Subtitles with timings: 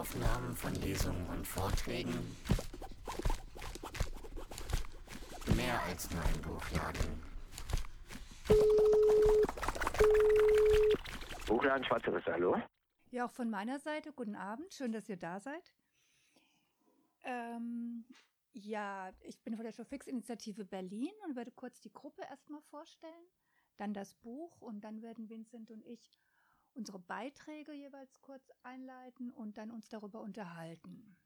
[0.00, 2.14] Audioaufnahmen von Lesungen und Vorträgen.
[5.54, 7.22] Mehr als nur ein Buchladen.
[11.46, 12.62] Buchladen Schwarze Risse, hallo?
[13.10, 15.74] Ja, auch von meiner Seite, guten Abend, schön, dass ihr da seid.
[17.24, 18.06] Ähm,
[18.54, 23.26] ja, ich bin von der Showfix-Initiative Berlin und werde kurz die Gruppe erstmal vorstellen,
[23.76, 26.18] dann das Buch und dann werden Vincent und ich
[26.74, 31.16] unsere Beiträge jeweils kurz einleiten und dann uns darüber unterhalten.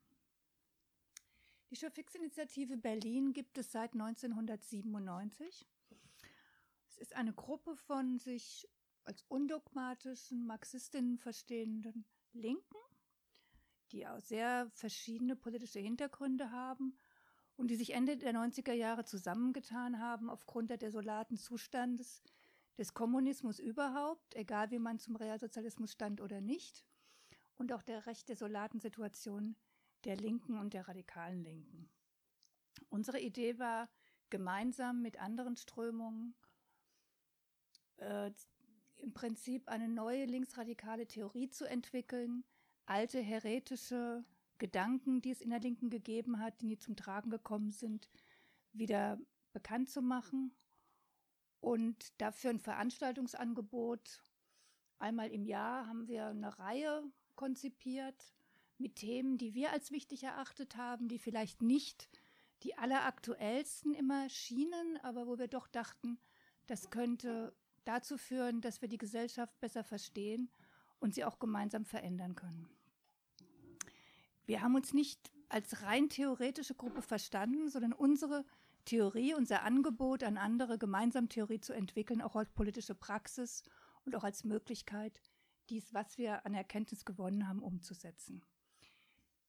[1.70, 5.67] Die Showfix-Initiative Berlin gibt es seit 1997.
[6.89, 8.69] Es ist eine Gruppe von sich
[9.05, 12.79] als undogmatischen Marxistinnen verstehenden Linken,
[13.92, 16.97] die auch sehr verschiedene politische Hintergründe haben
[17.56, 22.23] und die sich Ende der 90er Jahre zusammengetan haben aufgrund der desolaten Zustandes
[22.78, 26.84] des Kommunismus überhaupt, egal wie man zum Realsozialismus stand oder nicht,
[27.56, 29.56] und auch der recht desolaten Situation
[30.05, 31.89] der Linken und der radikalen Linken.
[32.89, 33.89] Unsere Idee war,
[34.30, 36.34] gemeinsam mit anderen Strömungen
[37.97, 38.33] äh,
[38.97, 42.45] im Prinzip eine neue linksradikale Theorie zu entwickeln,
[42.86, 44.25] alte heretische
[44.58, 48.11] Gedanken, die es in der Linken gegeben hat, die nie zum Tragen gekommen sind,
[48.72, 49.20] wieder
[49.52, 50.52] bekannt zu machen
[51.65, 54.23] und dafür ein Veranstaltungsangebot.
[54.98, 57.03] Einmal im Jahr haben wir eine Reihe
[57.37, 58.34] konzipiert
[58.79, 62.09] mit Themen, die wir als wichtig erachtet haben, die vielleicht nicht
[62.62, 66.19] die alleraktuellsten immer schienen, aber wo wir doch dachten,
[66.67, 67.55] das könnte
[67.85, 70.51] dazu führen, dass wir die Gesellschaft besser verstehen
[71.01, 72.69] und sie auch gemeinsam verändern können.
[74.47, 78.45] Wir haben uns nicht als rein theoretische Gruppe verstanden, sondern unsere
[78.84, 83.62] Theorie, unser Angebot an andere, gemeinsam Theorie zu entwickeln, auch als politische Praxis
[84.05, 85.20] und auch als Möglichkeit,
[85.70, 88.44] dies, was wir an Erkenntnis gewonnen haben, umzusetzen.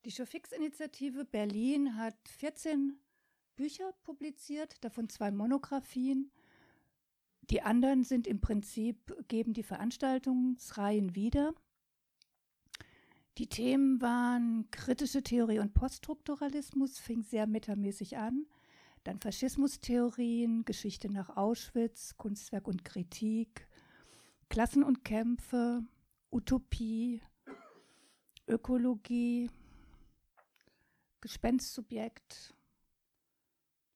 [0.06, 3.00] Die Showfix-Initiative Berlin hat 14
[3.56, 6.32] Bücher publiziert, davon zwei Monographien.
[7.50, 11.54] Die anderen sind im Prinzip, geben die Veranstaltungsreihen wieder.
[13.38, 18.46] Die Themen waren kritische Theorie und Poststrukturalismus, fing sehr metamäßig an.
[19.06, 23.68] Dann Faschismustheorien, Geschichte nach Auschwitz, Kunstwerk und Kritik,
[24.50, 25.84] Klassen und Kämpfe,
[26.32, 27.22] Utopie,
[28.48, 29.52] Ökologie,
[31.22, 32.56] Gespenstsubjekt.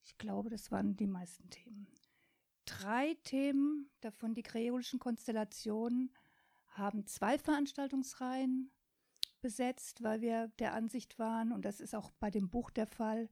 [0.04, 1.88] Ich glaube, das waren die meisten Themen.
[2.66, 6.14] Drei Themen, davon die kreolischen Konstellationen,
[6.68, 8.72] haben zwei Veranstaltungsreihen
[9.42, 13.28] besetzt, weil wir der Ansicht waren, und das ist auch bei dem Buch der Fall,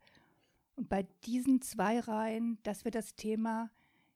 [0.77, 3.71] und bei diesen zwei Reihen, dass wir das Thema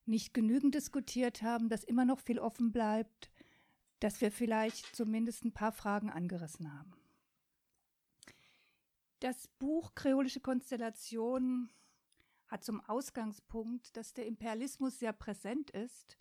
[0.06, 3.32] nicht genügend diskutiert haben, dass immer noch viel offen bleibt,
[4.00, 6.94] dass wir vielleicht zumindest ein paar Fragen angerissen haben.
[9.20, 11.70] Das Buch Kreolische Konstellation
[12.48, 16.18] hat zum Ausgangspunkt, dass der Imperialismus sehr präsent ist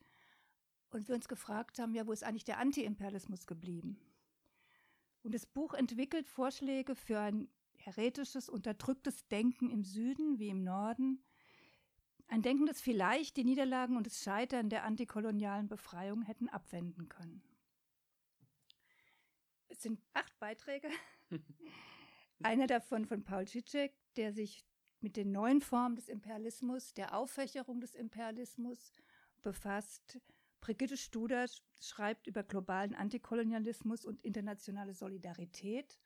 [0.91, 3.99] und wir uns gefragt haben, ja, wo ist eigentlich der Anti-Imperialismus geblieben?
[5.23, 7.49] Und das Buch entwickelt Vorschläge für ein
[7.81, 11.23] heretisches, unterdrücktes Denken im Süden wie im Norden.
[12.29, 17.43] Ein Denken, das vielleicht die Niederlagen und das Scheitern der antikolonialen Befreiung hätten abwenden können.
[19.69, 20.89] Es sind acht Beiträge.
[22.43, 24.65] Einer davon von Paul Zizek, der sich
[25.01, 28.93] mit den neuen Formen des Imperialismus, der Auffächerung des Imperialismus
[29.43, 30.21] befasst.
[30.61, 31.47] Brigitte Studer
[31.81, 35.99] schreibt über globalen Antikolonialismus und internationale Solidarität.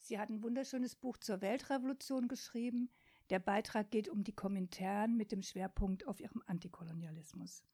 [0.00, 2.90] Sie hat ein wunderschönes Buch zur Weltrevolution geschrieben.
[3.28, 7.64] Der Beitrag geht um die Kommentaren mit dem Schwerpunkt auf ihrem Antikolonialismus.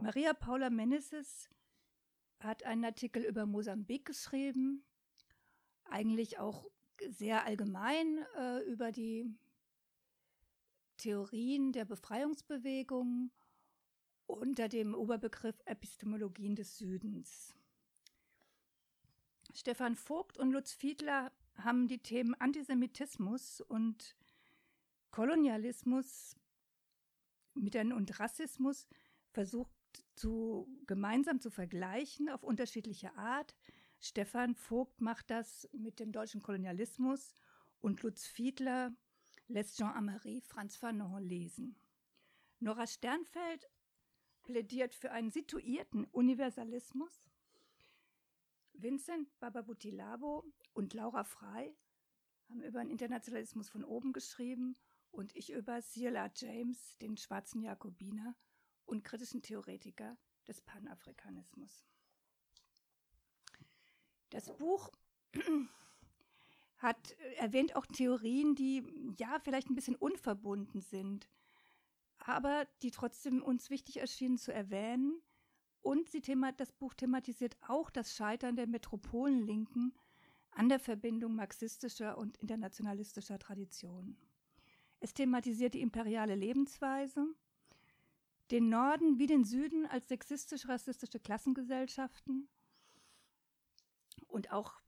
[0.00, 1.48] Maria Paula Meneses
[2.40, 4.84] hat einen Artikel über Mosambik geschrieben,
[5.84, 6.66] eigentlich auch
[7.08, 9.30] sehr allgemein äh, über die
[10.96, 13.30] Theorien der Befreiungsbewegung
[14.26, 17.54] unter dem Oberbegriff Epistemologien des Südens.
[19.54, 24.16] Stefan Vogt und Lutz Fiedler haben die Themen Antisemitismus und
[25.10, 26.36] Kolonialismus
[27.54, 28.88] und Rassismus
[29.30, 29.70] versucht
[30.14, 33.54] zu, gemeinsam zu vergleichen auf unterschiedliche Art.
[34.00, 37.34] Stefan Vogt macht das mit dem deutschen Kolonialismus
[37.80, 38.94] und Lutz Fiedler
[39.48, 41.76] lässt Jean-Amery Franz Fanon lesen.
[42.58, 43.68] Nora Sternfeld
[44.44, 47.31] plädiert für einen situierten Universalismus
[48.74, 51.76] Vincent Bababutilabo und Laura Frey
[52.48, 54.76] haben über den Internationalismus von oben geschrieben
[55.10, 58.34] und ich über Siela James, den schwarzen Jakobiner
[58.84, 60.16] und kritischen Theoretiker
[60.46, 61.84] des Panafrikanismus.
[64.30, 64.90] Das Buch
[66.78, 71.28] hat erwähnt auch Theorien, die ja vielleicht ein bisschen unverbunden sind,
[72.18, 75.22] aber die trotzdem uns wichtig erschienen zu erwähnen.
[75.82, 79.92] Und sie themat das Buch thematisiert auch das Scheitern der Metropolenlinken
[80.52, 84.16] an der Verbindung marxistischer und internationalistischer Traditionen.
[85.00, 87.26] Es thematisiert die imperiale Lebensweise,
[88.52, 92.48] den Norden wie den Süden als sexistisch-rassistische Klassengesellschaften
[94.28, 94.80] und auch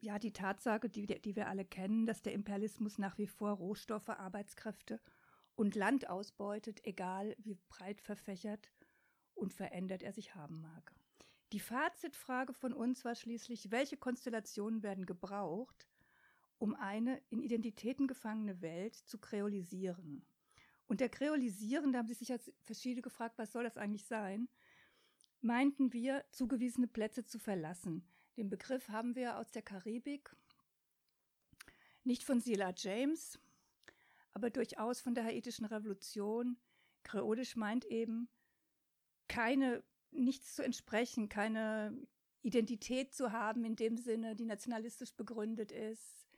[0.00, 4.08] ja, die Tatsache, die, die wir alle kennen, dass der Imperialismus nach wie vor Rohstoffe,
[4.08, 5.00] Arbeitskräfte
[5.54, 8.70] und Land ausbeutet, egal wie breit verfächert
[9.36, 10.94] und verändert er sich haben mag.
[11.52, 15.86] Die Fazitfrage von uns war schließlich, welche Konstellationen werden gebraucht,
[16.58, 20.26] um eine in Identitäten gefangene Welt zu kreolisieren.
[20.88, 24.48] Und der Kreolisieren, da haben sich sicher verschiedene gefragt, was soll das eigentlich sein,
[25.40, 28.08] meinten wir, zugewiesene Plätze zu verlassen.
[28.36, 30.34] Den Begriff haben wir aus der Karibik,
[32.04, 33.38] nicht von Sila James,
[34.32, 36.56] aber durchaus von der haitischen Revolution.
[37.02, 38.28] Kreolisch meint eben,
[39.28, 41.96] keine, nichts zu entsprechen, keine
[42.42, 46.28] Identität zu haben in dem Sinne, die nationalistisch begründet ist,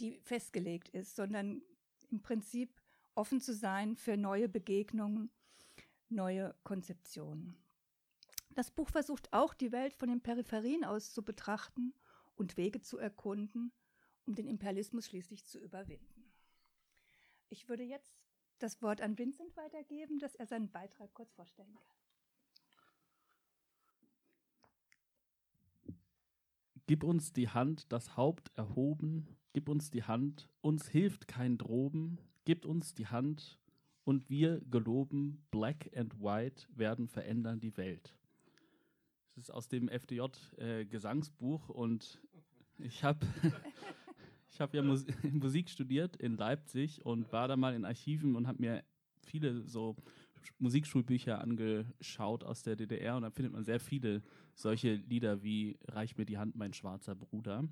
[0.00, 1.62] die festgelegt ist, sondern
[2.10, 2.80] im Prinzip
[3.14, 5.30] offen zu sein für neue Begegnungen,
[6.08, 7.56] neue Konzeptionen.
[8.50, 11.94] Das Buch versucht auch, die Welt von den Peripherien aus zu betrachten
[12.34, 13.72] und Wege zu erkunden,
[14.26, 16.32] um den Imperialismus schließlich zu überwinden.
[17.48, 18.18] Ich würde jetzt
[18.58, 22.01] das Wort an Vincent weitergeben, dass er seinen Beitrag kurz vorstellen kann.
[26.86, 32.18] Gib uns die Hand, das Haupt erhoben, gib uns die Hand, uns hilft kein Droben,
[32.44, 33.58] gib uns die Hand
[34.04, 38.14] und wir geloben, Black and White werden verändern die Welt.
[39.28, 42.20] Das ist aus dem FDJ-Gesangsbuch äh, und
[42.78, 43.26] ich habe
[44.50, 48.46] ich hab ja Mus Musik studiert in Leipzig und war da mal in Archiven und
[48.46, 48.84] habe mir
[49.24, 49.96] viele so
[50.58, 54.22] Musikschulbücher angeschaut aus der DDR und da findet man sehr viele
[54.54, 57.64] solche Lieder wie Reich mir die Hand, mein schwarzer Bruder.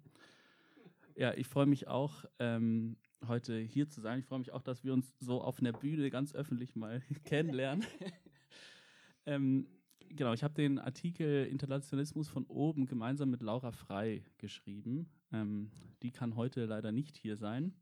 [1.17, 2.97] Ja, ich freue mich auch, ähm,
[3.27, 4.21] heute hier zu sein.
[4.21, 7.85] Ich freue mich auch, dass wir uns so auf einer Bühne ganz öffentlich mal kennenlernen.
[9.27, 9.67] ähm,
[10.09, 15.11] genau, ich habe den Artikel Internationalismus von oben gemeinsam mit Laura Frei geschrieben.
[15.33, 15.71] Ähm,
[16.03, 17.75] die kann heute leider nicht hier sein.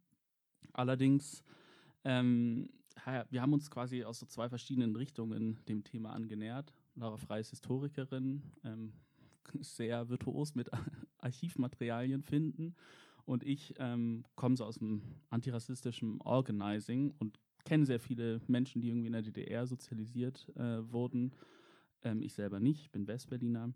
[0.73, 1.44] Allerdings
[2.05, 2.69] ähm,
[3.30, 6.72] wir haben uns quasi aus so zwei verschiedenen Richtungen dem Thema angenähert.
[6.94, 8.92] Laura Frey ist Historikerin, ähm,
[9.60, 10.70] sehr virtuos mit
[11.18, 12.74] Archivmaterialien finden.
[13.24, 18.88] Und ich ähm, komme so aus dem antirassistischen Organizing und kenne sehr viele Menschen, die
[18.88, 21.32] irgendwie in der DDR sozialisiert äh, wurden.
[22.02, 23.72] Ähm, ich selber nicht, ich bin Westberliner.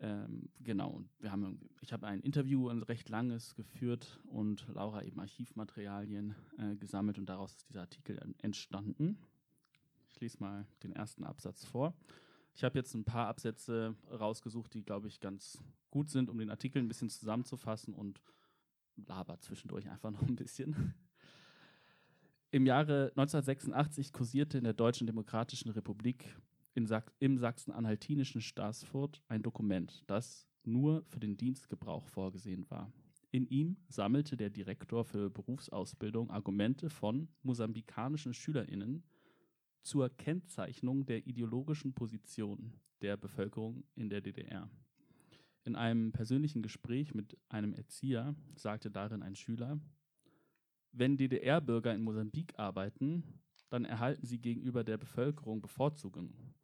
[0.00, 5.18] Ähm, genau, wir haben, ich habe ein Interview, ein recht langes geführt und Laura eben
[5.18, 9.18] Archivmaterialien äh, gesammelt und daraus ist dieser Artikel entstanden.
[10.10, 11.94] Ich lese mal den ersten Absatz vor.
[12.54, 16.50] Ich habe jetzt ein paar Absätze rausgesucht, die, glaube ich, ganz gut sind, um den
[16.50, 18.20] Artikel ein bisschen zusammenzufassen und
[19.06, 20.94] laber zwischendurch einfach noch ein bisschen.
[22.50, 26.34] Im Jahre 1986 kursierte in der Deutschen Demokratischen Republik
[26.86, 32.92] Sach im sachsen-anhaltinischen Staßfurt ein Dokument, das nur für den Dienstgebrauch vorgesehen war.
[33.30, 39.02] In ihm sammelte der Direktor für Berufsausbildung Argumente von mosambikanischen SchülerInnen
[39.82, 44.70] zur Kennzeichnung der ideologischen Position der Bevölkerung in der DDR.
[45.64, 49.78] In einem persönlichen Gespräch mit einem Erzieher sagte darin ein Schüler,
[50.92, 53.22] wenn DDR-Bürger in Mosambik arbeiten,
[53.68, 56.54] dann erhalten sie gegenüber der Bevölkerung Bevorzugungen.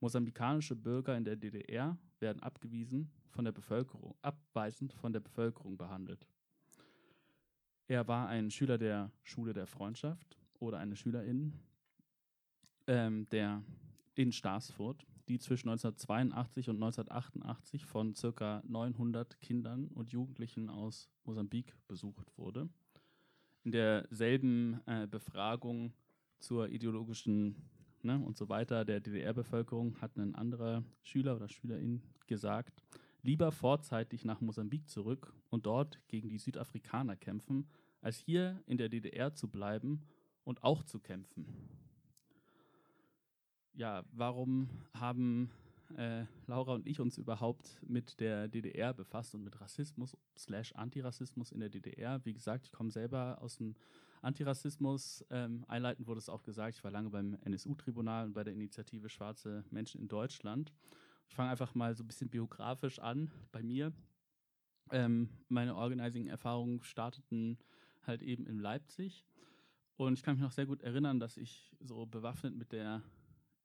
[0.00, 6.26] Mosambikanische Bürger in der DDR werden abgewiesen von der Bevölkerung, abweisend von der Bevölkerung behandelt.
[7.86, 11.54] Er war ein Schüler der Schule der Freundschaft oder eine Schülerin
[12.86, 13.62] ähm, der
[14.14, 18.62] in Staßfurt, die zwischen 1982 und 1988 von ca.
[18.66, 22.68] 900 Kindern und Jugendlichen aus Mosambik besucht wurde.
[23.64, 25.92] In derselben äh, Befragung
[26.38, 27.54] zur ideologischen
[28.04, 32.82] ne, und so weiter der DDR-Bevölkerung hat ein anderer Schüler oder Schülerin gesagt,
[33.22, 37.68] lieber vorzeitig nach Mosambik zurück und dort gegen die Südafrikaner kämpfen,
[38.00, 40.02] als hier in der DDR zu bleiben
[40.44, 41.46] und auch zu kämpfen.
[43.74, 45.50] Ja, warum haben
[45.96, 51.52] äh, Laura und ich uns überhaupt mit der DDR befasst und mit Rassismus slash Antirassismus
[51.52, 52.24] in der DDR?
[52.24, 53.74] Wie gesagt, ich komme selber aus dem
[54.22, 55.24] Antirassismus.
[55.30, 59.08] Ähm, einleitend wurde es auch gesagt, ich war lange beim NSU-Tribunal und bei der Initiative
[59.08, 60.72] Schwarze Menschen in Deutschland.
[61.28, 63.92] Ich fange einfach mal so ein bisschen biografisch an bei mir.
[64.90, 67.58] Ähm, meine Organizing-Erfahrungen starteten
[68.06, 69.24] halt eben in Leipzig.
[69.96, 73.02] Und ich kann mich noch sehr gut erinnern, dass ich so bewaffnet mit der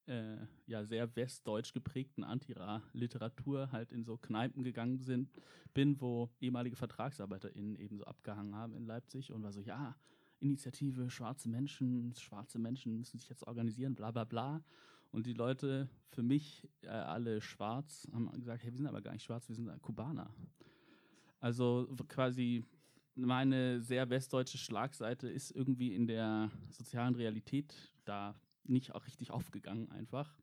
[0.07, 5.29] äh, ja sehr westdeutsch geprägten Antira-Literatur halt in so Kneipen gegangen sind,
[5.74, 9.95] bin, wo ehemalige VertragsarbeiterInnen eben so abgehangen haben in Leipzig und war so, ja,
[10.39, 14.63] Initiative, schwarze Menschen, schwarze Menschen müssen sich jetzt organisieren, bla bla bla.
[15.12, 19.13] Und die Leute, für mich äh, alle schwarz, haben gesagt, hey, wir sind aber gar
[19.13, 20.30] nicht schwarz, wir sind Kubaner.
[21.39, 22.65] Also quasi
[23.15, 27.74] meine sehr westdeutsche Schlagseite ist irgendwie in der sozialen Realität
[28.04, 30.38] da nicht auch richtig aufgegangen einfach.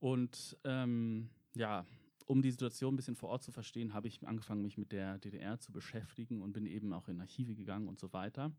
[0.00, 1.86] Und ähm, ja,
[2.26, 5.18] um die Situation ein bisschen vor Ort zu verstehen, habe ich angefangen, mich mit der
[5.18, 8.52] DDR zu beschäftigen und bin eben auch in Archive gegangen und so weiter.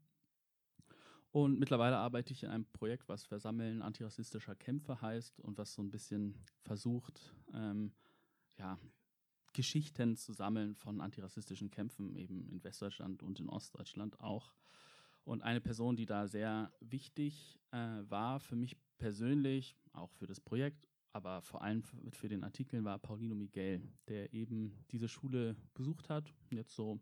[1.32, 5.82] Und mittlerweile arbeite ich in einem Projekt, was Versammeln antirassistischer Kämpfe heißt und was so
[5.82, 7.92] ein bisschen versucht, ähm,
[8.58, 8.80] ja,
[9.52, 14.54] Geschichten zu sammeln von antirassistischen Kämpfen, eben in Westdeutschland und in Ostdeutschland auch.
[15.24, 20.40] Und eine Person, die da sehr wichtig äh, war für mich persönlich, auch für das
[20.40, 21.82] Projekt, aber vor allem
[22.12, 27.00] für, den Artikel, war Paulino Miguel, der eben diese Schule besucht hat, jetzt so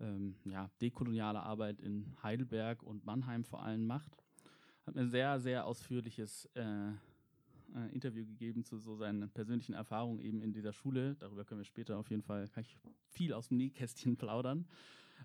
[0.00, 4.16] ähm, ja, dekoloniale Arbeit in Heidelberg und Mannheim vor allem macht.
[4.86, 6.94] Hat mir ein sehr, sehr ausführliches äh, äh,
[7.92, 11.14] Interview gegeben zu so seinen persönlichen Erfahrungen eben in dieser Schule.
[11.16, 12.78] Darüber können wir später auf jeden Fall, kann ich
[13.10, 14.66] viel aus dem Nähkästchen plaudern.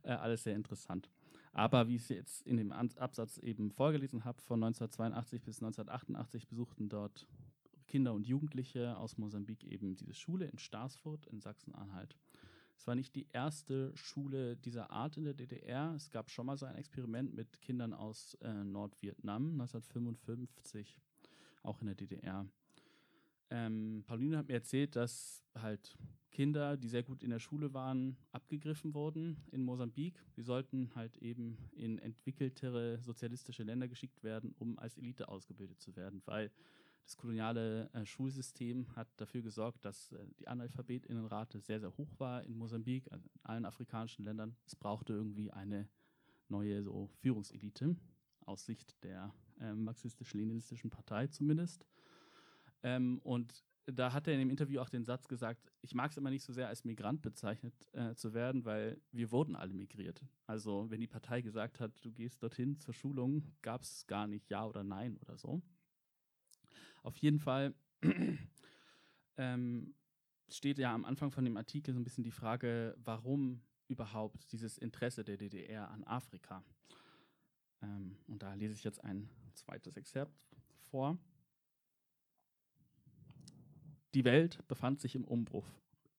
[0.01, 1.09] Äh, alles sehr interessant.
[1.53, 6.49] Aber wie ich es jetzt in dem Absatz eben vorgelesen habe, von 1982 bis 1988
[6.49, 7.27] besuchten dort
[7.87, 12.17] Kinder und Jugendliche aus Mosambik eben diese Schule in Starsfurt in Sachsen-Anhalt.
[12.75, 15.93] Es war nicht die erste Schule dieser Art in der DDR.
[15.95, 20.97] Es gab schon mal so ein Experiment mit Kindern aus äh, Nordvietnam 1955
[21.61, 22.45] auch in der DDR.
[23.49, 25.97] Ähm, Pauline hat mir erzählt, dass halt
[26.31, 30.19] Kinder, die sehr gut in der Schule waren, abgegriffen wurden in Mosambik.
[30.31, 35.95] Sie sollten halt eben in entwickeltere sozialistische Länder geschickt werden, um als Elite ausgebildet zu
[35.95, 36.51] werden, weil
[37.05, 42.43] das koloniale äh, Schulsystem hat dafür gesorgt, dass äh, die Analphabetinnenrate sehr, sehr hoch war
[42.43, 44.55] in Mosambik, also in allen afrikanischen Ländern.
[44.65, 45.89] Es brauchte irgendwie eine
[46.47, 47.95] neue so Führungselite
[48.45, 51.85] aus Sicht der äh, marxistisch-leninistischen Partei zumindest.
[52.83, 56.17] Ähm, und da hat er in dem Interview auch den Satz gesagt, ich mag es
[56.17, 60.23] immer nicht so sehr als Migrant bezeichnet äh, zu werden, weil wir wurden alle migriert.
[60.45, 64.49] Also wenn die Partei gesagt hat, du gehst dorthin zur Schulung, gab es gar nicht
[64.49, 65.61] Ja oder Nein oder so.
[67.03, 67.75] Auf jeden Fall
[69.37, 69.93] ähm,
[70.49, 74.77] steht ja am Anfang von dem Artikel so ein bisschen die Frage, warum überhaupt dieses
[74.77, 76.63] Interesse der DDR an Afrika.
[77.81, 80.33] Ähm, und da lese ich jetzt ein zweites Exzerpt
[80.89, 81.17] vor.
[84.13, 85.67] Die Welt befand sich im Umbruch.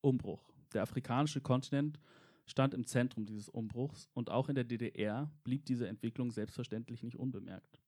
[0.00, 0.42] Umbruch.
[0.72, 1.98] Der afrikanische Kontinent
[2.46, 7.16] stand im Zentrum dieses Umbruchs und auch in der DDR blieb diese Entwicklung selbstverständlich nicht
[7.16, 7.80] unbemerkt.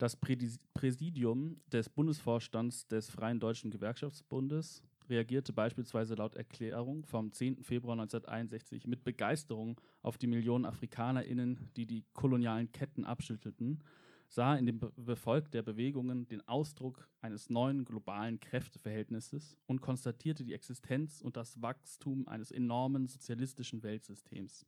[0.00, 7.62] Das Präsidium des Bundesvorstands des Freien Deutschen Gewerkschaftsbundes reagierte beispielsweise laut Erklärung vom 10.
[7.62, 13.84] Februar 1961 mit Begeisterung auf die Millionen AfrikanerInnen, die die kolonialen Ketten abschüttelten,
[14.26, 20.54] sah in dem Befolg der Bewegungen den Ausdruck eines neuen globalen Kräfteverhältnisses und konstatierte die
[20.54, 24.64] Existenz und das Wachstum eines enormen sozialistischen Weltsystems.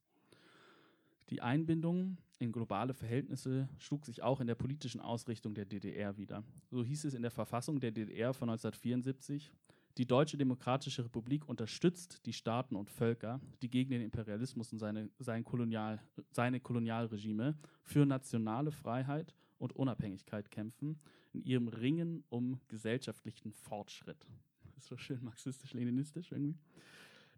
[1.33, 6.45] Die Einbindung in globale Verhältnisse schlug sich auch in der politischen Ausrichtung der DDR wieder.
[6.71, 9.51] So hieß es in der Verfassung der DDR von 1974,
[9.97, 15.09] die Deutsche Demokratische Republik unterstützt die Staaten und Völker, die gegen den Imperialismus und seine,
[15.19, 21.01] sein Kolonial, seine Kolonialregime für nationale Freiheit und Unabhängigkeit kämpfen,
[21.33, 24.27] in ihrem Ringen um gesellschaftlichen Fortschritt.
[24.65, 26.59] Das ist so schön marxistisch-leninistisch irgendwie.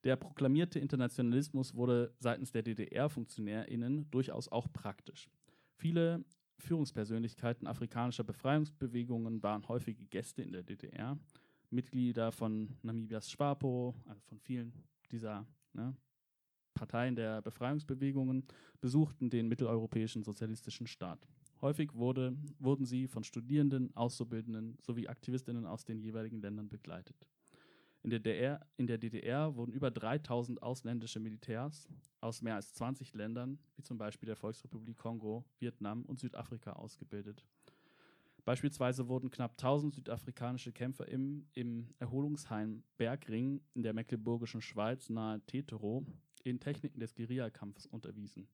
[0.04, 5.30] Der proklamierte Internationalismus wurde seitens der DDR-FunktionärInnen durchaus auch praktisch.
[5.76, 6.24] Viele
[6.58, 11.18] Führungspersönlichkeiten afrikanischer Befreiungsbewegungen waren häufige Gäste in der DDR.
[11.70, 14.72] Mitglieder von Namibias SWAPO, also von vielen
[15.10, 15.96] dieser ne,
[16.74, 18.44] Parteien der Befreiungsbewegungen,
[18.80, 21.26] besuchten den mitteleuropäischen sozialistischen Staat.
[21.62, 27.26] Häufig wurde, wurden sie von Studierenden, Auszubildenden sowie Aktivistinnen aus den jeweiligen Ländern begleitet.
[28.04, 31.88] In der, DDR, in der DDR wurden über 3000 ausländische Militärs
[32.20, 37.46] aus mehr als 20 Ländern, wie zum Beispiel der Volksrepublik Kongo, Vietnam und Südafrika, ausgebildet.
[38.44, 45.40] Beispielsweise wurden knapp 1000 südafrikanische Kämpfer im, im Erholungsheim Bergring in der mecklenburgischen Schweiz nahe
[45.46, 46.04] Tetero
[46.42, 48.46] in Techniken des Guerillakampfs unterwiesen.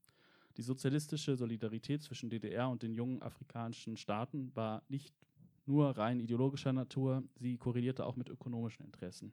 [0.58, 5.12] Die sozialistische Solidarität zwischen DDR und den jungen afrikanischen Staaten war nicht
[5.66, 9.32] nur rein ideologischer Natur, sie korrelierte auch mit ökonomischen Interessen.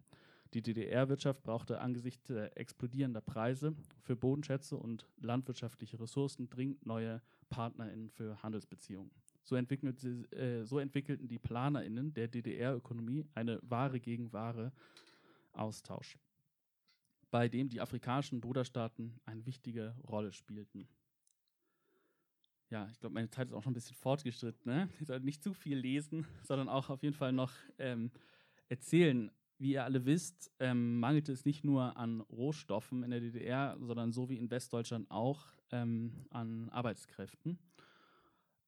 [0.53, 8.41] Die DDR-Wirtschaft brauchte angesichts explodierender Preise für Bodenschätze und landwirtschaftliche Ressourcen dringend neue PartnerInnen für
[8.41, 9.11] Handelsbeziehungen.
[9.43, 14.71] So, entwickelte, äh, so entwickelten die PlanerInnen der DDR-Ökonomie eine Ware gegen Ware
[15.53, 16.17] Austausch,
[17.31, 20.87] bei dem die afrikanischen Bruderstaaten eine wichtige Rolle spielten.
[22.69, 24.71] Ja, ich glaube, meine Zeit ist auch schon ein bisschen fortgeschritten.
[24.71, 24.89] Ne?
[24.99, 28.11] Ich sollte nicht zu viel lesen, sondern auch auf jeden Fall noch ähm,
[28.67, 29.31] erzählen.
[29.59, 34.11] Wie ihr alle wisst, ähm, mangelte es nicht nur an Rohstoffen in der DDR, sondern
[34.11, 37.57] so wie in Westdeutschland auch ähm, an Arbeitskräften.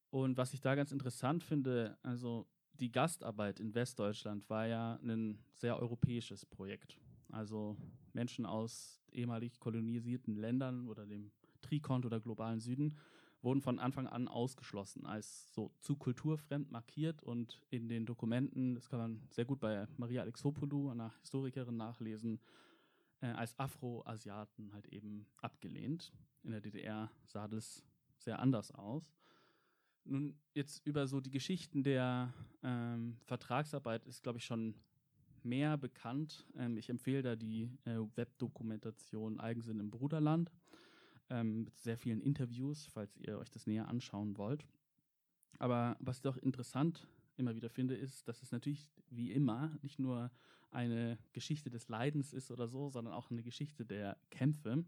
[0.09, 5.43] Und was ich da ganz interessant finde, also die Gastarbeit in Westdeutschland war ja ein
[5.53, 6.97] sehr europäisches Projekt.
[7.31, 7.77] Also
[8.13, 12.95] Menschen aus ehemalig kolonisierten Ländern oder dem Trikont oder globalen Süden
[13.41, 18.89] wurden von Anfang an ausgeschlossen, als so zu kulturfremd markiert und in den Dokumenten, das
[18.89, 22.39] kann man sehr gut bei Maria Alexopoulou, einer Historikerin, nachlesen,
[23.21, 26.11] äh, als Afroasiaten halt eben abgelehnt.
[26.43, 27.85] In der DDR sah das
[28.17, 29.13] sehr anders aus.
[30.03, 34.75] Nun, jetzt über so die Geschichten der ähm, Vertragsarbeit ist, glaube ich, schon
[35.43, 36.45] mehr bekannt.
[36.57, 40.51] Ähm, ich empfehle da die äh, Webdokumentation Eigensinn im Bruderland
[41.29, 44.65] ähm, mit sehr vielen Interviews, falls ihr euch das näher anschauen wollt.
[45.57, 47.07] Aber was ich doch interessant
[47.37, 50.31] immer wieder finde, ist, dass es natürlich wie immer nicht nur
[50.71, 54.83] eine Geschichte des Leidens ist oder so, sondern auch eine Geschichte der Kämpfe.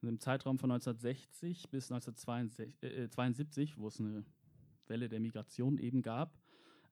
[0.00, 4.24] Und Im Zeitraum von 1960 bis 1972, äh, wo es eine
[4.86, 6.38] Welle der Migration eben gab,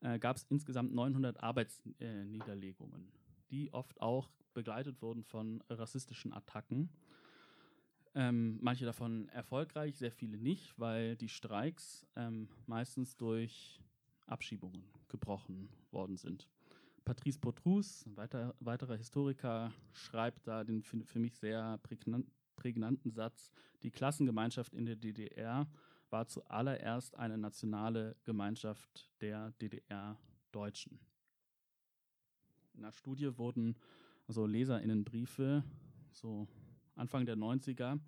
[0.01, 3.11] äh, gab es insgesamt 900 Arbeitsniederlegungen,
[3.49, 6.89] die oft auch begleitet wurden von rassistischen Attacken.
[8.19, 13.79] Ähm, manche davon erfolgreich, sehr viele nicht, weil die Streiks ähm, meistens durch
[14.25, 16.49] Abschiebungen gebrochen worden sind.
[17.05, 21.79] Patrice Potrus, ein weiter, weiterer Historiker, schreibt da den für, für mich sehr
[22.55, 23.51] prägnanten Satz,
[23.83, 25.67] die Klassengemeinschaft in der DDR
[26.09, 30.99] war zuallererst eine nationale Gemeinschaft der DDR-Deutschen.
[32.73, 33.75] In der Studie wurden
[34.27, 35.63] also LeserInnenbriefe
[36.09, 36.47] so
[36.97, 37.99] Anfang der 90er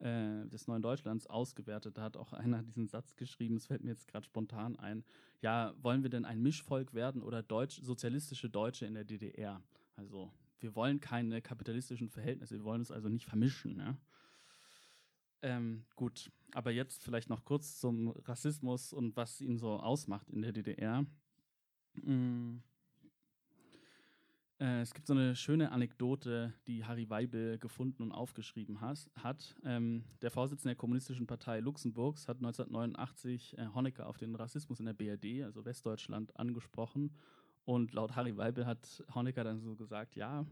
[0.00, 1.98] äh, des Neuen Deutschlands ausgewertet.
[1.98, 5.04] Da hat auch einer diesen Satz geschrieben, es fällt mir jetzt gerade spontan ein,
[5.42, 9.62] ja, wollen wir denn ein Mischvolk werden oder Deutsch, sozialistische Deutsche in der DDR?
[9.96, 13.78] Also wir wollen keine kapitalistischen Verhältnisse, wir wollen es also nicht vermischen.
[13.78, 13.96] Ja?
[15.42, 20.42] Ähm, gut, aber jetzt vielleicht noch kurz zum Rassismus und was ihn so ausmacht in
[20.42, 21.04] der DDR.
[21.94, 22.62] Mhm.
[24.60, 29.56] Äh, es gibt so eine schöne Anekdote, die Harry Weibel gefunden und aufgeschrieben has, hat.
[29.64, 34.86] Ähm, der Vorsitzende der Kommunistischen Partei Luxemburgs hat 1989 äh, Honecker auf den Rassismus in
[34.86, 37.16] der BRD, also Westdeutschland, angesprochen.
[37.64, 40.46] Und laut Harry Weibel hat Honecker dann so gesagt, ja,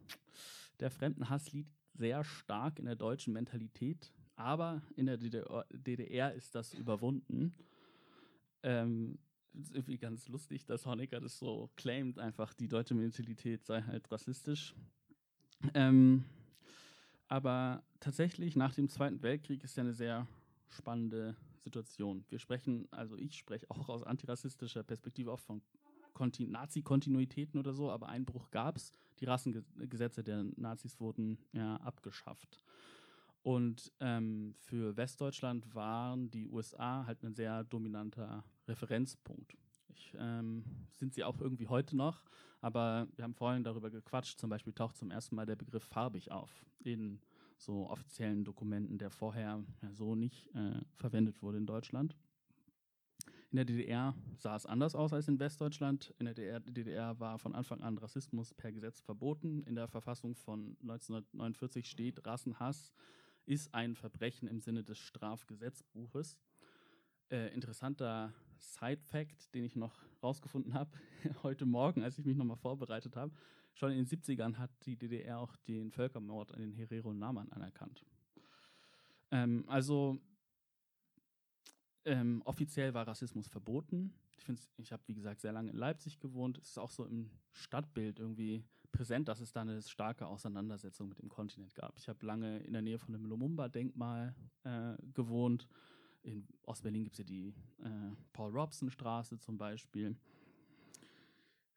[0.80, 6.54] der Fremdenhass liegt sehr stark in der deutschen Mentalität aber in der DDR, DDR ist
[6.54, 7.54] das überwunden.
[8.62, 9.18] Ähm,
[9.58, 14.10] ist irgendwie ganz lustig, dass Honecker das so claimt, einfach die deutsche Mentalität sei halt
[14.10, 14.74] rassistisch.
[15.74, 16.24] Ähm,
[17.26, 20.26] aber tatsächlich nach dem Zweiten Weltkrieg ist ja eine sehr
[20.68, 22.24] spannende Situation.
[22.28, 25.62] Wir sprechen, also ich spreche auch aus antirassistischer Perspektive oft von
[26.20, 28.92] Nazi-Kontinuitäten oder so, aber Einbruch gab es.
[29.20, 32.64] Die Rassengesetze der Nazis wurden ja abgeschafft.
[33.42, 39.56] Und ähm, für Westdeutschland waren die USA halt ein sehr dominanter Referenzpunkt.
[39.88, 42.22] Ich, ähm, sind sie auch irgendwie heute noch,
[42.60, 44.38] aber wir haben vorhin darüber gequatscht.
[44.38, 47.20] Zum Beispiel taucht zum ersten Mal der Begriff farbig auf in
[47.56, 52.16] so offiziellen Dokumenten, der vorher ja, so nicht äh, verwendet wurde in Deutschland.
[53.50, 56.14] In der DDR sah es anders aus als in Westdeutschland.
[56.18, 59.62] In der DDR, DDR, war von Anfang an Rassismus per Gesetz verboten.
[59.62, 62.92] In der Verfassung von 1949 steht Rassenhass
[63.46, 66.36] ist ein Verbrechen im Sinne des Strafgesetzbuches.
[67.30, 70.90] Äh, interessanter Side-Fact, den ich noch rausgefunden habe,
[71.42, 73.32] heute Morgen, als ich mich nochmal vorbereitet habe.
[73.74, 78.04] Schon in den 70ern hat die DDR auch den Völkermord an den Herero Naman anerkannt.
[79.30, 80.18] Ähm, also
[82.04, 84.14] ähm, offiziell war Rassismus verboten.
[84.38, 86.58] Ich, ich habe, wie gesagt, sehr lange in Leipzig gewohnt.
[86.58, 91.18] Es ist auch so im Stadtbild irgendwie präsent, dass es da eine starke Auseinandersetzung mit
[91.18, 91.98] dem Kontinent gab.
[91.98, 95.68] Ich habe lange in der Nähe von dem Lumumba-Denkmal äh, gewohnt.
[96.22, 100.16] In Ostberlin gibt es ja die äh, Paul-Robson-Straße zum Beispiel.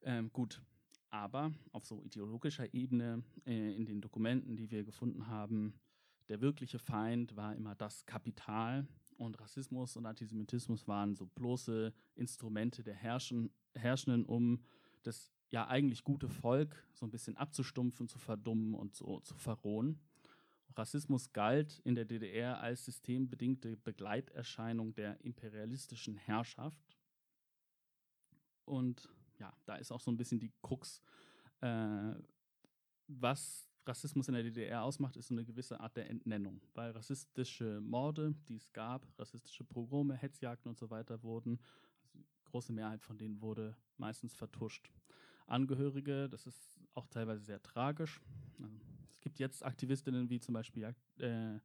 [0.03, 0.61] Ähm, gut,
[1.09, 5.73] aber auf so ideologischer Ebene äh, in den Dokumenten, die wir gefunden haben,
[6.29, 12.83] der wirkliche Feind war immer das Kapital und Rassismus und Antisemitismus waren so bloße Instrumente
[12.83, 14.63] der Herrschen, Herrschenden, um
[15.03, 19.99] das ja eigentlich gute Volk so ein bisschen abzustumpfen, zu verdummen und so zu verrohen.
[20.75, 26.97] Rassismus galt in der DDR als systembedingte Begleiterscheinung der imperialistischen Herrschaft.
[28.65, 31.01] Und ja, da ist auch so ein bisschen die Krux,
[31.61, 32.13] äh,
[33.07, 37.81] was Rassismus in der DDR ausmacht, ist so eine gewisse Art der Entnennung, weil rassistische
[37.81, 41.59] Morde, die es gab, rassistische Pogrome, Hetzjagden und so weiter wurden,
[42.03, 44.91] also große Mehrheit von denen wurde meistens vertuscht.
[45.47, 48.21] Angehörige, das ist auch teilweise sehr tragisch.
[48.61, 48.79] Also,
[49.21, 51.59] gibt jetzt Aktivistinnen wie zum Beispiel äh, äh,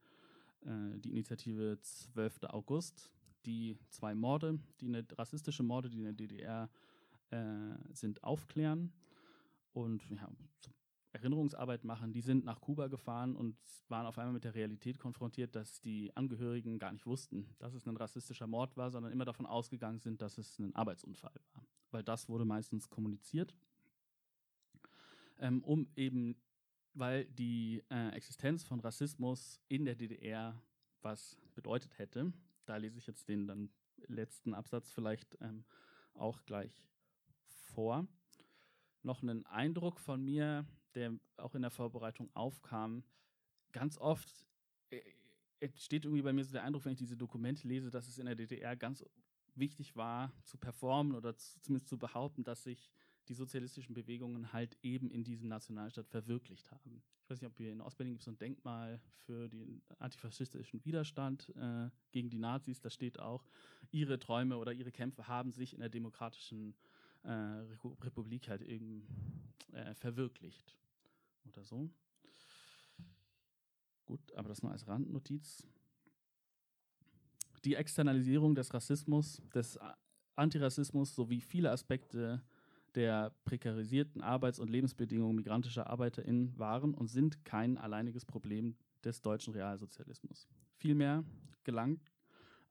[0.98, 2.44] die Initiative 12.
[2.44, 3.10] August,
[3.44, 6.70] die zwei Morde, die eine rassistische Morde, die in der DDR
[7.30, 8.92] äh, sind, aufklären
[9.72, 10.28] und ja,
[11.12, 13.56] Erinnerungsarbeit machen, die sind nach Kuba gefahren und
[13.88, 17.86] waren auf einmal mit der Realität konfrontiert, dass die Angehörigen gar nicht wussten, dass es
[17.86, 21.66] ein rassistischer Mord war, sondern immer davon ausgegangen sind, dass es ein Arbeitsunfall war.
[21.90, 23.56] Weil das wurde meistens kommuniziert,
[25.38, 26.36] ähm, um eben,
[26.96, 30.60] weil die äh, Existenz von Rassismus in der DDR
[31.02, 32.32] was bedeutet hätte.
[32.64, 33.70] Da lese ich jetzt den dann
[34.08, 35.64] letzten Absatz vielleicht ähm,
[36.14, 36.88] auch gleich
[37.46, 38.06] vor.
[39.02, 43.04] Noch einen Eindruck von mir, der auch in der Vorbereitung aufkam,
[43.72, 44.46] ganz oft
[44.90, 45.00] äh,
[45.60, 48.26] entsteht irgendwie bei mir so der Eindruck, wenn ich diese Dokumente lese, dass es in
[48.26, 49.04] der DDR ganz
[49.54, 52.90] wichtig war, zu performen oder zu, zumindest zu behaupten, dass sich
[53.28, 57.02] die sozialistischen Bewegungen halt eben in diesem Nationalstaat verwirklicht haben.
[57.22, 60.84] Ich weiß nicht, ob hier in Ostberlin gibt es so ein Denkmal für den antifaschistischen
[60.84, 62.80] Widerstand äh, gegen die Nazis.
[62.80, 63.44] Da steht auch,
[63.90, 66.74] ihre Träume oder ihre Kämpfe haben sich in der demokratischen
[67.24, 69.06] äh, Republik halt eben
[69.72, 70.76] äh, verwirklicht
[71.46, 71.90] oder so.
[74.04, 75.66] Gut, aber das nur als Randnotiz.
[77.64, 79.76] Die Externalisierung des Rassismus, des
[80.36, 82.44] Antirassismus sowie viele Aspekte
[82.96, 89.52] der prekarisierten Arbeits- und Lebensbedingungen migrantischer ArbeiterInnen waren und sind kein alleiniges Problem des deutschen
[89.52, 90.48] Realsozialismus.
[90.76, 91.22] Vielmehr
[91.62, 92.10] gelangt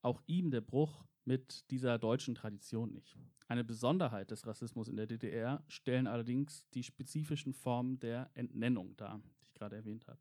[0.01, 3.15] auch ihm der Bruch mit dieser deutschen Tradition nicht.
[3.47, 9.21] Eine Besonderheit des Rassismus in der DDR stellen allerdings die spezifischen Formen der Entnennung dar,
[9.39, 10.19] die ich gerade erwähnt habe.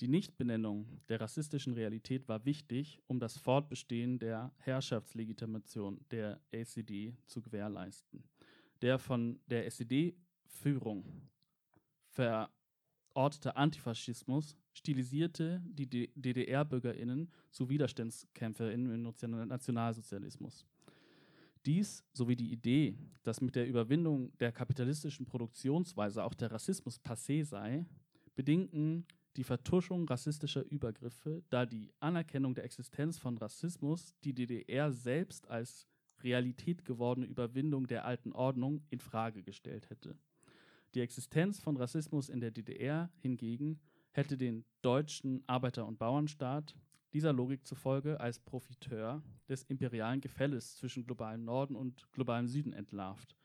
[0.00, 7.42] Die Nichtbenennung der rassistischen Realität war wichtig, um das Fortbestehen der Herrschaftslegitimation der SED zu
[7.42, 8.22] gewährleisten.
[8.82, 11.04] Der von der SED-Führung
[12.06, 20.64] verortete Antifaschismus stilisierte die DDR-BürgerInnen zu WiderstandskämpferInnen im Nationalsozialismus.
[21.66, 27.44] Dies sowie die Idee, dass mit der Überwindung der kapitalistischen Produktionsweise auch der Rassismus passé
[27.44, 27.84] sei,
[28.36, 35.48] bedingten die Vertuschung rassistischer Übergriffe, da die Anerkennung der Existenz von Rassismus die DDR selbst
[35.48, 35.86] als
[36.22, 40.16] Realität gewordene Überwindung der alten Ordnung in Frage gestellt hätte.
[40.94, 43.78] Die Existenz von Rassismus in der DDR hingegen
[44.12, 46.74] hätte den deutschen Arbeiter- und Bauernstaat
[47.12, 53.36] dieser Logik zufolge als Profiteur des imperialen Gefälles zwischen globalem Norden und globalem Süden entlarvt.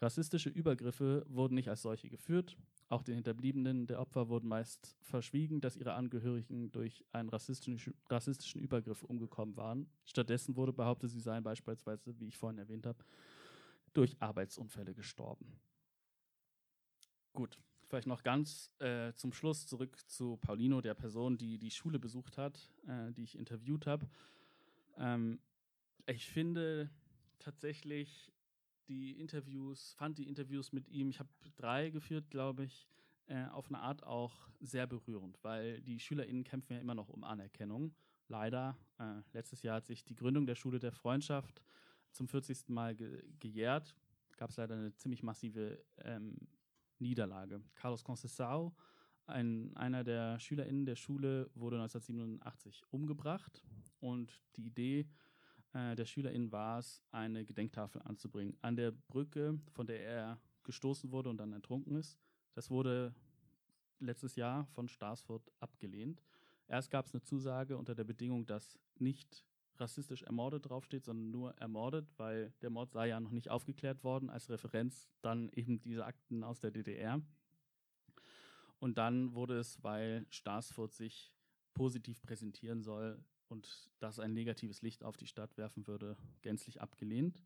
[0.00, 2.56] Rassistische Übergriffe wurden nicht als solche geführt.
[2.90, 8.60] Auch den Hinterbliebenen der Opfer wurden meist verschwiegen, dass ihre Angehörigen durch einen rassistischen, rassistischen
[8.60, 9.88] Übergriff umgekommen waren.
[10.04, 13.04] Stattdessen wurde behauptet, sie seien beispielsweise, wie ich vorhin erwähnt habe,
[13.92, 15.60] durch Arbeitsunfälle gestorben.
[17.32, 22.00] Gut, vielleicht noch ganz äh, zum Schluss zurück zu Paulino, der Person, die die Schule
[22.00, 24.08] besucht hat, äh, die ich interviewt habe.
[24.98, 25.38] Ähm,
[26.06, 26.90] ich finde
[27.38, 28.32] tatsächlich
[28.90, 32.88] die Interviews, fand die Interviews mit ihm, ich habe drei geführt, glaube ich,
[33.26, 37.22] äh, auf eine Art auch sehr berührend, weil die SchülerInnen kämpfen ja immer noch um
[37.22, 37.94] Anerkennung.
[38.26, 41.62] Leider, äh, letztes Jahr hat sich die Gründung der Schule der Freundschaft
[42.10, 42.68] zum 40.
[42.68, 43.94] Mal ge gejährt.
[44.36, 46.36] Gab es leider eine ziemlich massive ähm,
[46.98, 47.62] Niederlage.
[47.76, 48.72] Carlos Conceição,
[49.26, 53.64] ein, einer der SchülerInnen der Schule, wurde 1987 umgebracht
[54.00, 55.08] und die Idee
[55.72, 61.10] äh, der SchülerInnen war es, eine Gedenktafel anzubringen an der Brücke, von der er gestoßen
[61.10, 62.18] wurde und dann ertrunken ist.
[62.54, 63.14] Das wurde
[63.98, 66.22] letztes Jahr von Starsfurt abgelehnt.
[66.68, 69.44] Erst gab es eine Zusage unter der Bedingung, dass nicht
[69.76, 74.30] rassistisch ermordet draufsteht, sondern nur ermordet, weil der Mord sei ja noch nicht aufgeklärt worden.
[74.30, 77.20] Als Referenz dann eben diese Akten aus der DDR.
[78.78, 81.32] Und dann wurde es, weil Starsfurt sich
[81.74, 87.42] positiv präsentieren soll und das ein negatives Licht auf die Stadt werfen würde, gänzlich abgelehnt.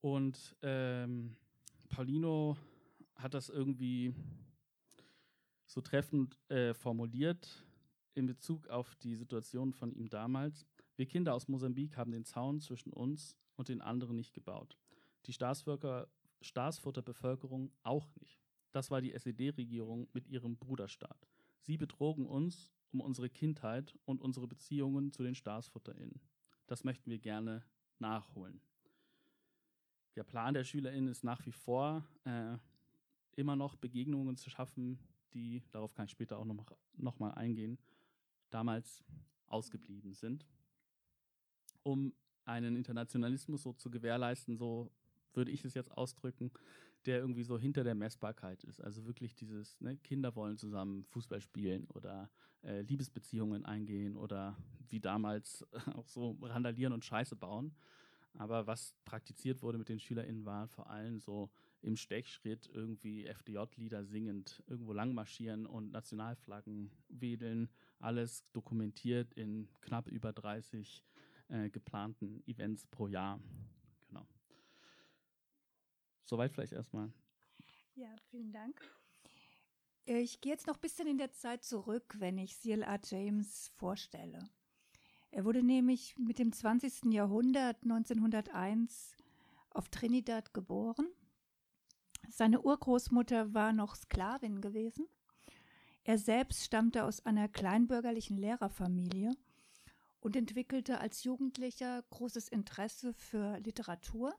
[0.00, 1.36] Und ähm,
[1.88, 2.56] Paulino
[3.16, 4.14] hat das irgendwie
[5.66, 7.64] so treffend äh, formuliert
[8.14, 10.66] in Bezug auf die Situation von ihm damals.
[10.96, 14.76] Wir Kinder aus Mosambik haben den Zaun zwischen uns und den anderen nicht gebaut.
[15.26, 18.40] Die Staatsfurter Bevölkerung auch nicht.
[18.72, 21.28] Das war die SED-Regierung mit ihrem Bruderstaat.
[21.60, 26.20] Sie betrogen uns um unsere Kindheit und unsere Beziehungen zu den StaatsfutterInnen.
[26.66, 27.64] Das möchten wir gerne
[27.98, 28.60] nachholen.
[30.16, 32.56] Der Plan der SchülerInnen ist nach wie vor, äh,
[33.36, 34.98] immer noch Begegnungen zu schaffen,
[35.32, 36.64] die, darauf kann ich später auch noch,
[36.96, 37.78] noch mal eingehen,
[38.50, 39.04] damals
[39.46, 40.46] ausgeblieben sind.
[41.82, 42.12] Um
[42.44, 44.90] einen Internationalismus so zu gewährleisten, so
[45.32, 46.50] würde ich es jetzt ausdrücken,
[47.06, 48.80] der irgendwie so hinter der Messbarkeit ist.
[48.80, 52.30] Also wirklich dieses, ne, Kinder wollen zusammen Fußball spielen oder
[52.62, 54.56] äh, Liebesbeziehungen eingehen oder
[54.88, 57.74] wie damals auch so randalieren und Scheiße bauen.
[58.34, 61.50] Aber was praktiziert wurde mit den SchülerInnen war vor allem so
[61.82, 67.68] im Stechschritt irgendwie FDJ-Lieder singend irgendwo langmarschieren und Nationalflaggen wedeln.
[67.98, 71.02] Alles dokumentiert in knapp über 30
[71.48, 73.40] äh, geplanten Events pro Jahr.
[76.30, 77.12] Soweit vielleicht erstmal.
[77.96, 78.80] Ja, vielen Dank.
[80.04, 83.00] Ich gehe jetzt noch ein bisschen in der Zeit zurück, wenn ich C.L.A.
[83.04, 84.38] James vorstelle.
[85.32, 87.12] Er wurde nämlich mit dem 20.
[87.12, 89.16] Jahrhundert 1901
[89.70, 91.08] auf Trinidad geboren.
[92.28, 95.08] Seine Urgroßmutter war noch Sklavin gewesen.
[96.04, 99.32] Er selbst stammte aus einer kleinbürgerlichen Lehrerfamilie
[100.20, 104.38] und entwickelte als Jugendlicher großes Interesse für Literatur,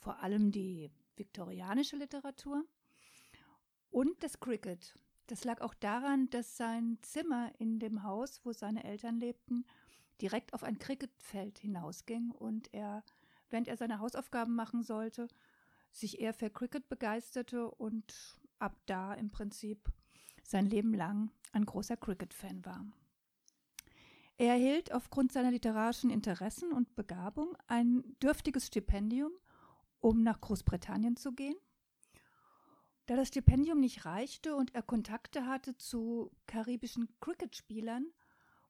[0.00, 2.64] vor allem die viktorianische Literatur
[3.90, 4.94] und das Cricket.
[5.26, 9.64] Das lag auch daran, dass sein Zimmer in dem Haus, wo seine Eltern lebten,
[10.20, 13.04] direkt auf ein Cricketfeld hinausging und er,
[13.48, 15.28] während er seine Hausaufgaben machen sollte,
[15.92, 19.90] sich eher für Cricket begeisterte und ab da im Prinzip
[20.42, 22.86] sein Leben lang ein großer Cricket-Fan war.
[24.36, 29.32] Er erhielt aufgrund seiner literarischen Interessen und Begabung ein dürftiges Stipendium,
[30.00, 31.56] um nach Großbritannien zu gehen.
[33.06, 38.06] Da das Stipendium nicht reichte und er Kontakte hatte zu karibischen Cricket-Spielern,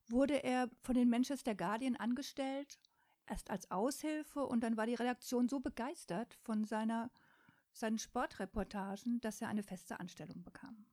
[0.07, 2.79] wurde er von den Manchester Guardian angestellt,
[3.27, 7.11] erst als Aushilfe und dann war die Redaktion so begeistert von seiner,
[7.71, 10.85] seinen Sportreportagen, dass er eine feste Anstellung bekam.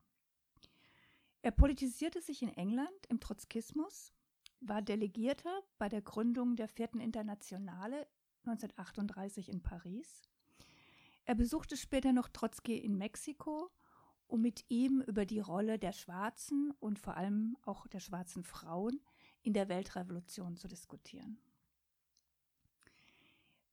[1.41, 4.13] Er politisierte sich in England im Trotzkismus,
[4.59, 8.07] war Delegierter bei der Gründung der Vierten Internationale
[8.45, 10.29] 1938 in Paris.
[11.25, 13.69] Er besuchte später noch Trotzki in Mexiko
[14.29, 19.01] um mit ihm über die Rolle der Schwarzen und vor allem auch der schwarzen Frauen
[19.41, 21.39] in der Weltrevolution zu diskutieren.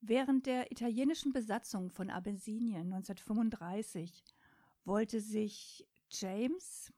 [0.01, 4.25] Während der italienischen Besatzung von Abessinien 1935
[4.85, 6.93] wollte sich James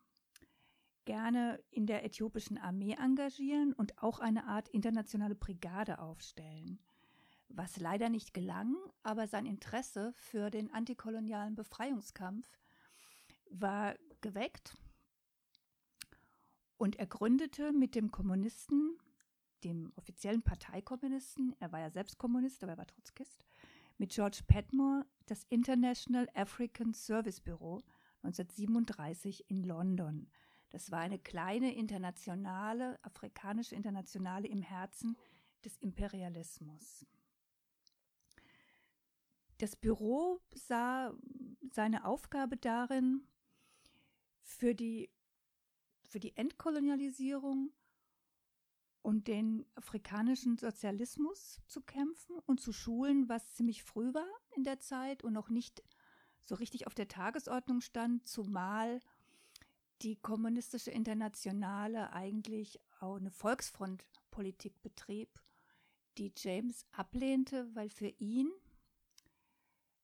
[1.05, 6.79] gerne in der äthiopischen Armee engagieren und auch eine Art internationale Brigade aufstellen,
[7.49, 12.47] was leider nicht gelang, aber sein Interesse für den antikolonialen Befreiungskampf
[13.51, 14.77] war geweckt
[16.79, 18.99] und er gründete mit dem Kommunisten,
[19.65, 23.45] dem offiziellen Parteikommunisten, er war ja selbst Kommunist, aber er war Trotzkist,
[23.99, 27.83] mit George Padmore das International African Service Bureau
[28.23, 30.31] 1937 in London.
[30.71, 35.17] Das war eine kleine internationale, afrikanische Internationale im Herzen
[35.65, 37.07] des Imperialismus.
[39.59, 41.13] Das Büro sah
[41.71, 43.27] seine Aufgabe darin,
[44.49, 45.11] für die,
[46.05, 47.73] für die Entkolonialisierung
[49.03, 54.81] und den afrikanischen Sozialismus zu kämpfen und zu schulen, was ziemlich früh war in der
[54.81, 55.83] Zeit und noch nicht
[56.45, 59.01] so richtig auf der Tagesordnung stand, zumal
[60.03, 65.43] die kommunistische Internationale eigentlich auch eine Volksfrontpolitik betrieb,
[66.17, 68.51] die James ablehnte, weil für ihn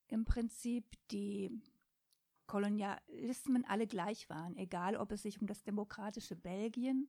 [0.09, 1.51] im Prinzip die
[2.47, 7.09] Kolonialismen alle gleich waren, egal ob es sich um das demokratische Belgien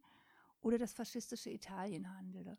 [0.61, 2.57] oder das faschistische Italien handelte.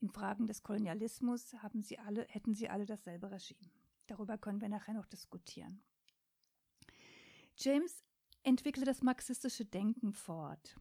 [0.00, 3.70] In Fragen des Kolonialismus haben sie alle, hätten sie alle dasselbe Regime.
[4.06, 5.82] Darüber können wir nachher noch diskutieren.
[7.56, 8.04] James
[8.42, 10.76] entwickelte das marxistische Denken fort.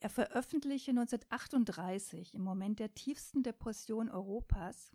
[0.00, 4.92] Er veröffentlichte 1938 im Moment der tiefsten Depression Europas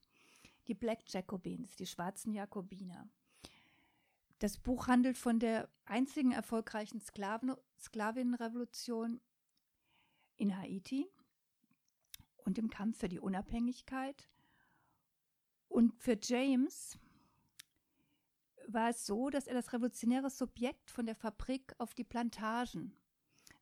[0.69, 3.09] die Black Jacobins, die schwarzen Jakobiner.
[4.37, 9.19] Das Buch handelt von der einzigen erfolgreichen Sklaven Sklavinnenrevolution
[10.37, 11.07] in Haiti
[12.45, 14.29] und dem Kampf für die Unabhängigkeit.
[15.67, 16.97] Und für James
[18.67, 22.93] war es so, dass er das revolutionäre Subjekt von der Fabrik auf die Plantagen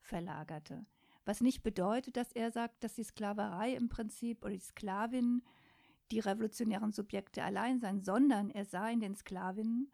[0.01, 0.85] verlagerte.
[1.25, 5.43] Was nicht bedeutet, dass er sagt, dass die Sklaverei im Prinzip oder die Sklavinnen
[6.11, 9.91] die revolutionären Subjekte allein sein, sondern er sah in den Sklavinnen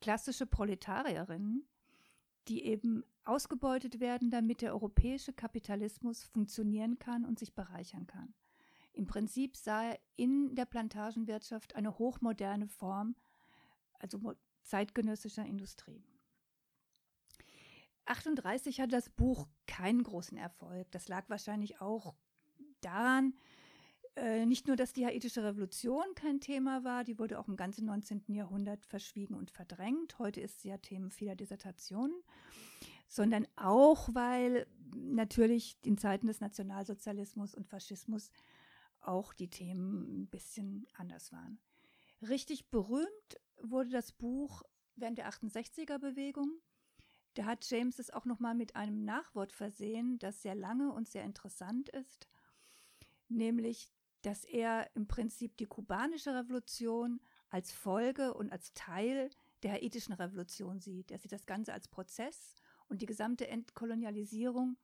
[0.00, 1.64] klassische Proletarierinnen,
[2.48, 8.34] die eben ausgebeutet werden, damit der europäische Kapitalismus funktionieren kann und sich bereichern kann.
[8.92, 13.14] Im Prinzip sah er in der Plantagenwirtschaft eine hochmoderne Form,
[13.98, 16.02] also zeitgenössischer Industrie.
[18.04, 20.90] 38 hatte das Buch keinen großen Erfolg.
[20.90, 22.14] Das lag wahrscheinlich auch
[22.80, 23.34] daran,
[24.16, 27.86] äh, nicht nur, dass die haitische Revolution kein Thema war, die wurde auch im ganzen
[27.86, 28.24] 19.
[28.28, 30.18] Jahrhundert verschwiegen und verdrängt.
[30.18, 32.22] Heute ist sie ja Thema vieler Dissertationen,
[33.08, 38.30] sondern auch, weil natürlich in Zeiten des Nationalsozialismus und Faschismus
[39.00, 41.58] auch die Themen ein bisschen anders waren.
[42.20, 44.62] Richtig berühmt wurde das Buch
[44.96, 46.60] während der 68er-Bewegung.
[47.34, 51.24] Da hat James es auch nochmal mit einem Nachwort versehen, das sehr lange und sehr
[51.24, 52.28] interessant ist,
[53.28, 53.90] nämlich,
[54.22, 59.30] dass er im Prinzip die kubanische Revolution als Folge und als Teil
[59.62, 61.10] der haitischen Revolution sieht.
[61.10, 62.56] Er sieht das Ganze als Prozess
[62.88, 64.76] und die gesamte Entkolonialisierung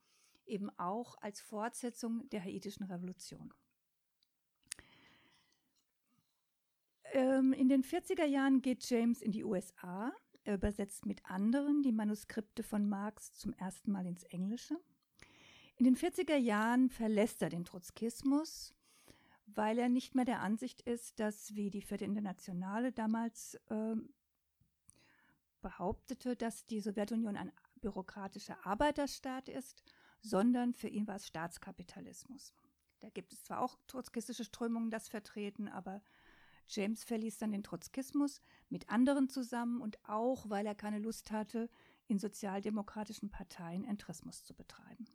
[0.46, 3.52] eben auch als Fortsetzung der haitischen Revolution.
[7.12, 10.12] Ähm, in den 40er Jahren geht James in die USA.
[10.44, 14.76] Er übersetzt mit anderen die Manuskripte von Marx zum ersten Mal ins Englische.
[15.76, 18.74] In den 40er Jahren verlässt er den Trotzkismus,
[19.54, 23.96] weil er nicht mehr der Ansicht ist, dass, wie die Vierte Internationale damals äh,
[25.60, 29.82] behauptete, dass die Sowjetunion ein bürokratischer Arbeiterstaat ist,
[30.20, 32.52] sondern für ihn war es Staatskapitalismus.
[33.00, 36.02] Da gibt es zwar auch trotzkistische Strömungen, das vertreten, aber
[36.68, 41.70] James verließ dann den Trotzkismus mit anderen zusammen und auch, weil er keine Lust hatte,
[42.08, 45.06] in sozialdemokratischen Parteien Entrismus zu betreiben.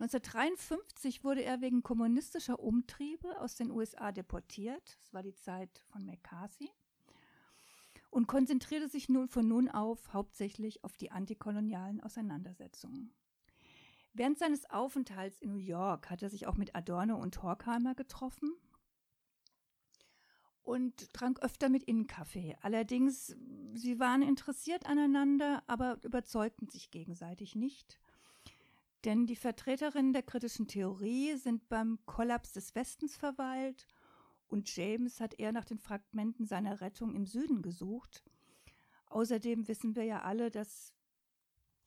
[0.00, 4.98] 1953 wurde er wegen kommunistischer Umtriebe aus den USA deportiert.
[5.02, 6.70] Das war die Zeit von McCarthy.
[8.08, 13.12] Und konzentrierte sich nun von nun auf hauptsächlich auf die antikolonialen Auseinandersetzungen.
[14.14, 18.54] Während seines Aufenthalts in New York hat er sich auch mit Adorno und Horkheimer getroffen
[20.62, 22.56] und trank öfter mit ihnen Kaffee.
[22.62, 23.36] Allerdings,
[23.74, 28.00] sie waren interessiert aneinander, aber überzeugten sich gegenseitig nicht.
[29.04, 33.86] Denn die Vertreterinnen der kritischen Theorie sind beim Kollaps des Westens verweilt
[34.48, 38.24] und James hat eher nach den Fragmenten seiner Rettung im Süden gesucht.
[39.06, 40.92] Außerdem wissen wir ja alle, dass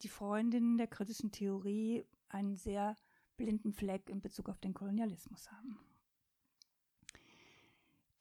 [0.01, 2.95] die Freundinnen der kritischen Theorie einen sehr
[3.37, 5.79] blinden Fleck in Bezug auf den Kolonialismus haben.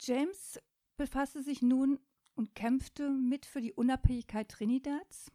[0.01, 0.61] James
[0.97, 1.99] befasste sich nun
[2.35, 5.31] und kämpfte mit für die Unabhängigkeit Trinidads.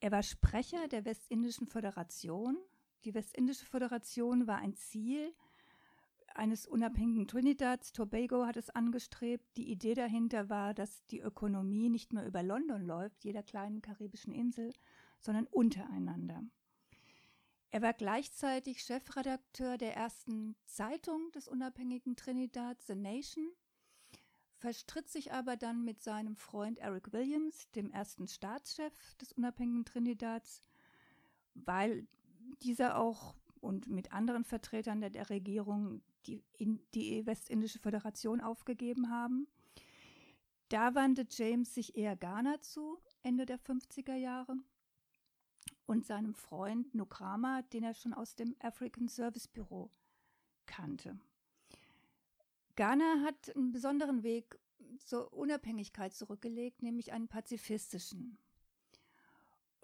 [0.00, 2.58] Er war Sprecher der Westindischen Föderation.
[3.04, 5.34] Die Westindische Föderation war ein Ziel
[6.34, 7.92] eines unabhängigen Trinidads.
[7.92, 9.44] Tobago hat es angestrebt.
[9.56, 14.32] Die Idee dahinter war, dass die Ökonomie nicht mehr über London läuft, jeder kleinen karibischen
[14.32, 14.72] Insel,
[15.18, 16.42] sondern untereinander.
[17.70, 23.50] Er war gleichzeitig Chefredakteur der ersten Zeitung des unabhängigen Trinidad, The Nation,
[24.66, 30.60] verstritt sich aber dann mit seinem Freund Eric Williams, dem ersten Staatschef des unabhängigen Trinidads,
[31.54, 32.08] weil
[32.62, 39.08] dieser auch und mit anderen Vertretern der, der Regierung die, in, die Westindische Föderation aufgegeben
[39.08, 39.46] haben.
[40.68, 44.56] Da wandte James sich eher Ghana zu, Ende der 50er Jahre
[45.86, 49.92] und seinem Freund Nokrama, den er schon aus dem African Service Bureau
[50.66, 51.20] kannte.
[52.76, 54.58] Ghana hat einen besonderen Weg
[54.98, 58.38] zur Unabhängigkeit zurückgelegt, nämlich einen pazifistischen.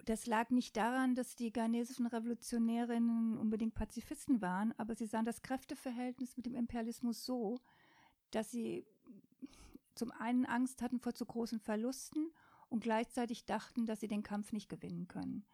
[0.04, 5.42] Das lag nicht daran, dass die ghanesischen Revolutionärinnen unbedingt Pazifisten waren, aber sie sahen das
[5.42, 7.60] Kräfteverhältnis mit dem Imperialismus so,
[8.30, 8.84] dass sie
[9.94, 12.32] zum einen Angst hatten vor zu großen Verlusten
[12.68, 15.44] und gleichzeitig dachten, dass sie den Kampf nicht gewinnen können.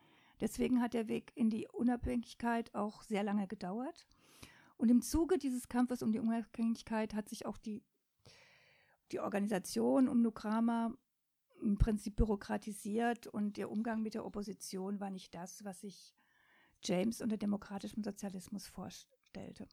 [0.41, 4.07] Deswegen hat der Weg in die Unabhängigkeit auch sehr lange gedauert.
[4.79, 7.83] Und im Zuge dieses Kampfes um die Unabhängigkeit hat sich auch die,
[9.13, 10.95] die Organisation um Nukrama
[11.61, 16.15] im Prinzip bürokratisiert und der Umgang mit der Opposition war nicht das, was sich
[16.85, 19.67] James unter demokratischem Sozialismus vorstellte.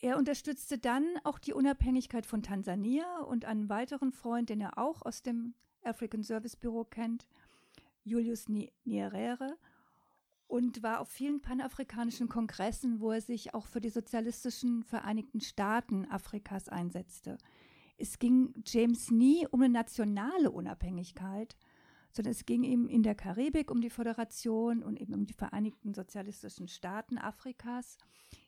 [0.00, 5.02] Er unterstützte dann auch die Unabhängigkeit von Tansania und einen weiteren Freund, den er auch
[5.02, 7.26] aus dem African Service Bureau kennt,
[8.04, 9.58] Julius Nyerere
[10.46, 16.06] und war auf vielen panafrikanischen Kongressen, wo er sich auch für die sozialistischen Vereinigten Staaten
[16.10, 17.38] Afrikas einsetzte.
[17.98, 21.56] Es ging James nie um eine nationale Unabhängigkeit,
[22.12, 25.94] sondern es ging ihm in der Karibik um die Föderation und eben um die Vereinigten
[25.94, 27.98] Sozialistischen Staaten Afrikas.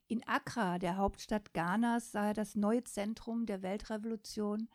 [0.06, 4.68] In Accra, der Hauptstadt Ghanas, sah er das neue Zentrum der Weltrevolution,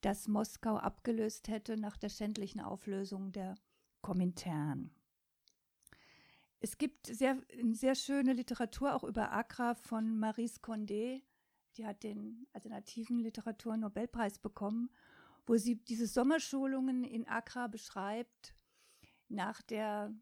[0.00, 3.54] das Moskau abgelöst hätte nach der schändlichen Auflösung der
[4.02, 4.90] Komintern.
[6.64, 7.36] Es gibt sehr,
[7.72, 11.20] sehr schöne Literatur auch über Accra von Maurice Condé.
[11.76, 14.88] Die hat den alternativen Literatur-Nobelpreis bekommen,
[15.44, 18.54] wo sie diese Sommerschulungen in Accra beschreibt,
[19.28, 20.14] nach der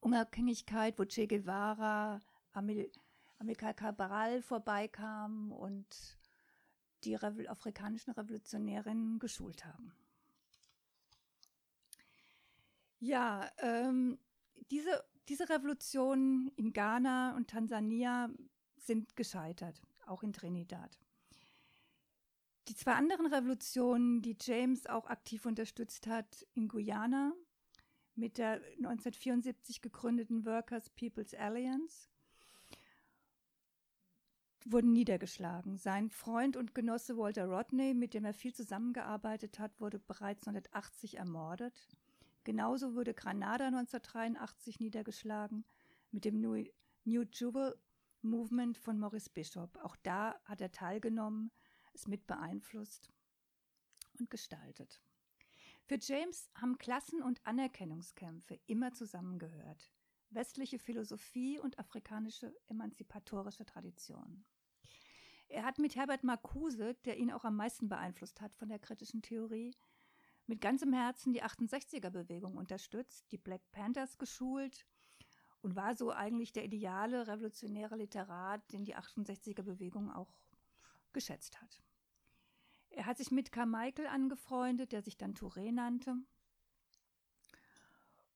[0.00, 2.20] Unabhängigkeit, wo Che Guevara,
[2.52, 2.92] Amil
[3.38, 6.18] Amilcar Cabral vorbeikam und
[7.04, 9.94] die Revo afrikanischen Revolutionärinnen geschult haben.
[13.00, 14.18] Ja, ähm,
[14.70, 18.30] diese diese Revolutionen in Ghana und Tansania
[18.76, 20.98] sind gescheitert, auch in Trinidad.
[22.68, 27.32] Die zwei anderen Revolutionen, die James auch aktiv unterstützt hat in Guyana
[28.14, 32.08] mit der 1974 gegründeten Workers People's Alliance,
[34.64, 35.76] wurden niedergeschlagen.
[35.76, 41.18] Sein Freund und Genosse Walter Rodney, mit dem er viel zusammengearbeitet hat, wurde bereits 1980
[41.18, 41.74] ermordet.
[42.44, 45.64] Genauso wurde Granada 1983 niedergeschlagen
[46.10, 46.64] mit dem New,
[47.04, 47.78] New Jubal
[48.22, 49.78] Movement von Maurice Bishop.
[49.82, 51.52] Auch da hat er teilgenommen,
[51.92, 53.10] es mit beeinflusst
[54.18, 55.00] und gestaltet.
[55.84, 59.92] Für James haben Klassen- und Anerkennungskämpfe immer zusammengehört.
[60.30, 64.44] Westliche Philosophie und afrikanische emanzipatorische Tradition.
[65.48, 69.20] Er hat mit Herbert Marcuse, der ihn auch am meisten beeinflusst hat von der kritischen
[69.20, 69.76] Theorie,
[70.46, 74.84] mit ganzem Herzen die 68er-Bewegung unterstützt, die Black Panthers geschult
[75.62, 80.32] und war so eigentlich der ideale revolutionäre Literat, den die 68er-Bewegung auch
[81.12, 81.80] geschätzt hat.
[82.90, 86.16] Er hat sich mit Carmichael angefreundet, der sich dann Touré nannte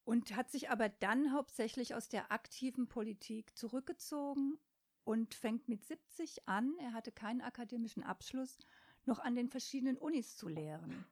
[0.05, 4.59] und hat sich aber dann hauptsächlich aus der aktiven Politik zurückgezogen
[5.05, 8.57] und fängt mit 70 an, er hatte keinen akademischen Abschluss,
[9.05, 11.05] noch an den verschiedenen Unis zu lehren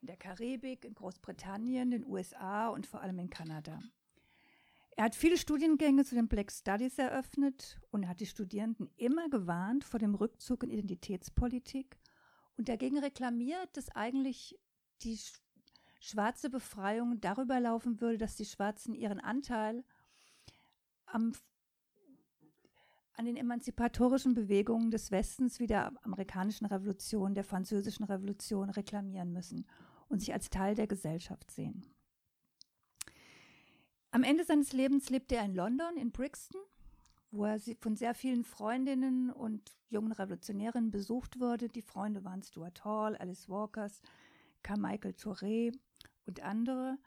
[0.00, 3.80] in der Karibik, in Großbritannien, den USA und vor allem in Kanada.
[4.98, 9.84] Er hat viele Studiengänge zu den Black Studies eröffnet und hat die Studierenden immer gewarnt
[9.84, 11.98] vor dem Rückzug in Identitätspolitik
[12.56, 14.58] und dagegen reklamiert, dass eigentlich
[15.02, 15.20] die
[16.00, 19.84] schwarze Befreiung darüber laufen würde, dass die Schwarzen ihren Anteil
[21.04, 21.32] am,
[23.16, 29.66] an den emanzipatorischen Bewegungen des Westens wie der amerikanischen Revolution, der französischen Revolution reklamieren müssen
[30.08, 31.84] und sich als Teil der Gesellschaft sehen.
[34.10, 36.60] Am Ende seines Lebens lebte er in London, in Brixton,
[37.30, 41.68] wo er von sehr vielen Freundinnen und jungen Revolutionären besucht wurde.
[41.68, 44.00] Die Freunde waren Stuart Hall, Alice Walkers,
[44.62, 45.76] Carmichael Touré
[46.24, 46.98] und andere.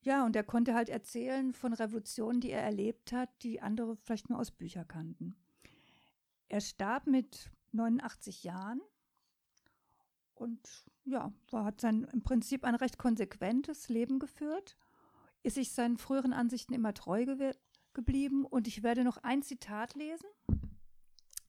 [0.00, 4.28] Ja, und er konnte halt erzählen von Revolutionen, die er erlebt hat, die andere vielleicht
[4.28, 5.36] nur aus Büchern kannten.
[6.48, 8.80] Er starb mit 89 Jahren
[10.34, 14.76] und ja, war, hat sein im Prinzip ein recht konsequentes Leben geführt,
[15.42, 17.54] ist sich seinen früheren Ansichten immer treu ge
[17.94, 20.26] geblieben und ich werde noch ein Zitat lesen,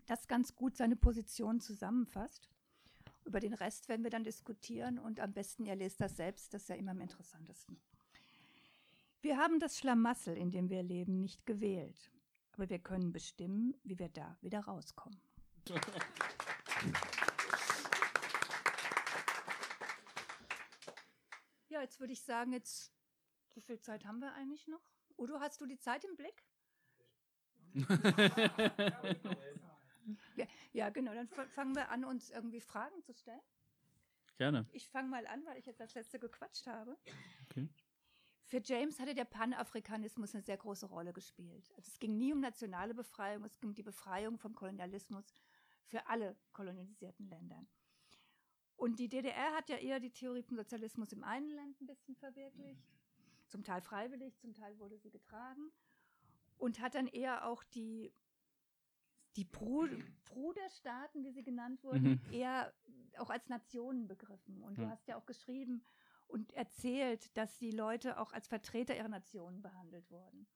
[0.07, 2.49] das ganz gut seine Position zusammenfasst.
[3.23, 6.63] Über den Rest werden wir dann diskutieren und am besten ihr lest das selbst, das
[6.63, 7.79] ist ja immer am interessantesten.
[9.21, 12.11] Wir haben das Schlamassel, in dem wir leben, nicht gewählt,
[12.51, 15.17] aber wir können bestimmen, wie wir da wieder rauskommen.
[21.83, 22.91] jetzt würde ich sagen, jetzt,
[23.53, 24.81] wie viel Zeit haben wir eigentlich noch?
[25.17, 26.43] Udo, hast du die Zeit im Blick?
[30.35, 31.13] ja, ja, genau.
[31.13, 33.41] Dann fangen wir an, uns irgendwie Fragen zu stellen.
[34.37, 34.67] Gerne.
[34.71, 36.97] Ich fange mal an, weil ich jetzt das letzte gequatscht habe.
[37.45, 37.69] Okay.
[38.45, 41.71] Für James hatte der Panafrikanismus eine sehr große Rolle gespielt.
[41.75, 45.25] Also es ging nie um nationale Befreiung, es ging um die Befreiung vom Kolonialismus
[45.85, 47.67] für alle kolonisierten Ländern.
[48.75, 52.15] Und die DDR hat ja eher die Theorie vom Sozialismus im einen Land ein bisschen
[52.15, 52.83] verwirklicht.
[53.47, 55.71] Zum Teil freiwillig, zum Teil wurde sie getragen.
[56.57, 58.13] Und hat dann eher auch die,
[59.35, 62.33] die Bruderstaaten, wie sie genannt wurden, mhm.
[62.33, 62.73] eher
[63.17, 64.63] auch als Nationen begriffen.
[64.63, 65.83] Und du hast ja auch geschrieben
[66.27, 70.47] und erzählt, dass die Leute auch als Vertreter ihrer Nationen behandelt wurden.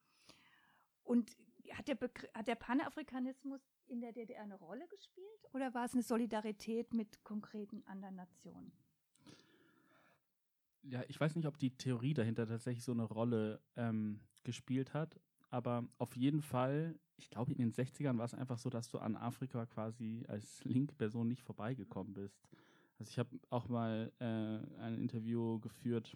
[1.04, 1.38] Und
[1.74, 1.98] hat der,
[2.34, 7.24] hat der Panafrikanismus in der DDR eine Rolle gespielt oder war es eine Solidarität mit
[7.24, 8.72] konkreten anderen Nationen?
[10.84, 15.20] Ja, ich weiß nicht, ob die Theorie dahinter tatsächlich so eine Rolle ähm, gespielt hat,
[15.50, 19.00] aber auf jeden Fall, ich glaube, in den 60ern war es einfach so, dass du
[19.00, 22.40] an Afrika quasi als linke Person nicht vorbeigekommen bist.
[23.00, 26.16] Also ich habe auch mal äh, ein Interview geführt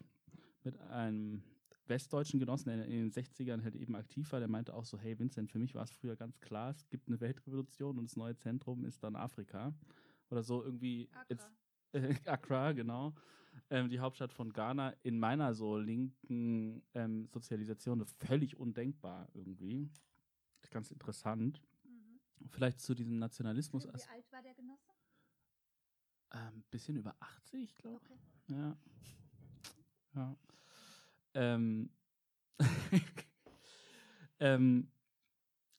[0.64, 1.44] mit einem
[1.92, 5.20] westdeutschen Genossen, der in den 60ern halt eben aktiv war, der meinte auch so, hey
[5.20, 8.36] Vincent, für mich war es früher ganz klar, es gibt eine Weltrevolution und das neue
[8.36, 9.74] Zentrum ist dann Afrika.
[10.30, 11.26] Oder so irgendwie Accra.
[11.30, 11.50] jetzt
[11.92, 13.14] äh, Accra, genau.
[13.70, 19.92] Ähm, die Hauptstadt von Ghana, in meiner so linken ähm, Sozialisation völlig undenkbar irgendwie.
[20.70, 21.62] Ganz interessant.
[21.84, 22.48] Mhm.
[22.50, 23.86] Vielleicht zu diesem Nationalismus.
[23.86, 24.92] Wie alt war der Genosse?
[26.34, 28.12] Ähm, bisschen über 80, glaube ich.
[28.12, 28.62] Okay.
[28.62, 28.78] Ja.
[30.16, 30.38] Ja.
[31.34, 31.90] Ähm,
[34.40, 34.92] ähm,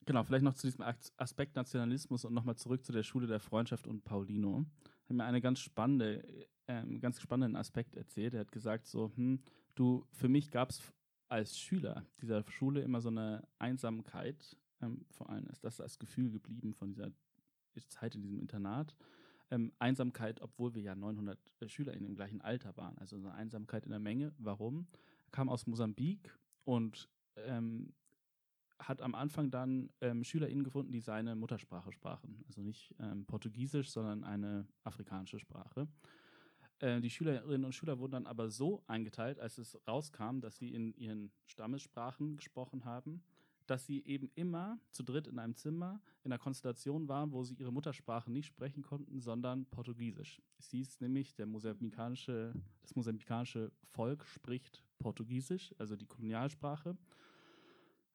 [0.04, 0.84] genau, vielleicht noch zu diesem
[1.16, 4.64] Aspekt Nationalismus und nochmal zurück zu der Schule der Freundschaft und Paulino.
[5.04, 8.34] Er hat mir eine ganz spannende, ähm, ganz spannenden Aspekt erzählt.
[8.34, 9.42] Er hat gesagt so, hm,
[9.74, 10.80] du, für mich gab es
[11.28, 14.56] als Schüler dieser Schule immer so eine Einsamkeit.
[14.80, 17.10] Ähm, vor allem ist das das Gefühl geblieben von dieser
[17.88, 18.94] Zeit in diesem Internat
[19.52, 22.96] ähm, Einsamkeit, obwohl wir ja 900 äh, Schüler in dem gleichen Alter waren.
[22.98, 24.32] Also eine Einsamkeit in der Menge.
[24.38, 24.86] Warum?
[25.32, 27.92] Kam aus Mosambik und ähm,
[28.78, 32.44] hat am Anfang dann ähm, SchülerInnen gefunden, die seine Muttersprache sprachen.
[32.46, 35.88] Also nicht ähm, Portugiesisch, sondern eine afrikanische Sprache.
[36.78, 40.74] Äh, die Schülerinnen und Schüler wurden dann aber so eingeteilt, als es rauskam, dass sie
[40.74, 43.22] in ihren Stammessprachen gesprochen haben,
[43.66, 47.54] dass sie eben immer zu dritt in einem Zimmer in einer Konstellation waren, wo sie
[47.54, 50.40] ihre Muttersprache nicht sprechen konnten, sondern Portugiesisch.
[50.58, 56.96] Es hieß nämlich, der mosambikanische, das mosambikanische Volk spricht Portugiesisch, also die Kolonialsprache,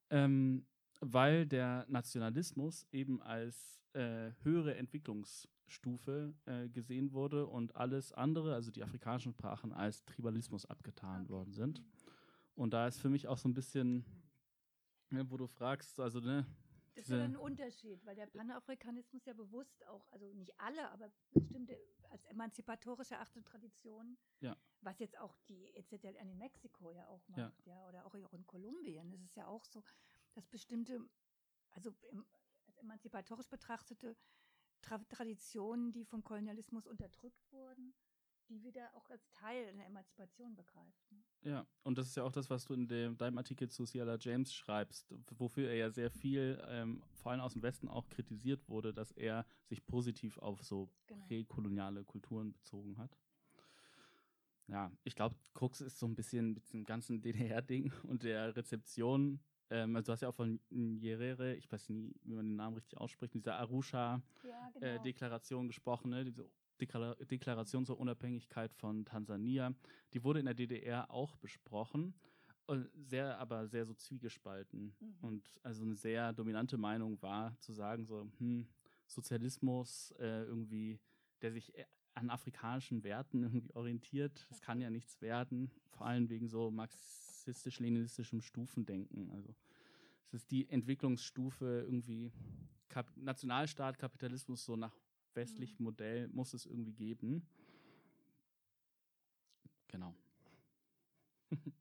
[0.10, 0.66] ähm,
[1.02, 8.72] weil der Nationalismus eben als äh, höhere Entwicklungsstufe äh, gesehen wurde und alles andere, also
[8.72, 11.84] die afrikanischen Sprachen, als Tribalismus abgetan worden sind.
[12.56, 14.04] Und da ist für mich auch so ein bisschen,
[15.10, 16.46] ne, wo du fragst, also ne,
[16.96, 21.12] Das ist ja ein Unterschied, weil der Panafrikanismus ja bewusst auch, also nicht alle, aber
[21.34, 21.78] bestimmte
[22.10, 24.56] als emanzipatorische Art und Tradition, Ja.
[24.82, 27.48] was jetzt auch die EZLN in Mexiko ja auch Ja.
[27.48, 29.12] macht, ja, oder auch in Kolumbien.
[29.14, 29.84] Es ist ja auch so,
[30.34, 31.02] dass bestimmte,
[31.72, 32.26] also im,
[32.66, 34.16] als emanzipatorisch betrachtete
[34.82, 37.94] Tra Traditionen, die vom Kolonialismus unterdrückt wurden,
[38.50, 41.12] die wieder auch als Teil einer Emanzipation begreift.
[41.12, 41.24] Ne?
[41.42, 44.18] Ja, und das ist ja auch das, was du in dem, deinem Artikel zu Ciala
[44.20, 48.68] James schreibst, wofür er ja sehr viel, ähm, vor allem aus dem Westen auch kritisiert
[48.70, 51.26] wurde, dass er sich positiv auf so Genau.
[51.28, 53.18] präkoloniale Kulturen bezogen hat.
[54.68, 59.40] Ja, ich glaube, Krux ist so ein bisschen mit dem ganzen DDR-Ding und der Rezeption.
[59.70, 62.76] Ähm, also du hast ja auch von Nyerere, ich weiß nie, wie man den Namen
[62.76, 64.86] richtig ausspricht, dieser Arusha Ja, genau.
[64.86, 65.00] äh,
[65.70, 66.26] gesprochen, ne?
[66.26, 69.74] diese Deklaration zur Unabhängigkeit von Tansania.
[70.14, 72.14] Die wurde in der DDR auch besprochen,
[72.68, 74.94] und sehr, aber sehr so zwiegespalten.
[75.00, 75.16] Mhm.
[75.22, 78.68] Und also eine sehr dominante Meinung war, zu sagen, so, hm,
[79.08, 81.00] Sozialismus äh, irgendwie,
[81.42, 86.30] der sich äh, an afrikanischen Werten irgendwie orientiert, das kann ja nichts werden, vor allem
[86.30, 89.32] wegen so marxistisch-leninistischem Stufendenken.
[89.32, 89.56] Also
[90.28, 92.34] es ist die Entwicklungsstufe irgendwie
[92.90, 94.96] Kap Nationalstaat, Kapitalismus so nach
[95.38, 97.48] westlichem Modell muss es irgendwie geben.
[99.88, 100.14] Genau.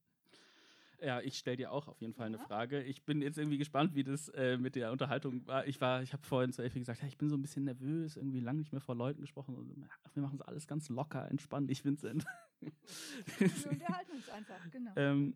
[1.03, 2.45] ja, ich stelle dir auch auf jeden Fall eine Ja.
[2.45, 2.83] Frage.
[2.85, 5.67] Ich bin jetzt irgendwie gespannt, wie das äh, mit der Unterhaltung war.
[5.67, 8.17] Ich war, ich habe vorhin zu Elfie gesagt, ja, ich bin so ein bisschen nervös,
[8.17, 9.57] irgendwie lange nicht mehr vor Leuten gesprochen.
[9.57, 11.71] Und, ach, wir machen es alles ganz locker, entspannt.
[11.71, 12.25] Ich Vincent.
[12.61, 12.71] Wir
[13.71, 14.93] unterhalten uns einfach, genau.
[14.95, 15.35] Ähm,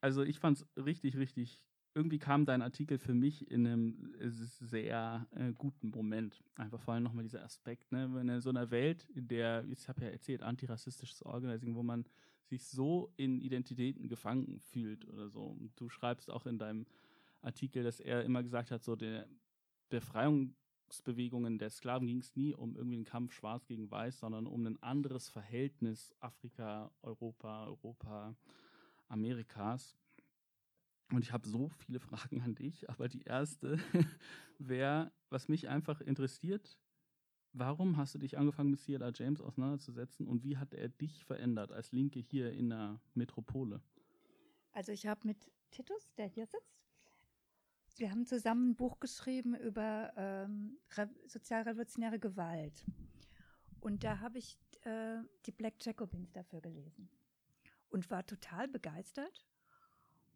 [0.00, 1.64] also ich fand es richtig, richtig.
[1.94, 6.42] Irgendwie kam dein Artikel für mich in einem äh, sehr äh, guten Moment.
[6.54, 8.08] Einfach vor allem nochmal dieser Aspekt, ne?
[8.14, 12.06] Wenn in so einer Welt, in der, ich habe ja erzählt, antirassistisches Organizing, wo man
[12.46, 15.42] sich so in Identitäten gefangen fühlt oder so.
[15.42, 16.86] Und du schreibst auch in deinem
[17.42, 19.28] Artikel, dass er immer gesagt hat, so der
[19.90, 24.66] Befreiungsbewegungen der Sklaven ging es nie um irgendwie einen Kampf schwarz gegen weiß, sondern um
[24.66, 28.34] ein anderes Verhältnis Afrika, Europa, Europa,
[29.08, 29.98] Amerikas.
[31.12, 33.78] Und ich habe so viele Fragen an dich, aber die erste
[34.58, 36.78] wäre, was mich einfach interessiert,
[37.52, 39.10] warum hast du dich angefangen mit C.L.A.
[39.14, 43.82] James auseinanderzusetzen und wie hat er dich verändert als Linke hier in der Metropole?
[44.72, 46.80] Also ich habe mit Titus, der hier sitzt,
[47.98, 52.86] wir haben zusammen ein Buch geschrieben über ähm, re- sozialrevolutionäre Gewalt.
[53.80, 57.10] Und da habe ich äh, die Black Jacobins dafür gelesen
[57.90, 59.46] und war total begeistert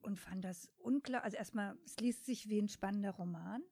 [0.02, 1.22] und fand das unklar.
[1.22, 3.62] Also erstmal, es liest sich wie ein spannender Roman.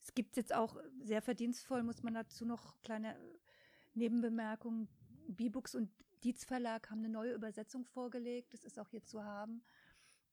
[0.00, 3.18] Es gibt jetzt auch sehr verdienstvoll, muss man dazu noch kleine
[3.94, 4.88] Nebenbemerkungen.
[5.28, 5.90] B-Books und
[6.22, 8.52] Dietz Verlag haben eine neue Übersetzung vorgelegt.
[8.52, 9.62] Das ist auch hier zu haben.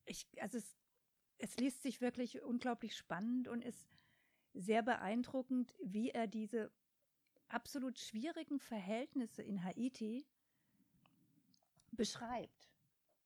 [0.05, 0.77] Ich, also es,
[1.37, 3.87] es liest sich wirklich unglaublich spannend und ist
[4.53, 6.71] sehr beeindruckend, wie er diese
[7.47, 10.25] absolut schwierigen Verhältnisse in Haiti
[11.91, 12.69] beschreibt.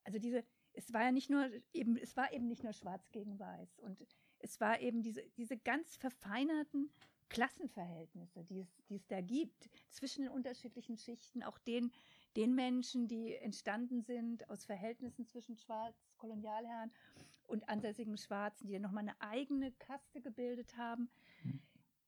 [0.04, 0.44] Also diese
[0.76, 3.98] es war ja nicht nur eben, es war eben nicht nur Schwarz gegen Weiß und
[4.40, 6.92] es war eben diese, diese ganz verfeinerten
[7.30, 11.92] Klassenverhältnisse, die es, die es da gibt zwischen den unterschiedlichen Schichten, auch den,
[12.36, 16.92] den Menschen, die entstanden sind aus Verhältnissen zwischen Schwarz, Kolonialherren
[17.48, 21.10] und ansässigen Schwarzen, die dann nochmal eine eigene Kaste gebildet haben.
[21.44, 21.62] Mhm.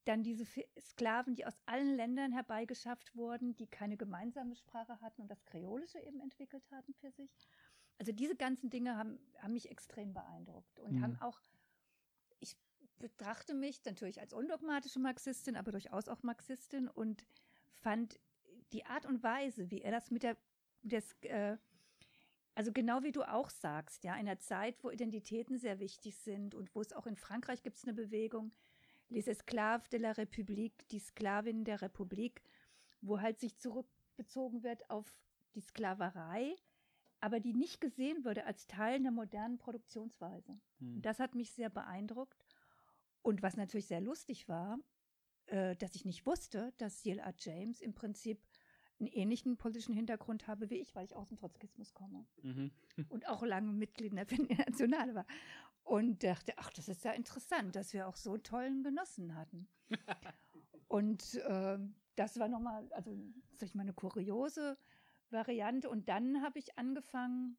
[0.06, 0.46] Dann diese
[0.80, 6.00] Sklaven, die aus allen Ländern herbeigeschafft wurden, die keine gemeinsame Sprache hatten und das Kreolische
[6.00, 7.30] eben entwickelt hatten für sich.
[8.00, 11.04] Also diese ganzen Dinge haben, haben mich extrem beeindruckt und mhm.
[11.04, 11.40] haben auch,
[12.40, 12.56] ich
[13.00, 17.26] betrachte mich natürlich als undogmatische Marxistin, aber durchaus auch Marxistin und
[17.82, 18.20] fand
[18.72, 20.38] die Art und Weise, wie er das mit der,
[20.84, 21.58] das, äh,
[22.56, 26.56] also genau wie du auch sagst, ja, in einer Zeit, wo Identitäten sehr wichtig sind
[26.56, 28.52] und wo es auch in Frankreich gibt es eine Bewegung,
[29.10, 32.42] Les Esclaves de la République, die Sklavinnen der Republik,
[33.02, 35.16] wo halt sich zurückbezogen wird auf
[35.56, 36.56] die Sklaverei,
[37.28, 40.58] aber die nicht gesehen würde als Teil einer modernen Produktionsweise.
[40.80, 41.02] Hm.
[41.02, 42.46] Das hat mich sehr beeindruckt.
[43.22, 44.80] Und was natürlich sehr lustig war,
[45.48, 47.34] äh, dass ich nicht wusste, dass R.
[47.38, 48.42] James im Prinzip
[49.02, 52.72] einen ähnlichen politischen Hintergrund habe wie ich, weil ich aus dem Trotzkismus komme mhm.
[53.10, 55.26] und auch lange Mitglied in der Internationale war.
[55.84, 59.68] Und dachte, ach, das ist ja interessant, dass wir auch so tollen Genossen hatten.
[60.88, 61.78] und äh,
[62.16, 63.18] das war nochmal, also
[63.58, 64.78] sag ich mal, eine kuriose
[65.32, 65.90] Variante.
[65.90, 67.58] Und dann habe ich angefangen,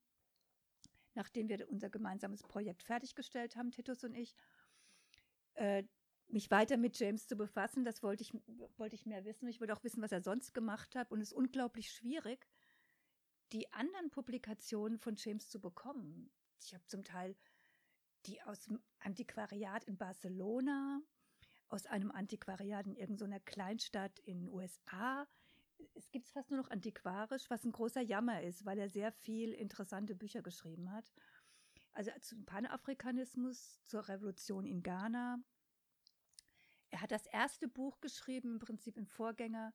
[1.14, 4.34] nachdem wir unser gemeinsames Projekt fertiggestellt haben, Titus und ich,
[5.54, 5.84] äh,
[6.28, 7.84] mich weiter mit James zu befassen.
[7.84, 8.32] Das wollte ich,
[8.76, 9.48] wollte ich mehr wissen.
[9.48, 11.10] Ich wollte auch wissen, was er sonst gemacht hat.
[11.10, 12.46] Und es ist unglaublich schwierig,
[13.52, 16.30] die anderen Publikationen von James zu bekommen.
[16.60, 17.34] Ich habe zum Teil
[18.26, 21.00] die aus dem Antiquariat in Barcelona,
[21.68, 25.26] aus einem Antiquariat in irgendeiner Kleinstadt in den USA.
[25.94, 29.12] Es gibt es fast nur noch antiquarisch, was ein großer Jammer ist, weil er sehr
[29.12, 31.12] viel interessante Bücher geschrieben hat.
[31.92, 35.38] Also zum Panafrikanismus, zur Revolution in Ghana,
[36.90, 39.74] er hat das erste Buch geschrieben, im Prinzip ein Vorgänger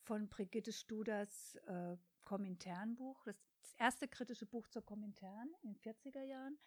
[0.00, 6.22] von Brigitte Studers äh, Kominternbuch, das, das erste kritische Buch zur Komintern in den 40er
[6.22, 6.58] Jahren.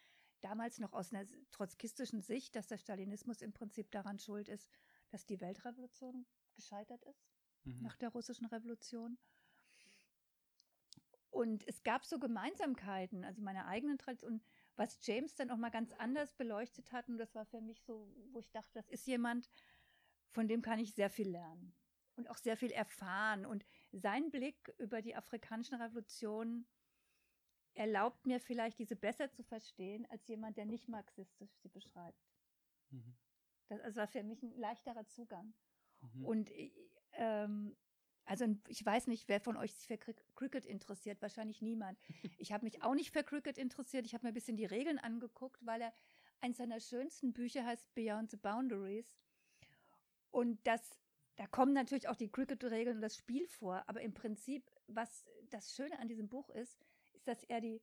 [0.42, 4.70] Damals noch aus einer trotzkistischen Sicht, dass der Stalinismus im Prinzip daran schuld ist,
[5.10, 7.35] dass die Weltrevolution gescheitert ist,
[7.66, 7.82] mhm.
[7.82, 9.18] nach der russischen Revolution.
[11.30, 14.42] Und es gab so Gemeinsamkeiten, also meine eigenen Traditionen,
[14.78, 17.10] was James dann auch mal ganz anders beleuchtet hat.
[17.10, 19.50] Und das war für mich so, wo ich dachte, das ist jemand,
[20.30, 21.76] von dem kann ich sehr viel lernen
[22.16, 23.46] und auch sehr viel erfahren.
[23.46, 26.68] Und sein Blick über die afrikanischen Revolutionen
[27.74, 32.26] erlaubt mir vielleicht, diese besser zu verstehen, als jemand, der nicht marxistisch sie beschreibt.
[32.90, 33.16] Mhm.
[33.68, 35.54] Das also war für mich ein leichterer Zugang.
[36.02, 36.26] Mhm.
[36.26, 36.52] Und
[37.16, 37.76] ähm,
[38.26, 41.22] also ich weiß nicht, wer von euch sich für Cricket interessiert.
[41.22, 42.00] Wahrscheinlich niemand.
[42.40, 44.06] Ich habe mich auch nicht für Cricket interessiert.
[44.06, 45.94] Ich habe mir ein bisschen die Regeln angeguckt, weil er
[46.42, 49.18] eins seiner schönsten Bücher heißt Beyond the Boundaries.
[50.32, 51.00] Und das,
[51.38, 53.84] da kommen natürlich auch die Cricket-Regeln und das Spiel vor.
[53.88, 57.82] Aber im Prinzip, was das Schöne an diesem Buch ist, ist, dass er die,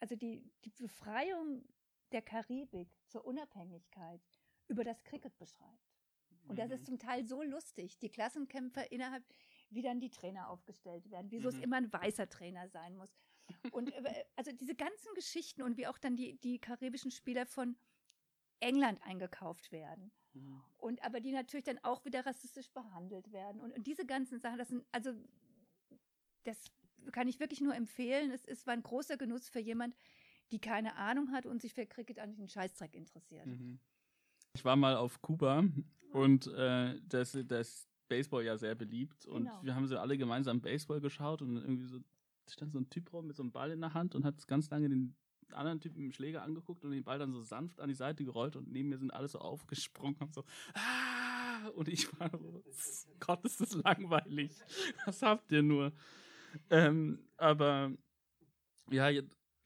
[0.00, 1.66] also die, die Befreiung
[2.12, 4.22] der Karibik zur Unabhängigkeit
[4.68, 5.83] über das Cricket beschreibt.
[6.46, 6.86] Und das ist mhm.
[6.86, 7.98] zum Teil so lustig.
[7.98, 9.24] Die Klassenkämpfer innerhalb,
[9.70, 11.56] wie dann die Trainer aufgestellt werden, wieso mhm.
[11.56, 13.10] es immer ein weißer Trainer sein muss.
[13.70, 17.76] Und äh, also diese ganzen Geschichten und wie auch dann die, die karibischen Spieler von
[18.60, 20.12] England eingekauft werden.
[20.34, 20.62] Mhm.
[20.78, 23.60] Und aber die natürlich dann auch wieder rassistisch behandelt werden.
[23.60, 25.12] Und, und diese ganzen Sachen, das sind, also
[26.44, 26.62] das
[27.12, 28.30] kann ich wirklich nur empfehlen.
[28.30, 29.94] Es, es war ein großer Genuss für jemand,
[30.50, 33.46] die keine Ahnung hat und sich für Cricket an den Scheißdreck interessiert.
[33.46, 33.78] Mhm.
[34.52, 35.64] Ich war mal auf Kuba
[36.14, 39.60] und äh, das, das Baseball ja sehr beliebt und genau.
[39.62, 41.98] wir haben so alle gemeinsam Baseball geschaut und irgendwie so
[42.48, 44.70] stand so ein Typ rum mit so einem Ball in der Hand und hat ganz
[44.70, 45.16] lange den
[45.50, 48.24] anderen Typen mit dem Schläger angeguckt und den Ball dann so sanft an die Seite
[48.24, 50.44] gerollt und neben mir sind alle so aufgesprungen und so
[50.74, 51.68] ah!
[51.74, 52.62] und ich war so
[53.18, 54.52] Gott ist das langweilig
[55.06, 55.92] was habt ihr nur
[56.70, 57.92] ähm, aber
[58.88, 59.10] ja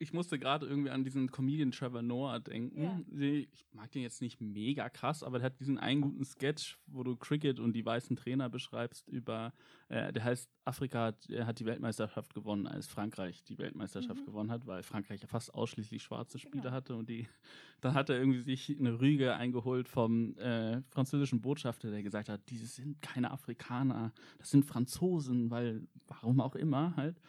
[0.00, 2.82] ich musste gerade irgendwie an diesen Comedian Trevor Noah denken.
[2.82, 3.00] Ja.
[3.20, 7.02] Ich mag den jetzt nicht mega krass, aber der hat diesen einen guten Sketch, wo
[7.02, 9.52] du Cricket und die weißen Trainer beschreibst über,
[9.88, 14.26] äh, der heißt Afrika hat, hat die Weltmeisterschaft gewonnen, als Frankreich die Weltmeisterschaft mhm.
[14.26, 16.74] gewonnen hat, weil Frankreich ja fast ausschließlich schwarze Spieler genau.
[16.74, 17.26] hatte und die,
[17.80, 22.40] dann hat er irgendwie sich eine Rüge eingeholt vom äh, französischen Botschafter, der gesagt hat,
[22.50, 27.20] diese sind keine Afrikaner, das sind Franzosen, weil warum auch immer halt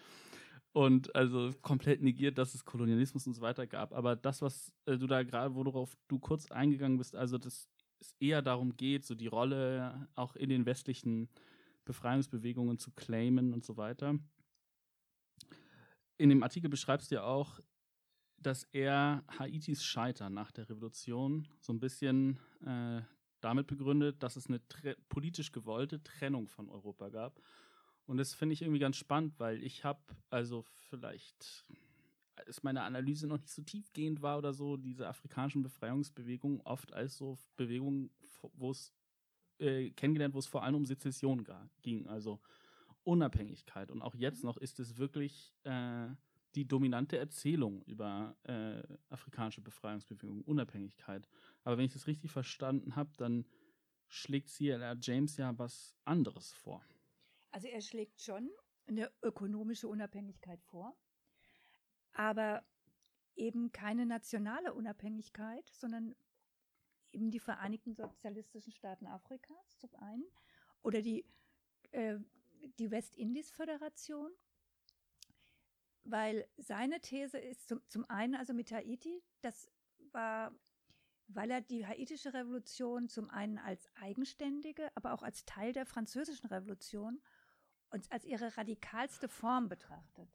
[0.73, 3.93] und also komplett negiert, dass es Kolonialismus und so weiter gab.
[3.93, 7.67] Aber das, was äh, du da gerade, worauf du kurz eingegangen bist, also dass
[7.99, 11.29] es eher darum geht, so die Rolle auch in den westlichen
[11.85, 14.17] Befreiungsbewegungen zu claimen und so weiter.
[16.17, 17.59] In dem Artikel beschreibst du ja auch,
[18.37, 23.01] dass er Haitis Scheitern nach der Revolution so ein bisschen äh,
[23.41, 24.59] damit begründet, dass es eine
[25.09, 27.41] politisch gewollte Trennung von Europa gab.
[28.09, 29.99] Und das finde ich irgendwie ganz spannend, weil ich habe,
[30.31, 31.63] also vielleicht
[32.47, 37.17] ist meine Analyse noch nicht so tiefgehend war oder so, diese afrikanischen Befreiungsbewegungen oft als
[37.17, 38.09] so Bewegungen,
[38.53, 38.91] wo es
[39.59, 41.45] äh, kennengelernt, wo es vor allem um Sezession
[41.83, 42.39] ging, also
[43.03, 43.91] Unabhängigkeit.
[43.91, 46.07] Und auch jetzt noch ist es wirklich äh,
[46.55, 48.81] die dominante Erzählung über äh,
[49.11, 51.29] afrikanische Befreiungsbewegungen, Unabhängigkeit.
[51.63, 53.45] Aber wenn ich das richtig verstanden habe, dann
[54.07, 56.83] schlägt CLR James ja was anderes vor.
[57.51, 58.49] Also er schlägt schon
[58.87, 60.95] eine ökonomische Unabhängigkeit vor,
[62.13, 62.63] aber
[63.35, 66.15] eben keine nationale Unabhängigkeit, sondern
[67.11, 70.25] eben die Vereinigten Sozialistischen Staaten Afrikas zum einen
[70.81, 71.25] oder die,
[71.91, 72.19] äh,
[72.77, 74.31] die Westindies-Föderation
[76.11, 79.69] weil seine These ist zum, zum einen also mit Haiti, das
[80.11, 80.51] war,
[81.27, 86.47] weil er die haitische Revolution zum einen als eigenständige, aber auch als Teil der französischen
[86.47, 87.21] Revolution
[87.91, 90.29] und als ihre radikalste Form betrachtet.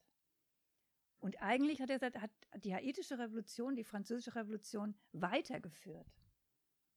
[1.21, 2.31] Und eigentlich hat er gesagt, hat
[2.65, 6.13] die haitische Revolution, die französische Revolution weitergeführt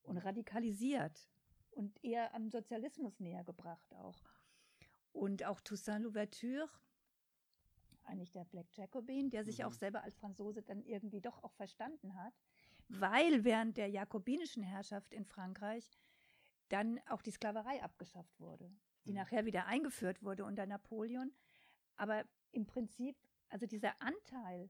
[0.04, 1.30] und radikalisiert
[1.72, 4.18] und eher am Sozialismus näher gebracht auch.
[5.14, 6.70] Und auch Toussaint Louverture,
[8.04, 9.66] eigentlich der Black Jacobin, der sich mhm.
[9.66, 12.34] auch selber als Franzose dann irgendwie doch auch verstanden hat,
[12.90, 15.90] weil während der jakobinischen Herrschaft in Frankreich
[16.70, 18.72] dann auch die Sklaverei abgeschafft wurde,
[19.08, 19.18] die mhm.
[19.18, 21.32] nachher wieder eingeführt wurde unter Napoleon.
[21.96, 23.18] Aber im Prinzip,
[23.50, 24.70] also dieser Anteil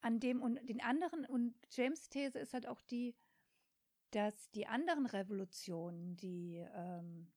[0.00, 3.14] an dem und den anderen, und James These ist halt auch die,
[4.10, 7.32] dass die anderen Revolutionen, die ähm,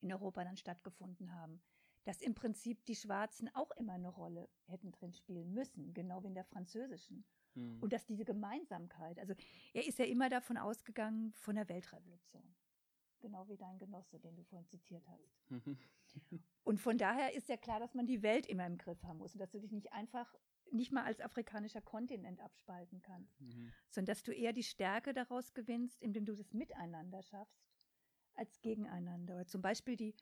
[0.00, 1.60] in Europa dann stattgefunden haben,
[2.04, 6.28] dass im Prinzip die Schwarzen auch immer eine Rolle hätten drin spielen müssen, genau wie
[6.28, 7.24] in der französischen.
[7.54, 7.80] Mhm.
[7.80, 9.34] Und dass diese Gemeinsamkeit, also
[9.72, 12.54] er ist ja immer davon ausgegangen von der Weltrevolution.
[13.22, 15.50] Genau wie dein Genosse, den du vorhin zitiert hast.
[15.50, 15.78] Mhm.
[16.64, 19.32] und von daher ist ja klar, dass man die Welt immer im Griff haben muss
[19.34, 20.34] und dass du dich nicht einfach
[20.72, 23.72] nicht mal als afrikanischer Kontinent abspalten kannst, mhm.
[23.90, 27.62] sondern dass du eher die Stärke daraus gewinnst, indem du das Miteinander schaffst,
[28.34, 29.34] als gegeneinander.
[29.34, 30.14] Oder zum Beispiel die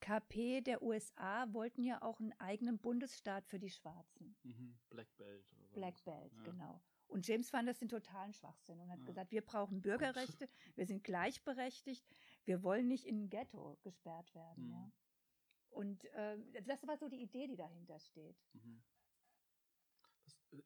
[0.00, 4.36] KP der USA wollten ja auch einen eigenen Bundesstaat für die Schwarzen.
[4.42, 4.78] Mhm.
[4.88, 5.44] Black Belt.
[5.58, 6.42] Oder Black Belt, ja.
[6.42, 6.82] genau.
[7.06, 9.06] Und James fand das den totalen Schwachsinn und hat ja.
[9.06, 12.06] gesagt, wir brauchen Bürgerrechte, wir sind gleichberechtigt,
[12.44, 14.66] wir wollen nicht in ein Ghetto gesperrt werden.
[14.66, 14.70] Mhm.
[14.70, 14.92] Ja.
[15.70, 18.36] Und äh, das war so die Idee, die dahinter steht.
[18.52, 18.82] Mhm.
[20.24, 20.62] Was, äh,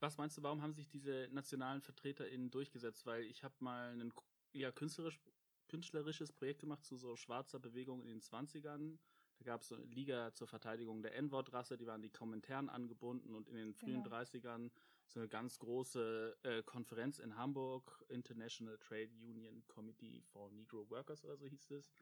[0.00, 3.06] was, meinst du, warum haben sich diese nationalen VertreterInnen durchgesetzt?
[3.06, 4.12] Weil ich habe mal einen
[4.52, 5.20] eher künstlerisch
[5.68, 8.98] künstlerisches Projekt gemacht zu so schwarzer Bewegung in den 20ern.
[9.38, 13.34] Da gab es so eine Liga zur Verteidigung der N-Wort-Rasse, die waren die Kommentaren angebunden
[13.34, 14.16] und in den frühen genau.
[14.16, 14.70] 30ern
[15.06, 21.24] so eine ganz große äh, Konferenz in Hamburg, International Trade Union Committee for Negro Workers
[21.24, 21.92] oder so hieß es.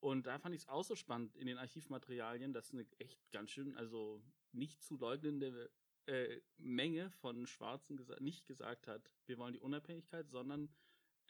[0.00, 3.50] Und da fand ich es auch so spannend in den Archivmaterialien, dass eine echt ganz
[3.50, 4.22] schön, also
[4.52, 5.70] nicht zu leugnende
[6.06, 10.70] äh, Menge von Schwarzen gesa nicht gesagt hat, wir wollen die Unabhängigkeit, sondern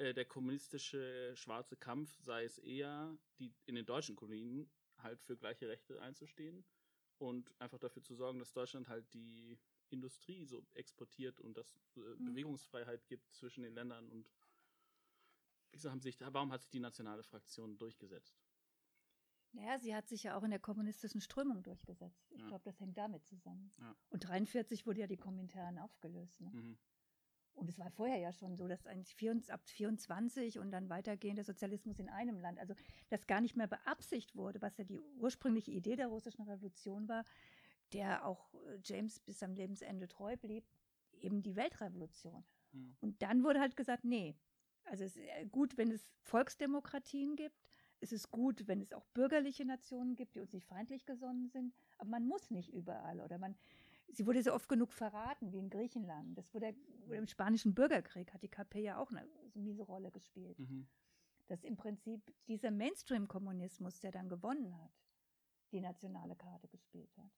[0.01, 5.37] äh, der kommunistische schwarze Kampf sei es eher, die in den deutschen Kolonien halt für
[5.37, 6.65] gleiche Rechte einzustehen
[7.19, 9.59] und einfach dafür zu sorgen, dass Deutschland halt die
[9.91, 12.25] Industrie so exportiert und dass äh, mhm.
[12.25, 14.31] Bewegungsfreiheit gibt zwischen den Ländern und
[15.71, 18.41] wieso haben sich, warum hat sich die nationale Fraktion durchgesetzt?
[19.53, 22.31] Naja, sie hat sich ja auch in der kommunistischen Strömung durchgesetzt.
[22.31, 22.49] Ich ja.
[22.49, 23.73] glaube, das hängt damit zusammen.
[23.79, 23.95] Ja.
[24.09, 26.41] Und 43 wurde ja die Kommentaren aufgelöst.
[26.41, 26.51] Ne?
[26.51, 26.79] Mhm.
[27.55, 31.99] Und es war vorher ja schon so, dass eigentlich ab 24 und dann weitergehender Sozialismus
[31.99, 32.75] in einem Land, also
[33.09, 37.25] das gar nicht mehr beabsichtigt wurde, was ja die ursprüngliche Idee der russischen Revolution war,
[37.93, 40.65] der auch äh, James bis am Lebensende treu blieb,
[41.13, 42.45] eben die Weltrevolution.
[42.73, 42.97] Mhm.
[43.01, 44.37] Und dann wurde halt gesagt, nee,
[44.85, 47.57] also es ist gut, wenn es Volksdemokratien gibt,
[48.01, 51.75] es ist gut, wenn es auch bürgerliche Nationen gibt, die uns nicht feindlich gesonnen sind,
[51.99, 53.57] aber man muss nicht überall oder man,
[54.13, 56.37] sie wurde so oft genug verraten, wie in Griechenland.
[56.37, 56.75] Das wurde,
[57.07, 60.59] wurde im Spanischen Bürgerkrieg, hat die KP ja auch eine so miese Rolle gespielt.
[60.59, 60.89] Mhm.
[61.49, 64.93] Dass im Prinzip dieser Mainstream-Kommunismus, der dann gewonnen hat,
[65.73, 67.31] die nationale Karte gespielt hat.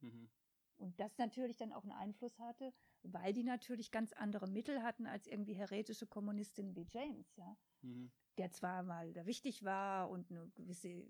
[0.00, 0.30] Mhm.
[0.76, 2.72] Und das natürlich dann auch einen Einfluss hatte,
[3.02, 7.56] weil die natürlich ganz andere Mittel hatten als irgendwie heretische Kommunistinnen wie James, ja.
[7.82, 8.12] Mhm.
[8.38, 11.04] Der zwar mal da wichtig war und eine gewisse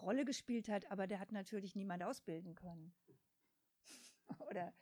[0.00, 2.94] Rolle gespielt hat, aber der hat natürlich niemand ausbilden können.
[4.50, 4.72] Oder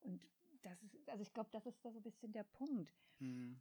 [0.00, 0.26] und
[0.62, 2.94] das ist, also ich glaube, das ist da so ein bisschen der Punkt.
[3.18, 3.60] Mhm.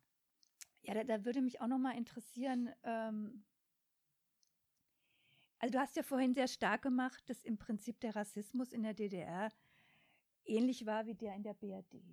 [0.82, 3.46] Ja, da, da, würde mich auch noch mal interessieren, ähm,
[5.60, 8.94] also du hast ja vorhin sehr stark gemacht, dass im Prinzip der Rassismus in der
[8.94, 9.50] DDR
[10.46, 12.04] ähnlich war wie der in der BRD.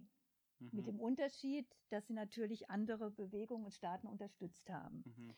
[0.60, 0.84] Mit Mhm.
[0.84, 5.02] dem Unterschied, dass sie natürlich andere Bewegungen und Staaten unterstützt haben.
[5.04, 5.34] Mhm.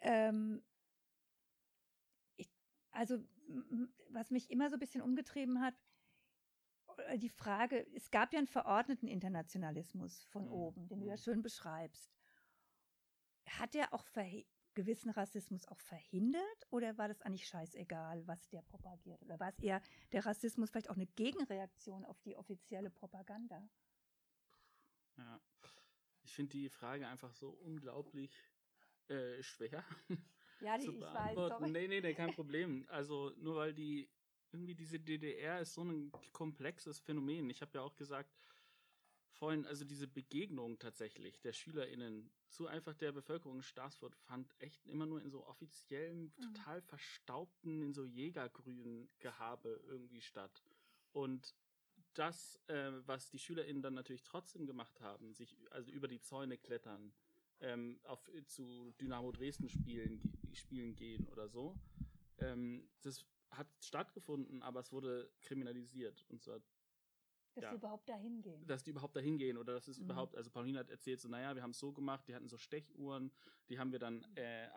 [0.00, 0.62] Ähm,
[2.36, 2.50] ich,
[2.90, 3.24] also,
[4.10, 5.74] was mich immer so ein bisschen umgetrieben hat,
[7.18, 10.50] die Frage, es gab ja einen verordneten Internationalismus von Mhm.
[10.52, 11.18] oben, den du ja Mhm.
[11.18, 12.10] schön beschreibst.
[13.46, 14.06] Hat der auch
[14.74, 19.22] gewissen Rassismus auch verhindert oder war das eigentlich scheißegal, was der propagiert?
[19.22, 19.82] Oder war es eher
[20.12, 23.68] der Rassismus vielleicht auch eine Gegenreaktion auf die offizielle Propaganda?
[25.16, 25.40] Ja.
[26.24, 28.32] Ich finde die Frage einfach so unglaublich
[29.08, 29.84] äh, schwer
[30.60, 31.70] Ja, die, zu ich weiß, sorry.
[31.70, 32.86] Nee, nee, nee, kein Problem.
[32.88, 34.08] Also nur weil die
[34.52, 37.48] irgendwie diese DDR ist so ein komplexes Phänomen.
[37.50, 38.30] Ich habe ja auch gesagt
[39.30, 44.86] vorhin, also diese Begegnung tatsächlich der SchülerInnen zu einfach der Bevölkerung in Starsfurt fand echt
[44.86, 46.54] immer nur in so offiziellen, Mhm.
[46.54, 50.62] total verstaubten, in so Jägergrün Gehabe irgendwie statt.
[51.12, 51.54] Und
[52.14, 56.58] das, äh, was die SchülerInnen dann natürlich trotzdem gemacht haben, sich also über die Zäune
[56.58, 57.14] klettern,
[57.60, 60.20] ähm, auf, zu Dynamo Dresden spielen,
[60.52, 61.74] spielen gehen oder so,
[62.38, 66.24] ähm, das hat stattgefunden, aber es wurde kriminalisiert.
[66.28, 66.60] Und zwar,
[67.54, 67.70] dass ja.
[67.70, 68.66] sie überhaupt dahin gehen.
[68.66, 70.04] dass die überhaupt dahin gehen oder dass es Mhm.
[70.04, 72.56] überhaupt, also Pauline hat erzählt, so, naja, wir haben es so gemacht, die hatten so
[72.56, 73.30] Stechuhren,
[73.68, 74.70] die haben wir dann äh, äh,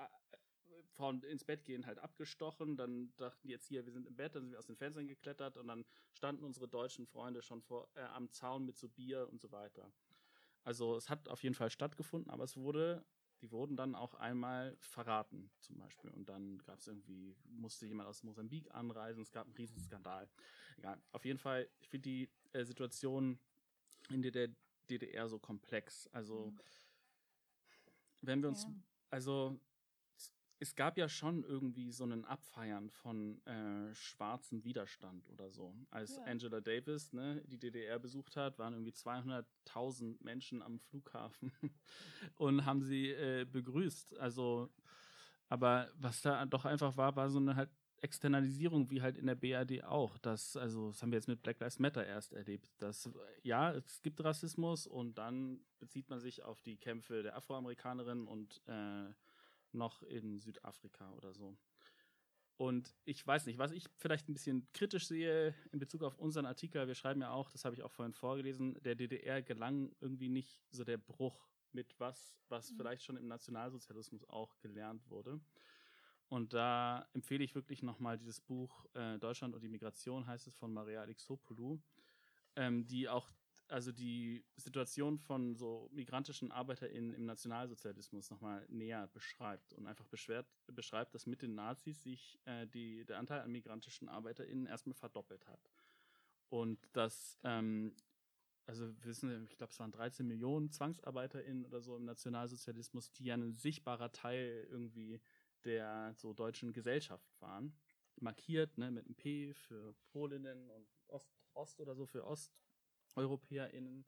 [0.91, 4.35] vor ins Bett gehen halt abgestochen, dann dachten die jetzt hier, wir sind im Bett,
[4.35, 7.89] dann sind wir aus den Fenstern geklettert und dann standen unsere deutschen Freunde schon vor,
[7.95, 9.91] äh, am Zaun mit so Bier und so weiter.
[10.63, 13.05] Also es hat auf jeden Fall stattgefunden, aber es wurde,
[13.45, 16.09] die wurden dann auch einmal verraten, zum Beispiel.
[16.11, 20.27] Und dann gab es irgendwie, musste jemand aus Mosambik anreisen, es gab einen riesen Skandal.
[20.77, 20.99] Egal.
[21.11, 23.37] Auf jeden Fall, ich finde die äh, Situation
[24.09, 24.49] in der
[24.89, 26.07] DDR so komplex.
[26.07, 26.59] Also, Mhm.
[28.21, 28.73] wenn wir uns, Ja.
[29.11, 29.59] also
[30.59, 35.73] es- gab ja schon irgendwie so einen Abfeiern von äh, schwarzem Widerstand oder so.
[35.91, 36.23] Als Ja.
[36.23, 41.51] Angela Davis ne, die DDR besucht hat, waren irgendwie 200.000 Menschen am Flughafen
[42.37, 44.17] und haben sie äh, begrüßt.
[44.17, 44.69] Also,
[45.49, 47.69] aber was da doch einfach war, war so eine halt
[48.01, 50.17] Externalisierung, wie halt in der BRD auch.
[50.19, 52.69] Das, also, das haben wir jetzt mit Black Lives Matter erst erlebt.
[52.77, 53.09] Dass,
[53.41, 58.61] ja, es gibt Rassismus und dann bezieht man sich auf die Kämpfe der Afroamerikanerin und
[58.67, 59.05] äh,
[59.75, 61.57] noch in Südafrika oder so.
[62.57, 66.45] Und ich weiß nicht, was ich vielleicht ein bisschen kritisch sehe in Bezug auf unseren
[66.45, 70.29] Artikel, wir schreiben ja auch, das habe ich auch vorhin vorgelesen, der DDR gelang irgendwie
[70.29, 72.77] nicht so der Bruch mit was, was Mhm.
[72.77, 75.41] vielleicht schon im Nationalsozialismus auch gelernt wurde.
[76.29, 80.55] Und da empfehle ich wirklich nochmal dieses Buch äh, Deutschland und die Migration, heißt es,
[80.55, 81.81] von Maria Alexopoulou,
[82.55, 83.29] ähm, die auch
[83.67, 90.47] also die Situation von so migrantischen ArbeiterInnen im Nationalsozialismus nochmal näher beschreibt und einfach beschwert,
[90.67, 95.47] beschreibt, dass mit den Nazis sich äh, die, der Anteil an migrantischen ArbeiterInnen erstmal verdoppelt
[95.47, 95.69] hat.
[96.49, 97.95] Und dass, ähm,
[98.65, 103.25] also wir wissen, ich glaube, es waren 13 Millionen ZwangsarbeiterInnen oder so im Nationalsozialismus, die
[103.25, 105.21] ja ein sichtbarer Teil irgendwie
[105.63, 107.75] der so deutschen Gesellschaft waren.
[108.17, 112.23] Markiert, ne, mit einem P für Polinnen und Ost, Ost oder so für
[113.15, 114.05] OsteuropäerInnen.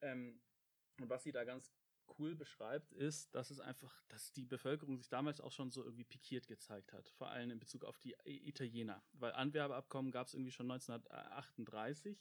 [0.00, 0.40] Ähm,
[1.00, 1.72] und was sie da ganz
[2.18, 6.04] cool beschreibt, ist, dass es einfach, dass die Bevölkerung sich damals auch schon so irgendwie
[6.04, 7.08] pikiert gezeigt hat.
[7.10, 9.02] Vor allem in Bezug auf die Italiener.
[9.12, 12.18] Weil Anwerbeabkommen gab es irgendwie schon 1938,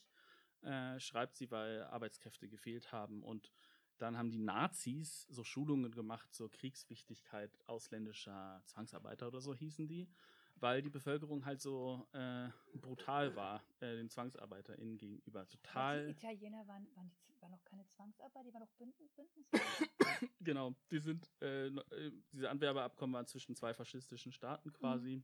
[0.62, 3.24] äh, schreibt sie, weil Arbeitskräfte gefehlt haben.
[3.24, 3.52] Und
[3.98, 10.08] dann haben die Nazis so Schulungen gemacht zur Kriegswichtigkeit ausländischer Zwangsarbeiter oder so hießen die,
[10.60, 12.50] weil die Bevölkerung halt so äh,
[12.82, 15.42] brutal war äh, den ZwangsarbeiterInnen gegenüber.
[15.42, 16.10] Aber Die Total.
[16.10, 19.12] Italiener waren, waren, die, waren noch keine Zwangsarbeit, die waren noch Bündnis.
[19.14, 19.46] Bündnis
[20.42, 25.24] Genau, die sind, äh, äh, diese Anwerbeabkommen waren zwischen zwei faschistischen Staaten quasi.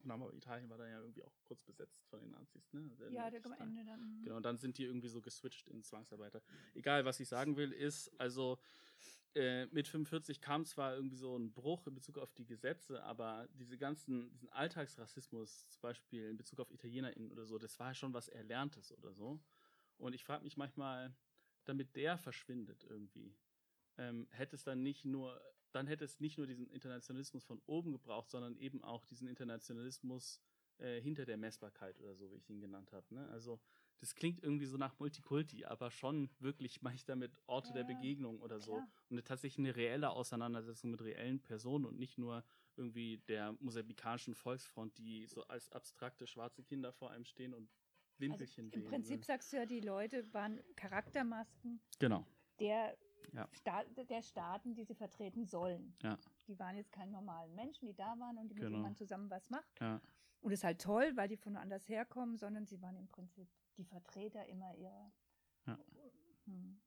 [0.00, 2.86] Genau, aber Italien war da ja irgendwie auch kurz besetzt von den Nazis, ne?
[2.90, 3.68] Also ja, der der am.
[3.68, 4.00] Ende dann.
[4.00, 4.22] mhm.
[4.22, 6.42] Genau, und dann sind die irgendwie so geswitcht in Zwangsarbeiter.
[6.74, 8.58] Egal, was ich sagen will, ist, also
[9.34, 13.48] äh, mit 45 kam zwar irgendwie so ein Bruch in Bezug auf die Gesetze, aber
[13.54, 18.14] diese ganzen, diesen Alltagsrassismus, zum Beispiel in Bezug auf ItalienerInnen oder so, das war schon
[18.14, 19.40] was Erlerntes oder so.
[19.96, 21.14] Und ich frage mich manchmal,
[21.64, 23.34] damit der verschwindet irgendwie,
[23.96, 25.40] ähm, hätte es dann nicht nur,
[25.72, 30.40] dann hätte es nicht nur diesen Internationalismus von oben gebraucht, sondern eben auch diesen Internationalismus
[30.78, 33.14] äh, hinter der Messbarkeit oder so, wie ich ihn genannt habe.
[33.14, 33.28] Ne?
[33.30, 33.60] Also
[34.04, 37.88] das klingt irgendwie so nach Multikulti, aber schon wirklich mache ich damit Orte der Ja,
[37.88, 38.72] Begegnung oder so.
[38.72, 38.86] klar.
[39.08, 42.44] Und eine, tatsächlich eine reelle Auseinandersetzung mit reellen Personen und nicht nur
[42.76, 48.18] irgendwie der mosambikanischen Volksfront, die so als abstrakte schwarze Kinder vor einem stehen und Also
[48.18, 49.24] Wimpelchen Im wählen, Prinzip ne?
[49.24, 52.26] sagst du ja, die Leute waren Charaktermasken Genau.
[52.60, 52.96] der,
[53.32, 53.48] Ja.
[53.52, 55.96] Sta der Staaten, die sie vertreten sollen.
[56.02, 56.18] Ja.
[56.46, 58.70] Die waren jetzt keine normalen Menschen, die da waren und die mit Genau.
[58.72, 59.80] denen man zusammen was macht.
[59.80, 60.00] Ja.
[60.40, 63.48] Und das ist halt toll, weil die von woanders herkommen, sondern sie waren im Prinzip
[63.76, 65.12] die Vertreter immer ihrer.
[65.66, 65.78] Ja.
[66.46, 66.80] Hm.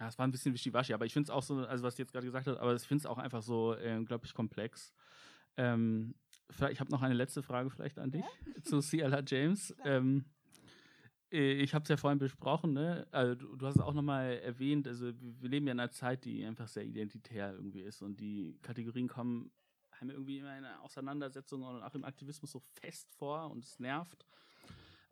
[0.00, 2.02] Ja, es war ein bisschen wischiwaschi, aber ich finde es auch so, also was du
[2.02, 4.92] jetzt gerade gesagt hast, aber ich finde es auch einfach so, äh, glaube ich, komplex.
[5.56, 6.16] Ähm,
[6.70, 8.62] ich habe noch eine letzte Frage vielleicht an dich ja?
[8.62, 9.74] zu CLA James.
[9.84, 10.24] Ähm,
[11.30, 13.06] äh, ich habe es ja vorhin besprochen, ne?
[13.10, 16.24] Also du, du hast es auch nochmal erwähnt, also wir leben ja in einer Zeit,
[16.24, 19.50] die einfach sehr identitär irgendwie ist und die Kategorien kommen,
[20.04, 24.26] haben irgendwie immer eine Auseinandersetzung und auch im Aktivismus so fest vor und es nervt.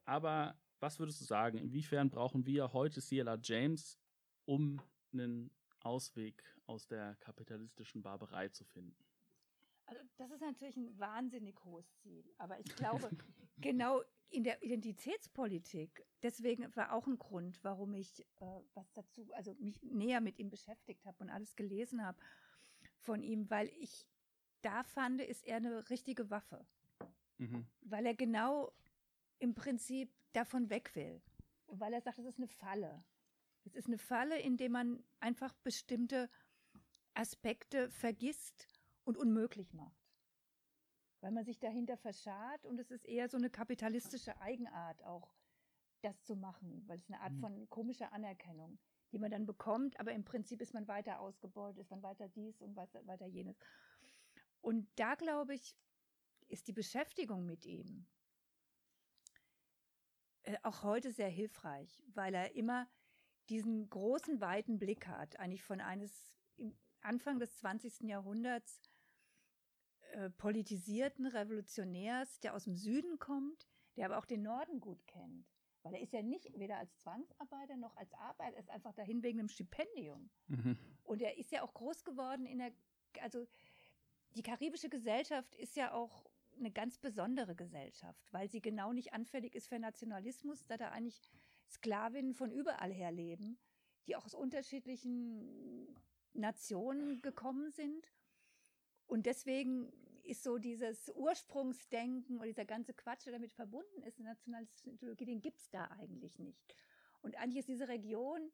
[0.05, 3.99] Aber was würdest du sagen, inwiefern brauchen wir heute CLA James,
[4.45, 4.83] um
[5.13, 8.97] einen Ausweg aus der kapitalistischen Barbarei zu finden?
[9.87, 13.11] Also das ist natürlich ein wahnsinnig hohes Ziel, aber ich glaube,
[13.59, 19.55] genau in der Identitätspolitik, deswegen war auch ein Grund, warum ich äh, was dazu, also
[19.55, 22.19] mich näher mit ihm beschäftigt habe und alles gelesen habe
[23.01, 24.07] von ihm, weil ich
[24.63, 26.67] da fand, ist er eine richtige Waffe.
[27.39, 27.67] Mhm.
[27.83, 28.73] Weil er genau
[29.39, 31.21] im Prinzip davon weg will.
[31.67, 33.05] Und weil er sagt, es ist eine Falle.
[33.65, 36.29] Es ist eine Falle, in der man einfach bestimmte
[37.15, 38.69] Aspekte vergisst
[39.05, 40.01] und unmöglich macht.
[41.21, 45.35] Weil man sich dahinter verscharrt und es ist eher so eine kapitalistische Eigenart auch,
[46.03, 47.41] das zu machen, weil es eine Art mhm.
[47.41, 48.79] von komischer Anerkennung,
[49.13, 52.61] die man dann bekommt, aber im Prinzip ist man weiter ausgebeutet, ist man weiter dies
[52.61, 53.57] und weiter jenes.
[54.63, 55.77] Und da glaube ich,
[56.49, 58.07] ist die Beschäftigung mit ihm
[60.45, 62.89] äh, auch heute sehr hilfreich, weil er immer
[63.49, 66.33] diesen großen, weiten Blick hat, eigentlich von eines
[67.01, 68.09] Anfang des 20.
[68.09, 68.81] Jahrhunderts
[70.13, 75.47] äh, politisierten Revolutionärs, der aus dem Süden kommt, der aber auch den Norden gut kennt.
[75.83, 79.23] Weil er ist ja nicht weder als Zwangsarbeiter noch als Arbeiter, er ist einfach dahin
[79.23, 80.31] wegen einem Stipendium.
[80.47, 80.79] Mhm.
[81.03, 82.73] Und er ist ja auch groß geworden in der,
[83.21, 83.49] also
[84.37, 86.25] die karibische Gesellschaft ist ja auch
[86.59, 91.21] eine ganz besondere Gesellschaft, weil sie genau nicht anfällig ist für Nationalismus, da da eigentlich
[91.69, 93.59] Sklavinnen von überall her leben,
[94.07, 95.97] die auch aus unterschiedlichen
[96.35, 98.13] Nationen gekommen sind.
[99.07, 99.93] Und deswegen
[100.25, 105.25] ist so dieses Ursprungsdenken oder dieser ganze Quatsch, der damit verbunden ist, eine nationalistische Ideologie,
[105.25, 106.75] den gibt es da eigentlich nicht.
[107.23, 108.53] Und eigentlich ist diese Region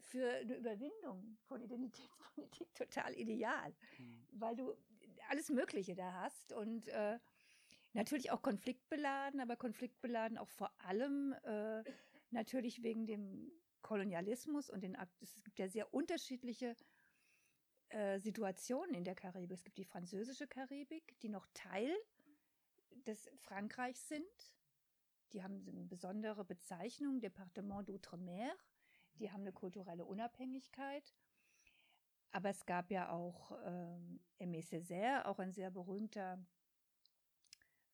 [0.00, 4.26] für eine Überwindung von Identitätspolitik total ideal, mhm.
[4.32, 4.74] weil du
[5.30, 7.18] alles Mögliche da hast und äh,
[7.92, 11.82] natürlich auch konfliktbeladen, aber konfliktbeladen auch vor allem äh,
[12.30, 13.50] natürlich wegen dem
[13.82, 16.76] Kolonialismus und den es gibt ja sehr unterschiedliche
[17.88, 19.56] äh, Situationen in der Karibik.
[19.58, 21.96] Es gibt die französische Karibik, die noch Teil
[23.06, 24.54] des Frankreichs sind.
[25.32, 28.50] Die haben eine besondere Bezeichnung, Departement d'Outre-mer.
[29.14, 31.14] Die haben eine kulturelle Unabhängigkeit.
[32.32, 36.38] Aber es gab ja auch ähm, Aimé Césaire, auch ein sehr berühmter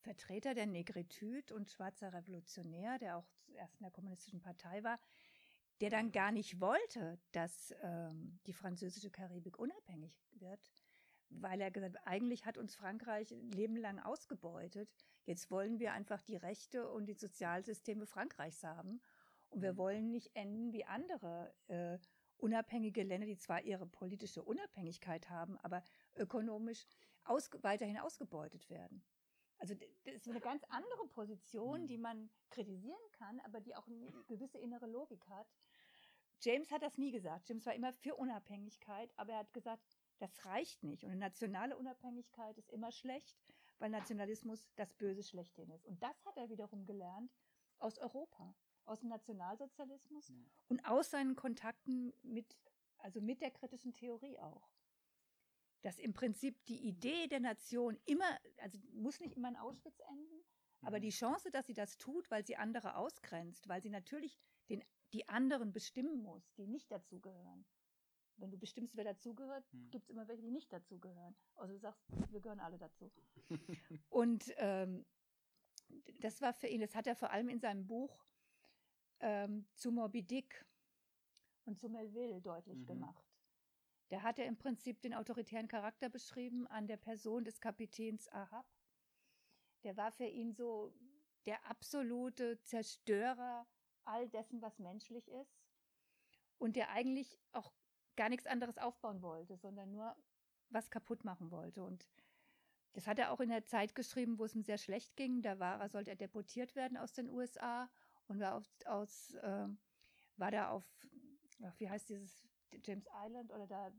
[0.01, 5.01] Vertreter der Negritude und schwarzer Revolutionär, der auch zuerst in der kommunistischen Partei war,
[5.81, 10.71] der dann gar nicht wollte, dass ähm, die französische Karibik unabhängig wird,
[11.29, 14.89] weil er gesagt hat, eigentlich hat uns Frankreich ein Leben lang ausgebeutet.
[15.25, 19.01] Jetzt wollen wir einfach die Rechte und die Sozialsysteme Frankreichs haben.
[19.51, 19.79] Und wir mhm.
[19.79, 21.99] wollen nicht enden wie andere äh,
[22.39, 25.83] unabhängige Länder, die zwar ihre politische Unabhängigkeit haben, aber
[26.15, 26.87] ökonomisch
[27.25, 29.05] aus, weiterhin ausgebeutet werden.
[29.59, 29.75] Also
[30.05, 31.87] das ist eine ganz andere Position, mhm.
[31.87, 35.47] die man kritisieren kann, aber die auch eine gewisse innere Logik hat.
[36.41, 37.49] James hat das nie gesagt.
[37.49, 39.83] James war immer für Unabhängigkeit, aber er hat gesagt,
[40.19, 41.05] das reicht nicht.
[41.05, 43.39] Und eine nationale Unabhängigkeit ist immer schlecht,
[43.79, 45.87] weil Nationalismus das Böse schlechthin ist.
[45.87, 47.33] Und das hat er wiederum gelernt
[47.79, 48.55] aus Europa,
[48.87, 50.35] aus dem Nationalsozialismus ja.
[50.69, 52.57] und aus seinen Kontakten mit,
[52.99, 54.71] also mit der kritischen Theorie auch
[55.87, 58.27] dass im Prinzip die Idee der Nation immer,
[58.57, 60.45] also muss nicht immer in Auschwitz enden,
[60.83, 61.13] aber die mhm.
[61.13, 64.37] Chance, dass sie das tut, weil sie andere ausgrenzt, weil sie natürlich
[64.69, 64.83] den,
[65.13, 67.65] die anderen bestimmen muss, die nicht dazugehören.
[68.37, 69.91] Wenn du bestimmst, wer dazugehört, mhm.
[69.91, 71.37] gibt es immer welche, die nicht dazugehören.
[71.55, 73.13] Also du sagst, wir gehören alle dazu.
[74.09, 75.07] Und ähm,
[76.19, 78.26] das war für ihn, das hat er vor allem in seinem Buch
[79.21, 80.65] ähm, zu Moby Dick
[81.65, 82.87] und zu Melville deutlich mhm.
[82.87, 83.25] gemacht.
[84.09, 88.67] Da hat er im Prinzip den autoritären Charakter beschrieben an der Person des Kapitäns Ahab.
[89.83, 90.95] Der war für ihn so
[91.45, 93.67] der absolute Zerstörer
[94.05, 95.61] all dessen, was menschlich ist.
[96.59, 97.73] Und der eigentlich auch
[98.17, 100.17] gar nichts anderes aufbauen wollte, sondern nur
[100.71, 101.83] was kaputt machen wollte.
[101.83, 102.09] Und
[102.93, 105.43] das hat er auch in der Zeit geschrieben, wo es ihm sehr schlecht ging.
[105.43, 107.91] Da war er, sollte er deportiert werden aus den USA
[108.29, 109.69] und war, auf, aus, äh,
[110.37, 110.85] war da auf,
[111.79, 112.49] wie heißt dieses
[112.85, 113.93] James Island oder da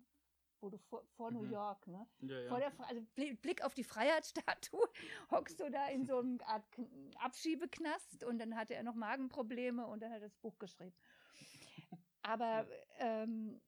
[0.60, 1.52] wo du vor, vor New Mhm.
[1.52, 2.08] York, ne?
[2.22, 2.50] Ja, ja.
[2.50, 4.90] Vor der, also Bli- Blick auf die Freiheitsstatue,
[5.32, 9.86] hockst du da in so einem Art Kn- Abschiebeknast und dann hatte er noch Magenprobleme
[9.86, 10.96] und dann hat er das Buch geschrieben.
[12.24, 12.66] Aber
[12.98, 13.62] ähm,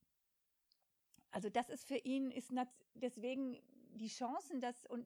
[1.32, 2.52] also das ist für ihn, ist
[2.96, 3.62] deswegen
[4.00, 5.06] die Chancen, dass, und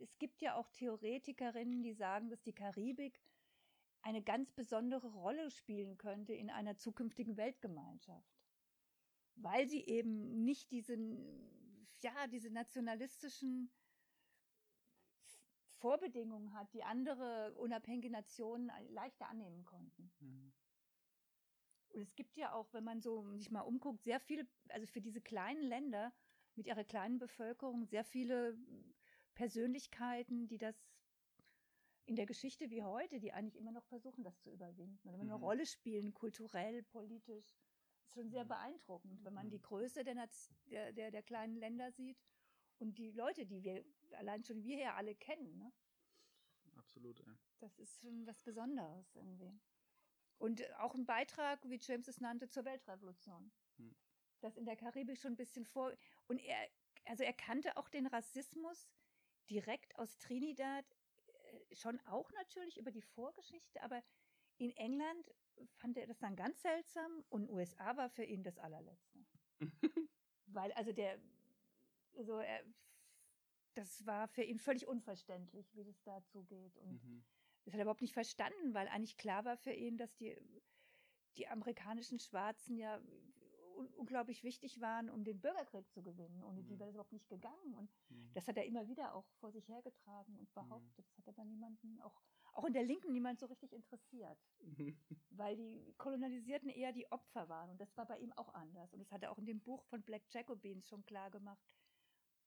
[0.00, 3.20] es gibt ja auch Theoretikerinnen, die sagen, dass die Karibik
[4.08, 8.40] eine ganz besondere Rolle spielen könnte in einer zukünftigen Weltgemeinschaft.
[9.36, 13.70] Weil sie eben nicht diesen, ja, diese nationalistischen
[15.76, 20.10] Vorbedingungen hat, die andere unabhängige Nationen leichter annehmen konnten.
[20.20, 20.54] Mhm.
[21.90, 25.02] Und es gibt ja auch, wenn man so sich mal umguckt, sehr viele, also für
[25.02, 26.14] diese kleinen Länder
[26.54, 28.58] mit ihrer kleinen Bevölkerung, sehr viele
[29.34, 30.87] Persönlichkeiten, die das
[32.08, 35.24] in der Geschichte wie heute, die eigentlich immer noch versuchen, das zu überwinden oder immer
[35.24, 35.44] eine Mhm.
[35.44, 37.54] Rolle spielen, kulturell, politisch.
[38.00, 38.48] ist schon sehr Mhm.
[38.48, 39.50] beeindruckend, wenn man Mhm.
[39.50, 42.18] die Größe der, Naz- der, der, der kleinen Länder sieht
[42.78, 45.58] und die Leute, die wir allein schon wir ja alle kennen.
[45.58, 45.70] Ne?
[46.76, 47.36] Absolut, ja.
[47.58, 49.52] Das ist schon was Besonderes irgendwie.
[50.38, 53.52] Und äh, auch ein Beitrag, wie James es nannte, zur Weltrevolution.
[53.76, 53.94] Hm.
[54.40, 55.92] Das in der Karibik schon ein bisschen vor.
[56.28, 56.70] Und er,
[57.04, 58.88] also er kannte auch den Rassismus
[59.50, 60.86] direkt aus Trinidad,
[61.72, 64.02] schon auch natürlich über die Vorgeschichte, aber
[64.58, 65.30] in England
[65.76, 69.24] fand er das dann ganz seltsam und USA war für ihn das allerletzte.
[70.46, 71.20] Weil also der,
[72.14, 72.64] also er,
[73.74, 76.76] das war für ihn völlig unverständlich, wie das dazu geht.
[76.78, 77.24] Und Mhm.
[77.64, 80.36] das hat er überhaupt nicht verstanden, weil eigentlich klar war für ihn, dass die,
[81.36, 83.00] die amerikanischen Schwarzen ja
[83.78, 86.42] un unglaublich wichtig waren, um den Bürgerkrieg zu gewinnen.
[86.44, 86.78] Ohne die Mhm.
[86.80, 87.74] wäre das überhaupt nicht gegangen.
[87.74, 88.32] Und Mhm.
[88.34, 91.06] das hat er immer wieder auch vor sich hergetragen und behauptet.
[91.16, 92.20] Das hat aber niemanden, auch,
[92.52, 94.38] auch in der Linken niemand so richtig interessiert.
[94.60, 94.98] Mhm.
[95.30, 97.70] Weil die Kolonialisierten eher die Opfer waren.
[97.70, 98.92] Und das war bei ihm auch anders.
[98.92, 101.66] Und das hat er auch in dem Buch von Black Jacobins schon klar gemacht,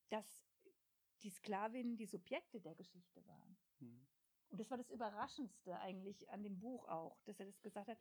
[0.10, 0.46] dass
[1.24, 3.58] die Sklavinnen die Subjekte der Geschichte waren.
[3.80, 4.08] Mhm.
[4.50, 8.00] Und das war das Überraschendste eigentlich an dem Buch auch, dass er das gesagt hat.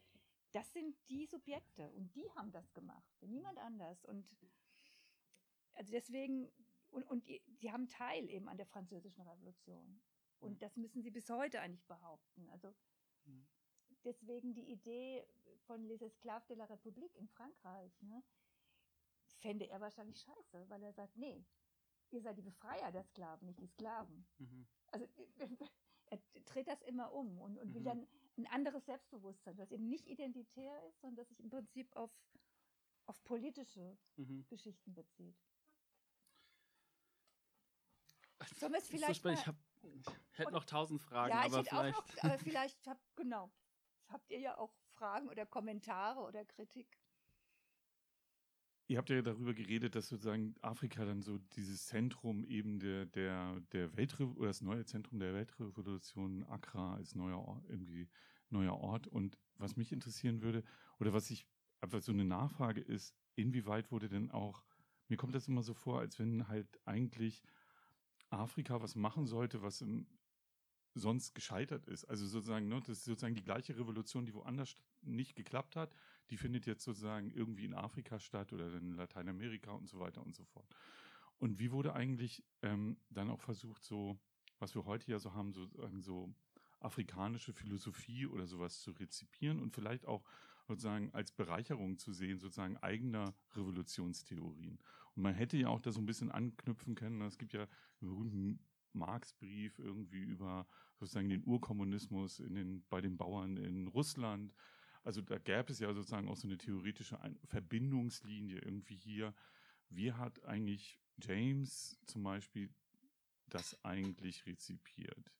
[0.53, 4.05] Das sind die Subjekte und die haben das gemacht, niemand anders.
[4.05, 4.26] Und
[5.74, 6.51] also deswegen,
[6.90, 10.01] und, und die, die haben Teil eben an der französischen Revolution.
[10.40, 10.59] Und Mhm.
[10.59, 12.48] das müssen sie bis heute eigentlich behaupten.
[12.51, 12.74] Also
[13.26, 13.46] Mhm.
[14.05, 15.24] deswegen die Idee
[15.66, 18.22] von Les Esclaves de la République in Frankreich, ne,
[19.38, 21.44] fände er wahrscheinlich scheiße, weil er sagt, nee,
[22.11, 24.26] ihr seid die Befreier der Sklaven, nicht die Sklaven.
[24.38, 24.66] Mhm.
[24.90, 25.07] Also
[26.07, 27.84] er dreht das immer um und, und will Mhm.
[27.84, 32.11] dann ein anderes Selbstbewusstsein, das eben nicht identitär ist, sondern das sich im Prinzip auf,
[33.07, 34.47] auf politische Mhm.
[34.49, 35.37] Geschichten bezieht.
[38.57, 39.47] Sollen wir es so vielleicht spannend.
[39.47, 39.55] mal-
[39.93, 41.97] Ich, hab, ich hätte noch tausend Fragen, ja, aber vielleicht.
[41.99, 43.51] noch, aber vielleicht habt, genau,
[44.09, 46.99] habt ihr ja auch Fragen oder Kommentare oder Kritik.
[48.91, 53.61] Ihr habt ja darüber geredet, dass sozusagen Afrika dann so dieses Zentrum eben der, der,
[53.70, 58.09] der Weltrevolution, das neue Zentrum der Weltrevolution, Accra als neuer Ort, irgendwie
[58.49, 59.07] neuer Ort.
[59.07, 60.64] Und was mich interessieren würde,
[60.99, 61.47] oder was ich
[61.80, 64.64] einfach so eine Nachfrage ist, inwieweit wurde denn auch,
[65.07, 67.45] mir kommt das immer so vor, als wenn halt eigentlich
[68.30, 70.09] Afrika was machen sollte, was im,
[70.95, 72.07] sonst gescheitert ist.
[72.07, 75.95] Also sozusagen, ne, das ist sozusagen die gleiche Revolution, die woanders nicht geklappt hat,
[76.31, 80.35] die findet jetzt sozusagen irgendwie in Afrika statt oder in Lateinamerika und so weiter und
[80.35, 80.69] so fort.
[81.39, 84.19] Und wie wurde eigentlich ähm, dann auch versucht, so,
[84.59, 86.32] was wir heute ja so haben, sozusagen so
[86.81, 90.23] afrikanische Philosophie oder sowas zu rezipieren und vielleicht auch
[90.66, 94.78] sozusagen als Bereicherung zu sehen, sozusagen eigener Revolutionstheorien.
[95.16, 97.20] Und man hätte ja auch da so ein bisschen anknüpfen können.
[97.23, 97.66] Es gibt ja
[98.01, 98.61] einen berühmten
[98.93, 100.66] Marx-Brief irgendwie über
[100.98, 104.55] sozusagen den Urkommunismus in den, bei den Bauern in Russland.
[105.02, 109.35] Also da gäbe es ja sozusagen auch so eine theoretische Ein Verbindungslinie irgendwie hier.
[109.89, 112.70] Wie hat eigentlich James zum Beispiel
[113.48, 115.32] das eigentlich rezipiert?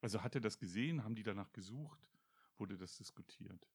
[0.00, 1.04] Also hat er das gesehen?
[1.04, 2.00] Haben die danach gesucht?
[2.56, 3.68] Wurde das diskutiert?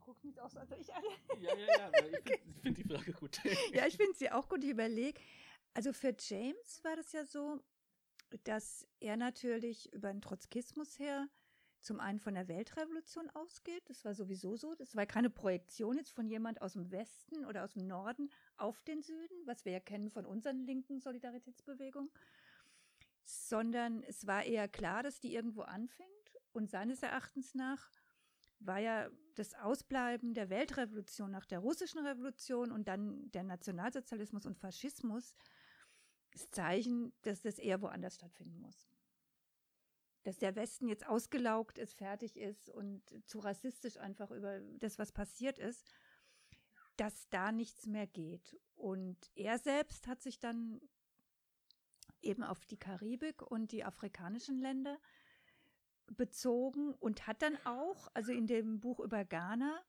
[0.00, 1.08] Guckst mich auch so, also ich alle.
[1.40, 3.40] ja, ja, ja, ich finde find die Frage gut.
[3.72, 4.62] Ja, ich finde sie auch gut.
[4.64, 5.18] Ich überlege.
[5.72, 7.64] Also für James war das ja so,
[8.42, 11.28] dass er natürlich über den Trotzkismus her
[11.84, 13.88] zum einen von der Weltrevolution ausgeht.
[13.88, 14.74] Das war sowieso so.
[14.74, 18.82] Das war keine Projektion jetzt von jemand aus dem Westen oder aus dem Norden auf
[18.82, 22.10] den Süden, was wir ja kennen von unseren linken Solidaritätsbewegungen,
[23.24, 26.10] sondern es war eher klar, dass die irgendwo anfängt.
[26.52, 27.90] Und seines Erachtens nach
[28.60, 34.56] war ja das Ausbleiben der Weltrevolution nach der russischen Revolution und dann der Nationalsozialismus und
[34.56, 35.34] Faschismus
[36.32, 38.93] das Zeichen, dass das eher woanders stattfinden muss.
[40.24, 45.12] Dass der Westen jetzt ausgelaugt ist, fertig ist und zu rassistisch einfach über das, was
[45.12, 45.88] passiert ist.
[46.96, 48.56] dass da nichts mehr geht.
[48.76, 50.80] Und er selbst hat sich dann
[52.22, 54.98] eben auf die Karibik und die afrikanischen Länder
[56.06, 59.82] bezogen und hat dann auch, also in dem Buch über Ghana,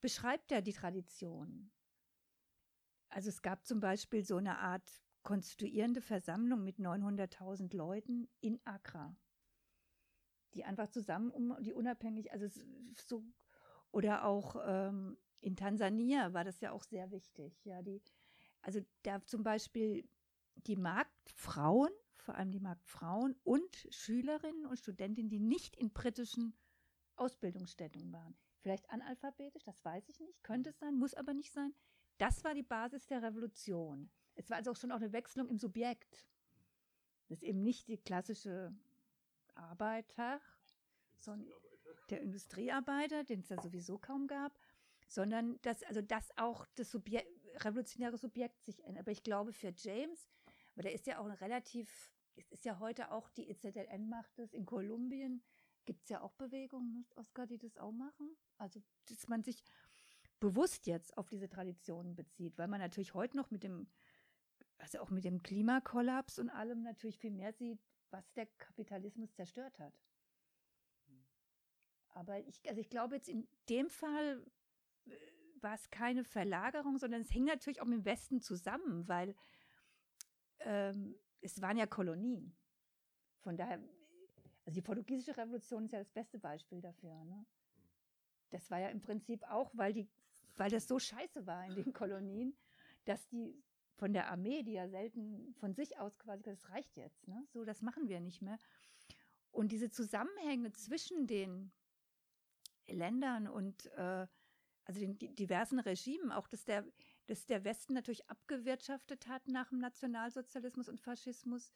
[0.00, 1.70] beschreibt er die Tradition.
[3.08, 9.16] Also es gab zum Beispiel so eine Art konstituierende Versammlung mit 900.000 Leuten in Accra,
[10.54, 12.46] die einfach zusammen um die unabhängig, also
[12.96, 13.24] so
[13.92, 17.64] oder auch ähm, in Tansania war das ja auch sehr wichtig.
[17.64, 18.02] Ja, die,
[18.62, 20.08] also da zum Beispiel
[20.66, 26.54] die Marktfrauen, vor allem die Marktfrauen und Schülerinnen und Studentinnen, die nicht in britischen
[27.16, 28.36] Ausbildungsstätten waren.
[28.60, 31.74] Vielleicht analphabetisch, das weiß ich nicht, könnte es sein, muss aber nicht sein.
[32.18, 34.10] Das war die Basis der Revolution.
[34.34, 36.26] Es war also auch schon auch eine Wechselung im Subjekt.
[37.28, 38.74] Das ist eben nicht die klassische
[39.60, 40.40] Arbeiter,
[41.18, 41.52] sondern
[42.10, 44.58] der Industriearbeiter, den es ja sowieso kaum gab,
[45.06, 47.28] sondern dass, also dass auch das Subjekt,
[47.64, 49.02] revolutionäre Subjekt sich ändert.
[49.02, 50.28] Aber ich glaube, für James,
[50.74, 54.38] weil der ist ja auch ein relativ, es ist ja heute auch die EZLN macht
[54.38, 55.42] es, in Kolumbien
[55.84, 58.36] gibt es ja auch Bewegungen, ne, Oskar, die das auch machen.
[58.58, 59.64] Also, dass man sich
[60.38, 63.88] bewusst jetzt auf diese Traditionen bezieht, weil man natürlich heute noch mit dem,
[64.78, 67.80] also auch mit dem Klimakollaps und allem natürlich viel mehr sieht,
[68.10, 69.94] was der Kapitalismus zerstört hat.
[72.14, 74.44] Aber ich, also ich glaube jetzt in dem Fall
[75.06, 75.12] äh,
[75.60, 79.34] war es keine Verlagerung, sondern es hing natürlich auch mit dem Westen zusammen, weil
[80.60, 82.56] ähm, es waren ja Kolonien.
[83.40, 83.78] Von daher,
[84.64, 87.24] also die portugiesische Revolution ist ja das beste Beispiel dafür.
[87.24, 87.46] Ne?
[88.50, 90.08] Das war ja im Prinzip auch, weil die,
[90.56, 92.56] weil das so scheiße war in den Kolonien,
[93.04, 93.62] dass die
[94.00, 97.46] von der Armee, die ja selten von sich aus quasi, das reicht jetzt, ne?
[97.52, 98.58] so, das machen wir nicht mehr.
[99.50, 101.70] Und diese Zusammenhänge zwischen den
[102.86, 104.26] Ländern und äh,
[104.84, 106.86] also den diversen Regimen, auch dass der,
[107.26, 111.70] dass der Westen natürlich abgewirtschaftet hat nach dem Nationalsozialismus und Faschismus,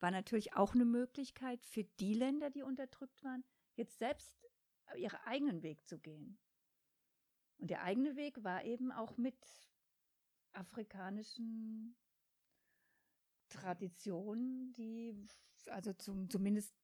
[0.00, 3.42] war natürlich auch eine Möglichkeit für die Länder, die unterdrückt waren,
[3.74, 4.34] jetzt selbst
[4.96, 6.38] ihren eigenen Weg zu gehen.
[7.56, 9.36] Und der eigene Weg war eben auch mit
[10.52, 11.96] afrikanischen
[13.48, 15.26] Traditionen, die,
[15.66, 16.74] also zum, zumindest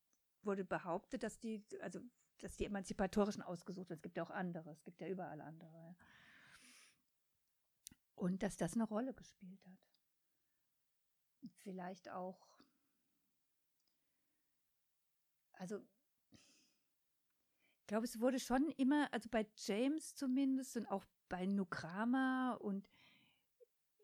[0.43, 2.01] wurde behauptet, dass die, also
[2.39, 3.99] dass die emanzipatorischen ausgesucht werden.
[3.99, 5.97] Es gibt ja auch andere, es gibt ja überall andere.
[8.15, 9.79] Und dass das eine Rolle gespielt hat.
[11.59, 12.49] Vielleicht auch,
[15.53, 15.81] also
[17.81, 22.89] ich glaube, es wurde schon immer, also bei James zumindest und auch bei Nukrama und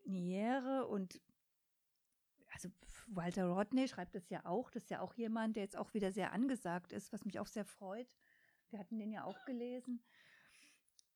[0.05, 1.21] Niere und
[2.51, 2.69] also
[3.07, 6.11] Walter Rodney schreibt das ja auch, das ist ja auch jemand, der jetzt auch wieder
[6.11, 8.15] sehr angesagt ist, was mich auch sehr freut.
[8.69, 10.03] Wir hatten den ja auch gelesen.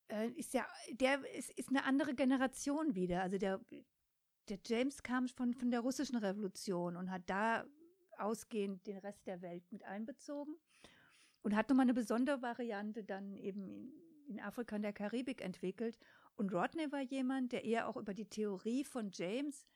[0.10, 3.22] Äh, ist ja, der ist, ist eine andere Generation wieder.
[3.22, 3.60] Also der,
[4.50, 7.66] der James kam von, von der russischen Revolution und hat da
[8.18, 10.56] ausgehend den Rest der Welt mit einbezogen
[11.42, 13.92] und hat nochmal eine besondere Variante dann eben in,
[14.28, 15.98] in Afrika und der Karibik entwickelt.
[16.38, 19.68] Und Rodney war jemand, der eher auch über die Theorie von James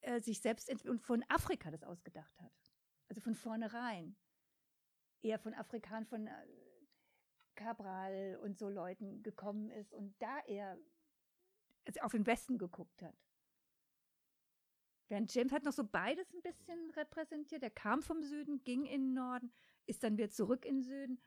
[0.00, 2.52] äh, sich selbst und von Afrika das ausgedacht hat.
[3.08, 4.16] Also von vornherein.
[5.22, 6.32] Eher von Afrikanern, von äh,
[7.54, 10.78] Cabral und so Leuten gekommen ist und da er
[12.00, 13.16] auf den Westen geguckt hat.
[15.08, 17.62] Während James hat noch so beides ein bisschen repräsentiert.
[17.62, 19.52] Er kam vom Süden, ging in den Norden,
[19.86, 21.22] ist dann wieder zurück in den Süden.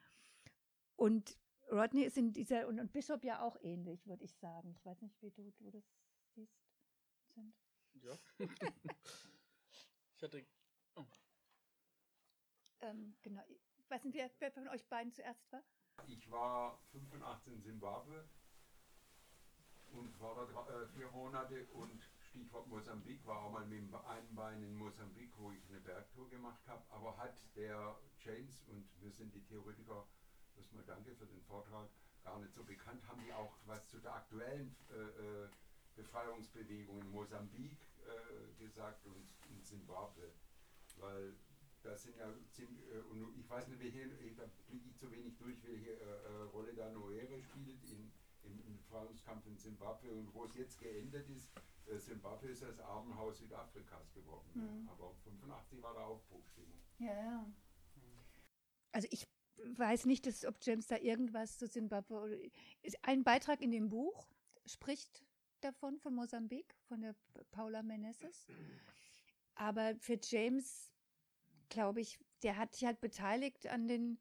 [0.96, 1.38] Und
[1.70, 4.70] Rodney ist in dieser, und, und Bishop ja auch ähnlich, würde ich sagen.
[4.70, 5.84] Ich weiß nicht, wie du, du das
[6.34, 6.56] siehst.
[7.34, 7.54] Sind.
[8.02, 8.18] Ja.
[10.16, 10.46] ich hatte.
[10.94, 11.06] Oh.
[12.80, 13.42] Ähm, genau.
[13.78, 15.62] Ich weiß nicht, wer, wer von euch beiden zuerst war.
[16.06, 18.28] Ich war 85 in Simbabwe
[19.92, 24.62] und war da äh, vier Monate und Stichwort Mosambik, war auch mal mit einem Bein
[24.62, 29.34] in Mosambik, wo ich eine Bergtour gemacht habe, aber hat der James, und wir sind
[29.34, 30.06] die Theoretiker,
[30.56, 31.88] erstmal danke für den Vortrag,
[32.24, 35.48] gar nicht so bekannt, haben die auch was zu der aktuellen äh, äh
[35.96, 37.72] Befreiungsbewegung in Mosambik
[38.04, 40.30] äh, gesagt und in Simbabwe,
[40.98, 41.34] weil
[41.82, 44.06] das sind ja ziemlich, äh, und ich weiß nicht, welche,
[44.36, 48.12] da blicke ich zu wenig durch, welche äh, äh Rolle da Noere spielt in,
[48.42, 51.48] im, im Befreiungskampf in Zimbabwe und wo es jetzt geändert ist.
[51.86, 54.50] Äh, Zimbabwe ist das Armenhaus Südafrikas geworden.
[54.54, 54.88] Mhm.
[54.88, 56.78] Aber 85 war da Aufbruchstimmung.
[56.98, 57.46] Ja, ja.
[58.92, 59.26] Also ich
[59.76, 62.36] weiß nicht, dass, ob James da irgendwas zu Zimbabwe oder
[63.02, 64.28] ein Beitrag in dem Buch
[64.66, 65.24] spricht
[65.60, 67.14] davon von Mosambik von der
[67.50, 68.46] Paula Meneses.
[69.54, 70.92] Aber für James
[71.68, 74.18] glaube ich, der hat sich halt beteiligt an den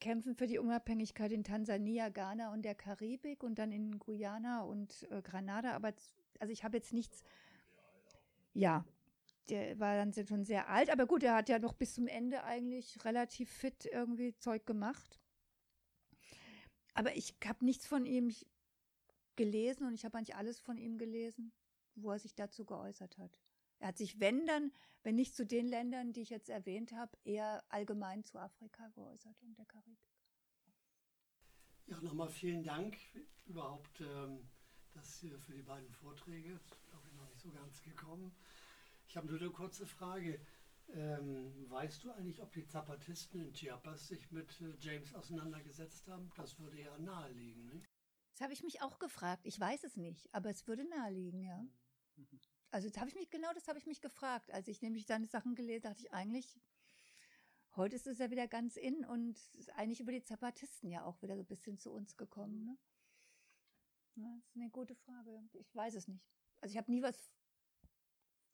[0.00, 5.06] kämpfen für die Unabhängigkeit in Tansania, Ghana und der Karibik und dann in Guyana und
[5.10, 5.72] äh, Granada.
[5.72, 5.92] Aber
[6.38, 7.22] also ich habe jetzt nichts.
[8.54, 8.84] Ja,
[9.48, 12.44] der war dann schon sehr alt, aber gut, er hat ja noch bis zum Ende
[12.44, 15.20] eigentlich relativ fit irgendwie Zeug gemacht.
[16.94, 18.32] Aber ich habe nichts von ihm
[19.36, 21.52] gelesen und ich habe eigentlich alles von ihm gelesen,
[21.94, 23.38] wo er sich dazu geäußert hat.
[23.78, 24.72] Er hat sich, wenn dann,
[25.02, 29.40] wenn nicht zu den Ländern, die ich jetzt erwähnt habe, eher allgemein zu Afrika geäußert
[29.42, 29.98] und der Karibik.
[31.86, 32.98] Ja, nochmal vielen Dank
[33.46, 34.48] überhaupt ähm,
[34.92, 36.52] das für die beiden Vorträge.
[36.52, 38.36] Das ist, glaube ich, noch nicht so ganz gekommen.
[39.10, 40.40] Ich habe nur eine kurze Frage.
[40.92, 46.30] Ähm, weißt du eigentlich, ob die Zapatisten in Chiapas sich mit äh, James auseinandergesetzt haben?
[46.36, 47.90] Das würde ja naheliegen, nicht?
[48.30, 49.46] Das habe ich mich auch gefragt.
[49.46, 51.60] Ich weiß es nicht, aber es würde naheliegen, ja.
[52.14, 52.40] Mhm.
[52.70, 54.52] Also das habe ich mich, genau das habe ich mich gefragt.
[54.52, 56.60] Als ich nämlich seine Sachen gelesen dachte ich eigentlich,
[57.74, 61.20] heute ist es ja wieder ganz in und ist eigentlich über die Zapatisten ja auch
[61.20, 62.62] wieder so ein bisschen zu uns gekommen.
[62.62, 62.78] Ne?
[64.14, 65.42] Ja, das ist eine gute Frage.
[65.54, 66.24] Ich weiß es nicht.
[66.60, 67.32] Also ich habe nie was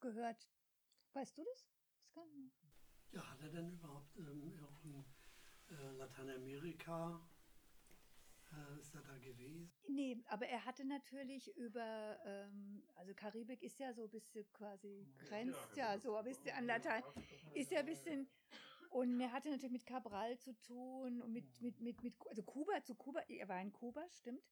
[0.00, 0.48] gehört.
[1.12, 1.68] Weißt du das?
[2.14, 2.24] das
[3.12, 5.04] ja, hat er denn überhaupt ähm, auch in
[5.68, 7.20] äh, Lateinamerika
[8.52, 9.72] äh, ist er da gewesen?
[9.88, 15.06] Nee, aber er hatte natürlich über, ähm, also Karibik ist ja so ein bisschen quasi,
[15.18, 17.02] grenzt ja, ja so ein bisschen an Latein,
[17.54, 18.28] ist ja ein bisschen,
[18.90, 22.82] und er hatte natürlich mit Cabral zu tun und mit, mit, mit, mit, also Kuba
[22.82, 24.42] zu Kuba, er war in Kuba, stimmt.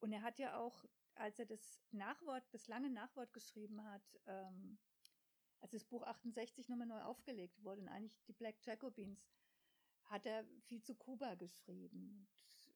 [0.00, 0.84] Und er hat ja auch,
[1.14, 4.78] als er das Nachwort, das lange Nachwort geschrieben hat, ähm,
[5.60, 9.26] als das Buch 68 nochmal neu aufgelegt wurde und eigentlich die Black Jacobins,
[10.04, 12.28] hat er viel zu Kuba geschrieben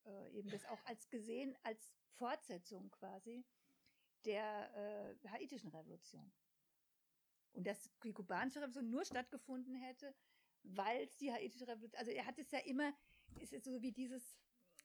[0.08, 3.44] äh, eben das auch als gesehen, als Fortsetzung quasi
[4.24, 6.32] der äh, haitischen Revolution.
[7.52, 10.14] Und dass die kubanische Revolution nur stattgefunden hätte,
[10.62, 12.92] weil die haitische Revolution, also er hat es ja immer,
[13.40, 14.38] ist es so wie dieses,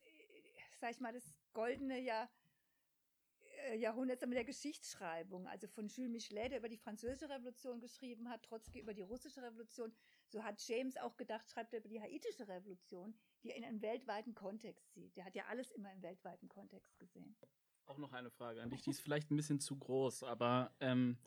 [0.03, 0.41] äh,
[0.79, 2.29] sag ich mal, das goldene Jahr,
[3.77, 8.43] Jahrhunderts mit der Geschichtsschreibung, also von Jules Michelet, der über die französische Revolution geschrieben hat,
[8.43, 9.93] Trotzki über die russische Revolution.
[10.27, 13.13] So hat James auch gedacht, schreibt er über die haitische Revolution,
[13.43, 15.15] die er in einem weltweiten Kontext sieht.
[15.15, 17.35] Der hat ja alles immer im weltweiten Kontext gesehen.
[17.85, 21.17] Auch noch eine Frage an dich, die ist vielleicht ein bisschen zu groß, aber ähm,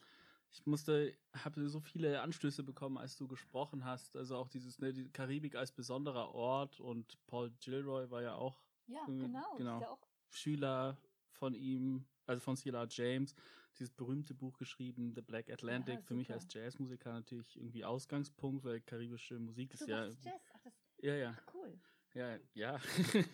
[0.50, 4.16] ich musste, habe so viele Anstöße bekommen, als du gesprochen hast.
[4.16, 8.62] Also auch dieses, ne, die Karibik als besonderer Ort und Paul Gilroy war ja auch,
[8.86, 10.96] ja, genau, genau ja auch Schüler
[11.36, 12.86] von ihm, also von C.L.R.
[12.90, 13.34] James,
[13.78, 18.64] dieses berühmte Buch geschrieben, The Black Atlantic, ja, für mich als Jazzmusiker natürlich irgendwie Ausgangspunkt,
[18.64, 20.04] weil karibische Musik Ach, ist ja.
[20.04, 20.18] Jazz?
[20.24, 21.38] Ach, das, ja, ja.
[21.52, 21.78] Cool.
[22.14, 22.80] Ja, ja.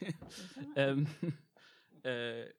[0.76, 1.06] ähm,
[2.04, 2.50] äh,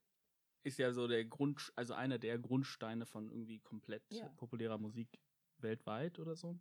[0.64, 4.30] ist ja so der Grund, also einer der Grundsteine von irgendwie komplett ja.
[4.38, 5.10] populärer Musik
[5.58, 6.58] weltweit oder so.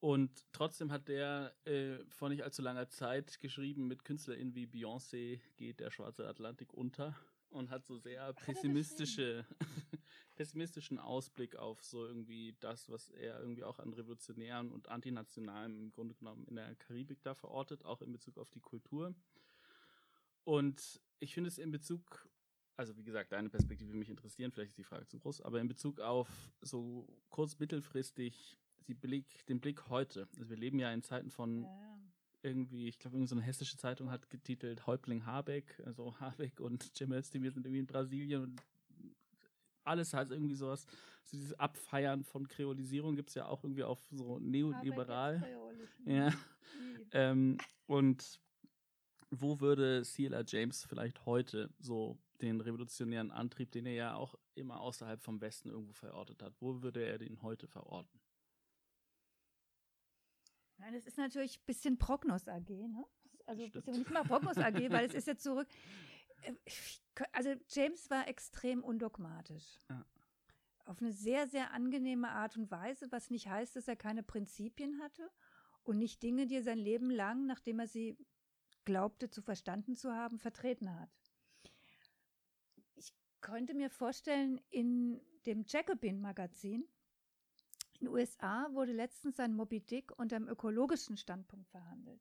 [0.00, 5.40] Und trotzdem hat der äh, vor nicht allzu langer Zeit geschrieben, mit KünstlerInnen wie Beyoncé
[5.56, 7.16] geht der schwarze Atlantik unter
[7.50, 9.44] und hat so sehr pessimistische,
[10.34, 15.90] pessimistischen Ausblick auf so irgendwie das, was er irgendwie auch an revolutionären und antinationalem im
[15.90, 19.14] Grunde genommen in der Karibik da verortet, auch in Bezug auf die Kultur.
[20.44, 22.28] Und ich finde es in Bezug,
[22.76, 25.68] also wie gesagt, deine Perspektive mich interessieren, vielleicht ist die Frage zu groß, aber in
[25.68, 26.28] Bezug auf
[26.60, 30.28] so kurz mittelfristig die Blick, den Blick heute.
[30.36, 31.97] Also wir leben ja in Zeiten von ja
[32.42, 36.96] irgendwie, ich glaube, irgendeine so eine hessische Zeitung hat getitelt Häuptling Habeck, also Habeck und
[36.96, 38.62] Cem Özdemir sind irgendwie in Brasilien und
[39.84, 40.86] alles heißt irgendwie sowas.
[41.24, 45.42] So dieses Abfeiern von Kreolisierung gibt es ja auch irgendwie auf so neoliberal.
[46.04, 46.32] Ja.
[47.12, 48.40] ähm, und
[49.30, 50.44] wo würde C.L.R.
[50.46, 55.70] James vielleicht heute so den revolutionären Antrieb, den er ja auch immer außerhalb vom Westen
[55.70, 58.17] irgendwo verortet hat, wo würde er den heute verorten?
[60.78, 63.04] Nein, das ist natürlich ein bisschen Prognos AG, ne?
[63.46, 63.86] Also Stimmt.
[63.86, 65.68] nicht mal Prognos AG, weil es ist ja zurück.
[66.42, 66.54] Äh,
[67.32, 69.78] also James war extrem undogmatisch.
[69.88, 70.04] Ja.
[70.84, 75.00] Auf eine sehr, sehr angenehme Art und Weise, was nicht heißt, dass er keine Prinzipien
[75.02, 75.30] hatte
[75.82, 78.16] und nicht Dinge, die er sein Leben lang, nachdem er sie
[78.84, 81.10] glaubte zu verstanden zu haben, vertreten hat.
[82.94, 86.88] Ich könnte mir vorstellen, in dem Jacobin-Magazin
[88.00, 92.20] in den USA wurde letztens ein Moby Dick unter dem ökologischen Standpunkt verhandelt.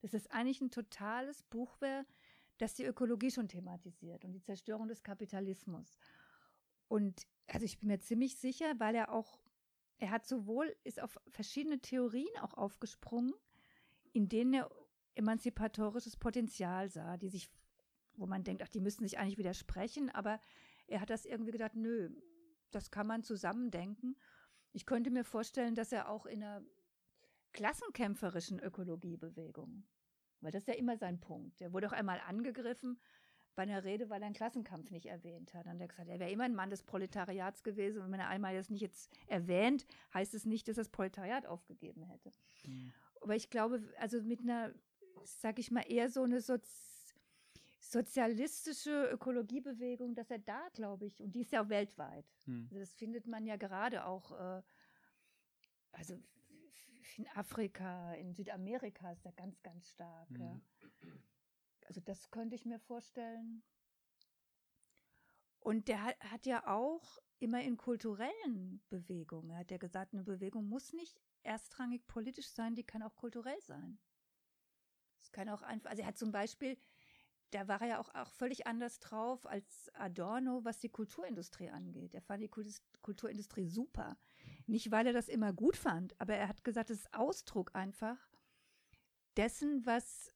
[0.00, 2.06] Das ist eigentlich ein totales Buchwerk,
[2.58, 5.98] das die Ökologie schon thematisiert und die Zerstörung des Kapitalismus.
[6.88, 9.38] Und also ich bin mir ziemlich sicher, weil er auch,
[9.98, 13.34] er hat sowohl, ist auf verschiedene Theorien auch aufgesprungen,
[14.12, 14.70] in denen er
[15.14, 17.50] emanzipatorisches Potenzial sah, die sich,
[18.14, 20.40] wo man denkt, ach, die müssen sich eigentlich widersprechen, aber
[20.86, 22.10] er hat das irgendwie gedacht, nö,
[22.70, 24.16] das kann man zusammendenken.
[24.72, 26.62] Ich könnte mir vorstellen, dass er auch in einer
[27.52, 29.84] klassenkämpferischen Ökologiebewegung
[30.40, 31.60] Weil das ist ja immer sein Punkt.
[31.60, 33.00] Der wurde auch einmal angegriffen
[33.54, 35.66] bei einer Rede, weil er einen Klassenkampf nicht erwähnt hat.
[35.66, 38.02] Er hat gesagt, er wäre immer ein Mann des Proletariats gewesen.
[38.02, 39.84] Und wenn er einmal das nicht jetzt erwähnt,
[40.14, 42.30] heißt es nicht, dass er das Proletariat aufgegeben hätte.
[42.64, 42.92] Mhm.
[43.20, 44.72] Aber ich glaube, also mit einer,
[45.24, 46.87] sag ich mal, eher so eine Sozi
[47.90, 52.26] sozialistische Ökologiebewegung, dass er da, glaube ich, und die ist ja weltweit.
[52.44, 52.66] Hm.
[52.70, 54.62] Also das findet man ja gerade auch, äh,
[55.92, 56.20] also
[57.16, 60.30] in Afrika, in Südamerika ist er ganz, ganz stark.
[60.30, 60.40] Mhm.
[60.40, 60.60] Ja.
[61.86, 63.62] Also das könnte ich mir vorstellen.
[65.60, 70.22] Und der hat, hat ja auch immer in kulturellen Bewegungen, er hat ja gesagt, eine
[70.22, 73.98] Bewegung muss nicht erstrangig politisch sein, die kann auch kulturell sein.
[75.20, 76.78] Es kann auch einfach, also er hat zum Beispiel,
[77.50, 82.14] da war er ja auch, auch völlig anders drauf als Adorno, was die Kulturindustrie angeht.
[82.14, 82.50] Er fand die
[83.02, 84.18] Kulturindustrie super.
[84.66, 88.18] Nicht, weil er das immer gut fand, aber er hat gesagt, es ist Ausdruck einfach
[89.36, 90.30] dessen, was,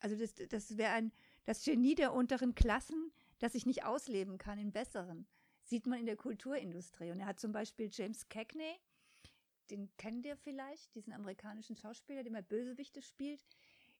[0.00, 1.12] also das, das wäre ein,
[1.44, 5.26] das Genie der unteren Klassen, das sich nicht ausleben kann in besseren,
[5.64, 7.10] sieht man in der Kulturindustrie.
[7.10, 8.78] Und er hat zum Beispiel James Cagney,
[9.70, 13.44] den kennt ihr vielleicht, diesen amerikanischen Schauspieler, der mal Bösewichte spielt.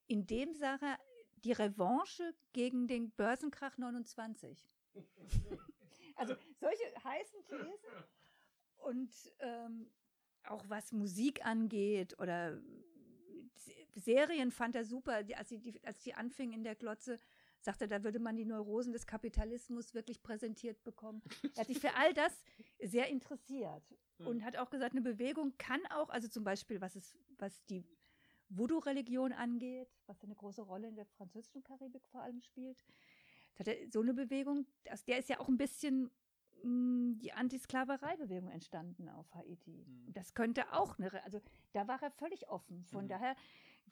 [0.07, 0.99] In dem sah er
[1.45, 4.67] die Revanche gegen den Börsenkrach 29.
[6.15, 7.73] also solche heißen Thesen.
[8.77, 9.87] Und ähm,
[10.43, 12.59] auch was Musik angeht oder
[13.93, 15.23] Serien fand er super.
[15.35, 17.19] Als, sie, die, als die anfingen in der Glotze,
[17.61, 21.21] sagte er, da würde man die Neurosen des Kapitalismus wirklich präsentiert bekommen.
[21.55, 22.33] Er hat sich für all das
[22.79, 23.83] sehr interessiert
[24.19, 27.83] und hat auch gesagt, eine Bewegung kann auch, also zum Beispiel, was, es, was die
[28.49, 32.77] Voodoo-Religion angeht, was eine große Rolle in der französischen Karibik vor allem spielt,
[33.57, 36.11] er so eine Bewegung, aus der ist ja auch ein bisschen
[36.63, 39.85] mh, die Antisklaverei-Bewegung entstanden auf Haiti.
[39.87, 40.13] Mhm.
[40.13, 41.41] Das könnte auch eine, also
[41.73, 42.83] da war er völlig offen.
[42.85, 43.09] Von Mhm.
[43.09, 43.35] daher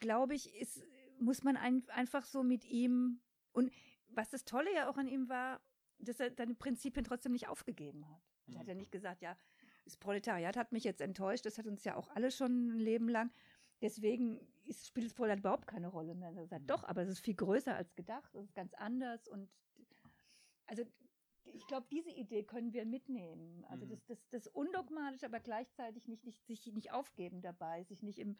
[0.00, 0.82] glaube ich, ist,
[1.18, 3.20] muss man ein, einfach so mit ihm
[3.52, 3.72] und
[4.08, 5.60] was das Tolle ja auch an ihm war,
[5.98, 8.20] dass er seine Prinzipien trotzdem nicht aufgegeben hat.
[8.52, 9.36] Er hat ja nicht gesagt, ja,
[9.84, 13.08] das Proletariat hat mich jetzt enttäuscht, das hat uns ja auch alle schon ein Leben
[13.08, 13.32] lang.
[13.80, 16.30] Deswegen ist, spielt das Proletariat überhaupt keine Rolle mehr.
[16.30, 19.28] Er hat gesagt, doch, aber es ist viel größer als gedacht, es ist ganz anders
[19.28, 19.50] und
[20.66, 20.84] also
[21.44, 23.64] ich glaube, diese Idee können wir mitnehmen.
[23.66, 23.90] Also Mhm.
[23.90, 28.36] das, das, das undogmatisch, aber gleichzeitig nicht, nicht, sich nicht aufgeben dabei, sich nicht im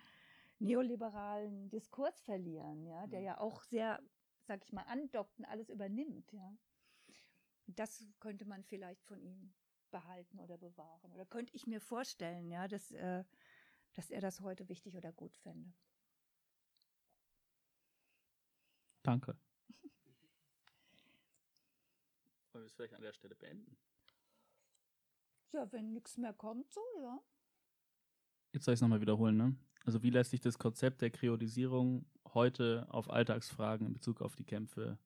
[0.58, 3.26] neoliberalen Diskurs verlieren, ja, der Mhm.
[3.26, 4.02] ja auch sehr,
[4.46, 6.56] sag ich mal, andockt und alles übernimmt, ja.
[7.66, 9.52] Das könnte man vielleicht von ihm
[9.90, 11.12] behalten oder bewahren.
[11.12, 13.24] Oder könnte ich mir vorstellen, ja, dass, äh,
[13.94, 15.72] dass er das heute wichtig oder gut fände.
[19.02, 19.36] Danke.
[22.52, 23.76] Wollen wir es vielleicht an der Stelle beenden?
[25.52, 27.22] Ja, wenn nichts mehr kommt, so, ja.
[28.52, 29.56] Jetzt soll ich es nochmal wiederholen, ne?
[29.84, 34.44] Also wie lässt sich das Konzept der Kriolisierung heute auf Alltagsfragen in Bezug auf die
[34.44, 34.98] Kämpfe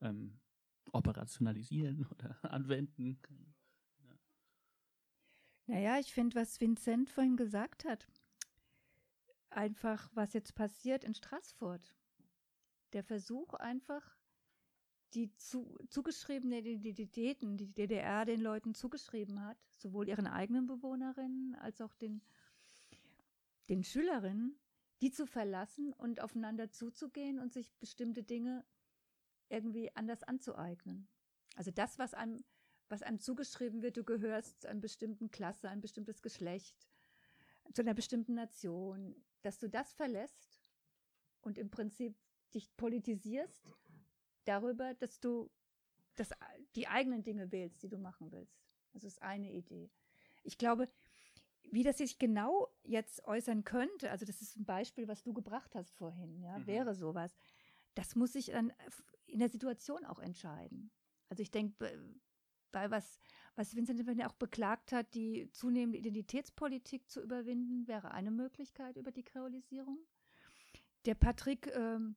[0.00, 0.40] ähm,
[0.92, 3.20] operationalisieren oder anwenden?
[5.66, 8.06] Naja, ich finde, was Vincent vorhin gesagt hat,
[9.56, 11.94] einfach, was jetzt passiert in Straßfurt.
[12.92, 14.16] Der Versuch einfach,
[15.14, 21.54] die zu, zugeschriebenen Identitäten, die die DDR den Leuten zugeschrieben hat, sowohl ihren eigenen Bewohnerinnen
[21.56, 22.22] als auch den,
[23.68, 24.58] den Schülerinnen,
[25.00, 28.64] die zu verlassen und aufeinander zuzugehen und sich bestimmte Dinge
[29.48, 31.08] irgendwie anders anzueignen.
[31.56, 32.44] Also das, was einem
[32.88, 36.76] was einem zugeschrieben wird, du gehörst zu einer bestimmten Klasse, ein bestimmtes Geschlecht,
[37.72, 40.58] zu einer bestimmten Nation, dass du das verlässt
[41.42, 42.16] und im Prinzip
[42.54, 43.74] dich politisierst
[44.44, 45.50] darüber, dass du
[46.16, 46.30] das,
[46.76, 48.56] die eigenen Dinge wählst, die du machen willst.
[48.92, 49.90] Das ist eine Idee.
[50.44, 50.88] Ich glaube,
[51.70, 55.74] wie das sich genau jetzt äußern könnte, also das ist ein Beispiel, was du gebracht
[55.74, 56.66] hast vorhin, ja, Mhm.
[56.66, 57.36] wäre sowas.
[57.94, 58.72] Das muss sich dann
[59.26, 60.90] in der Situation auch entscheiden.
[61.28, 61.74] Also ich denke,
[62.70, 63.18] bei was,
[63.56, 69.12] was Vincent Van auch beklagt hat, die zunehmende Identitätspolitik zu überwinden, wäre eine Möglichkeit über
[69.12, 69.98] die Kreolisierung.
[71.04, 72.16] Der Patrick ähm,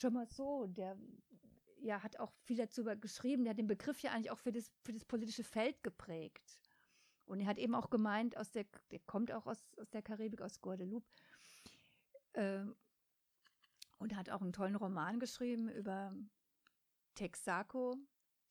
[0.00, 0.96] Chomasso, der
[1.80, 4.70] ja, hat auch viel dazu geschrieben, der hat den Begriff ja eigentlich auch für das,
[4.82, 6.58] für das politische Feld geprägt.
[7.24, 10.40] Und er hat eben auch gemeint, aus der, der kommt auch aus, aus der Karibik,
[10.40, 11.06] aus Guadeloupe,
[12.34, 12.76] ähm,
[13.98, 16.14] und hat auch einen tollen Roman geschrieben über
[17.14, 17.96] Texaco,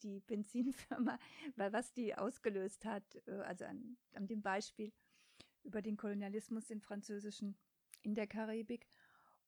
[0.03, 1.19] die Benzinfirma,
[1.56, 4.91] weil was die ausgelöst hat, äh, also an, an dem Beispiel
[5.64, 7.57] über den Kolonialismus, den französischen
[8.02, 8.88] in der Karibik.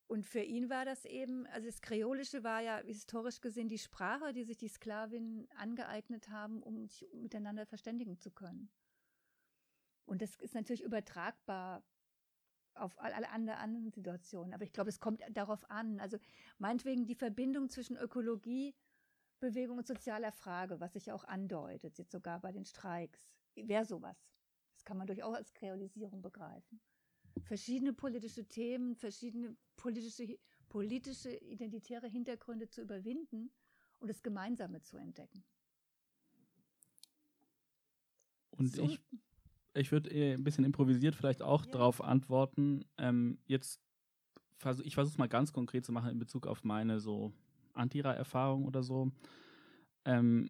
[0.07, 4.33] Und für ihn war das eben, also das Kreolische war ja historisch gesehen die Sprache,
[4.33, 8.71] die sich die Sklavinnen angeeignet haben, um sich miteinander verständigen zu können.
[10.05, 11.83] Und das ist natürlich übertragbar
[12.73, 14.53] auf alle anderen Situationen.
[14.53, 15.99] Aber ich glaube, es kommt darauf an.
[15.99, 16.17] Also
[16.57, 18.73] meinetwegen die Verbindung zwischen Ökologie,
[19.39, 24.17] Bewegung und sozialer Frage, was sich auch andeutet, jetzt sogar bei den Streiks, wäre sowas.
[24.75, 26.79] Das kann man durchaus als Kreolisierung begreifen.
[27.43, 30.37] Verschiedene politische Themen, verschiedene politische,
[30.67, 33.51] politische identitäre Hintergründe zu überwinden
[33.99, 35.43] und das Gemeinsame zu entdecken.
[38.51, 38.83] Und so.
[38.83, 38.99] ich,
[39.73, 41.71] ich würde ein bisschen improvisiert vielleicht auch ja.
[41.71, 42.85] darauf antworten.
[42.97, 43.81] Ähm, jetzt,
[44.83, 47.33] ich versuche es mal ganz konkret zu machen in Bezug auf meine so
[47.73, 49.11] Antira-Erfahrung oder so.
[50.05, 50.49] Ähm,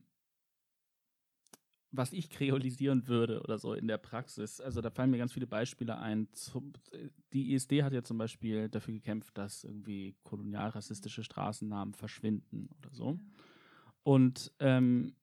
[1.91, 4.61] was ich kreolisieren würde oder so in der Praxis.
[4.61, 6.27] Also da fallen mir ganz viele Beispiele ein.
[7.33, 13.19] Die ISD hat ja zum Beispiel dafür gekämpft, dass irgendwie kolonialrassistische Straßennamen verschwinden oder so.
[14.03, 15.15] Und ähm,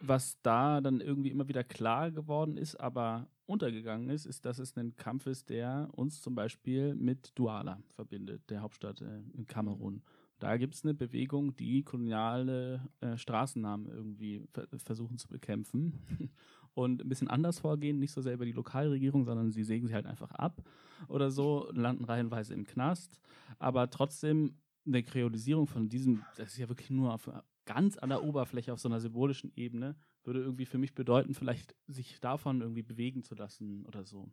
[0.00, 4.76] was da dann irgendwie immer wieder klar geworden ist, aber untergegangen ist, ist, dass es
[4.76, 10.02] ein Kampf ist, der uns zum Beispiel mit Douala verbindet, der Hauptstadt äh, in Kamerun.
[10.42, 16.00] Da gibt es eine Bewegung, die koloniale äh, Straßennamen irgendwie ver versuchen zu bekämpfen
[16.74, 19.94] und ein bisschen anders vorgehen, nicht so sehr über die Lokalregierung, sondern sie sägen sie
[19.94, 20.60] halt einfach ab
[21.06, 23.20] oder so, landen reihenweise im Knast,
[23.60, 27.30] aber trotzdem eine Kreolisierung von diesem, das ist ja wirklich nur auf
[27.64, 29.94] ganz an der Oberfläche auf so einer symbolischen Ebene,
[30.24, 34.28] würde irgendwie für mich bedeuten, vielleicht sich davon irgendwie bewegen zu lassen oder so.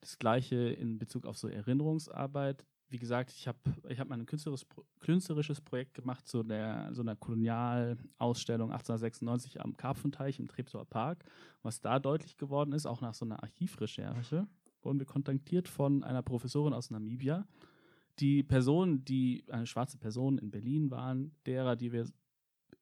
[0.00, 2.64] Das gleiche in Bezug auf so Erinnerungsarbeit.
[2.92, 3.58] Wie gesagt, ich habe
[3.88, 4.68] ich hab mal ein künstlerisches,
[5.00, 11.24] künstlerisches Projekt gemacht zu der, so einer Kolonialausstellung 1896 am Karpfenteich im Treptower Park.
[11.62, 14.46] Was da deutlich geworden ist, auch nach so einer Archivrecherche,
[14.82, 17.46] wurden wir kontaktiert von einer Professorin aus Namibia,
[18.18, 22.06] die Personen, die eine schwarze Person in Berlin waren, derer, die wir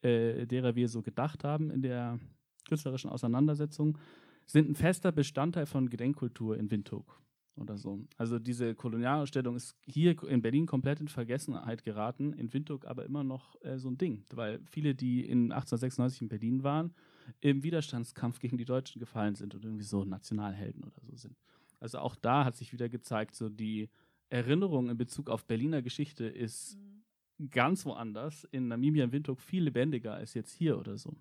[0.02, 2.18] äh, derer wir so gedacht haben in der
[2.66, 3.96] künstlerischen Auseinandersetzung,
[4.44, 7.20] sind ein fester Bestandteil von Gedenkkultur in Windhoek
[7.60, 8.00] oder so.
[8.16, 13.24] Also diese Kolonialausstellung ist hier in Berlin komplett in Vergessenheit geraten, in Windhoek aber immer
[13.24, 16.94] noch äh, so ein Ding, weil viele, die in 1896 in Berlin waren,
[17.40, 21.36] im Widerstandskampf gegen die Deutschen gefallen sind und irgendwie so Nationalhelden oder so sind.
[21.78, 23.88] Also auch da hat sich wieder gezeigt, so die
[24.28, 26.90] Erinnerung in Bezug auf Berliner Geschichte ist mhm
[27.48, 31.14] ganz woanders, in Namibia, in Windhoek, viel lebendiger als jetzt hier oder so.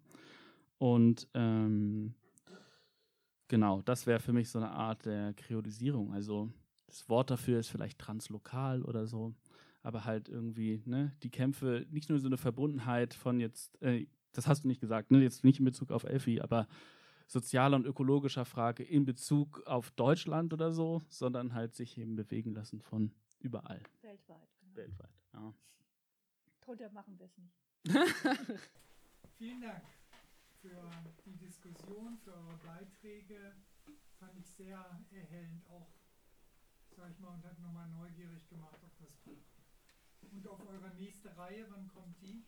[0.78, 2.14] Und ähm,
[3.50, 6.14] genau, das wäre für mich so eine Art der Kreolisierung.
[6.14, 6.50] Also
[6.88, 9.36] das Wort dafür ist vielleicht translokal oder so,
[9.84, 14.48] aber halt irgendwie, ne, die Kämpfe, nicht nur so eine Verbundenheit von jetzt, äh, das
[14.48, 16.68] hast du nicht gesagt, ne, jetzt nicht in Bezug auf Elfi, aber
[17.28, 22.54] sozialer und ökologischer Frage in Bezug auf Deutschland oder so, sondern halt sich eben bewegen
[22.54, 23.82] lassen von überall.
[24.02, 24.48] Weltweit.
[24.62, 24.76] Genau.
[24.76, 25.54] Weltweit, ja
[26.70, 27.56] drunter machen wir es nicht.
[29.38, 29.82] Vielen Dank
[30.62, 30.90] für
[31.26, 33.56] die Diskussion, für eure Beiträge.
[34.20, 35.88] Fand ich sehr erhellend, auch,
[36.96, 39.46] sag ich mal, und hat nochmal neugierig gemacht auf das Buch.
[40.32, 42.44] Und auf eure nächste Reihe, wann kommt die?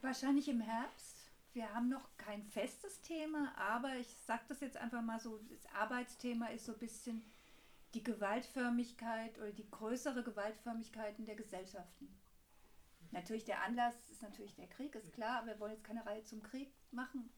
[0.00, 1.32] Wahrscheinlich im Herbst.
[1.52, 5.66] Wir haben noch kein festes Thema, aber ich sage das jetzt einfach mal so, das
[5.74, 7.24] Arbeitsthema ist so ein bisschen
[7.94, 12.14] die Gewaltförmigkeit oder die größere Gewaltförmigkeiten der Gesellschaften.
[13.10, 16.22] Natürlich, der Anlass ist natürlich der Krieg, ist klar, aber wir wollen jetzt keine Reihe
[16.24, 17.30] zum Krieg machen.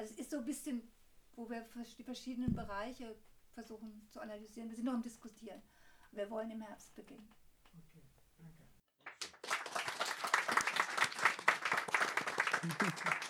[0.00, 0.90] Also es ist so ein bisschen,
[1.36, 1.62] wo wir
[1.98, 3.14] die verschiedenen Bereiche
[3.52, 4.70] versuchen zu analysieren.
[4.70, 5.60] Wir sind noch im Diskutieren.
[6.12, 7.28] Wir wollen im Herbst beginnen.
[7.74, 8.02] Okay,
[12.62, 13.20] danke.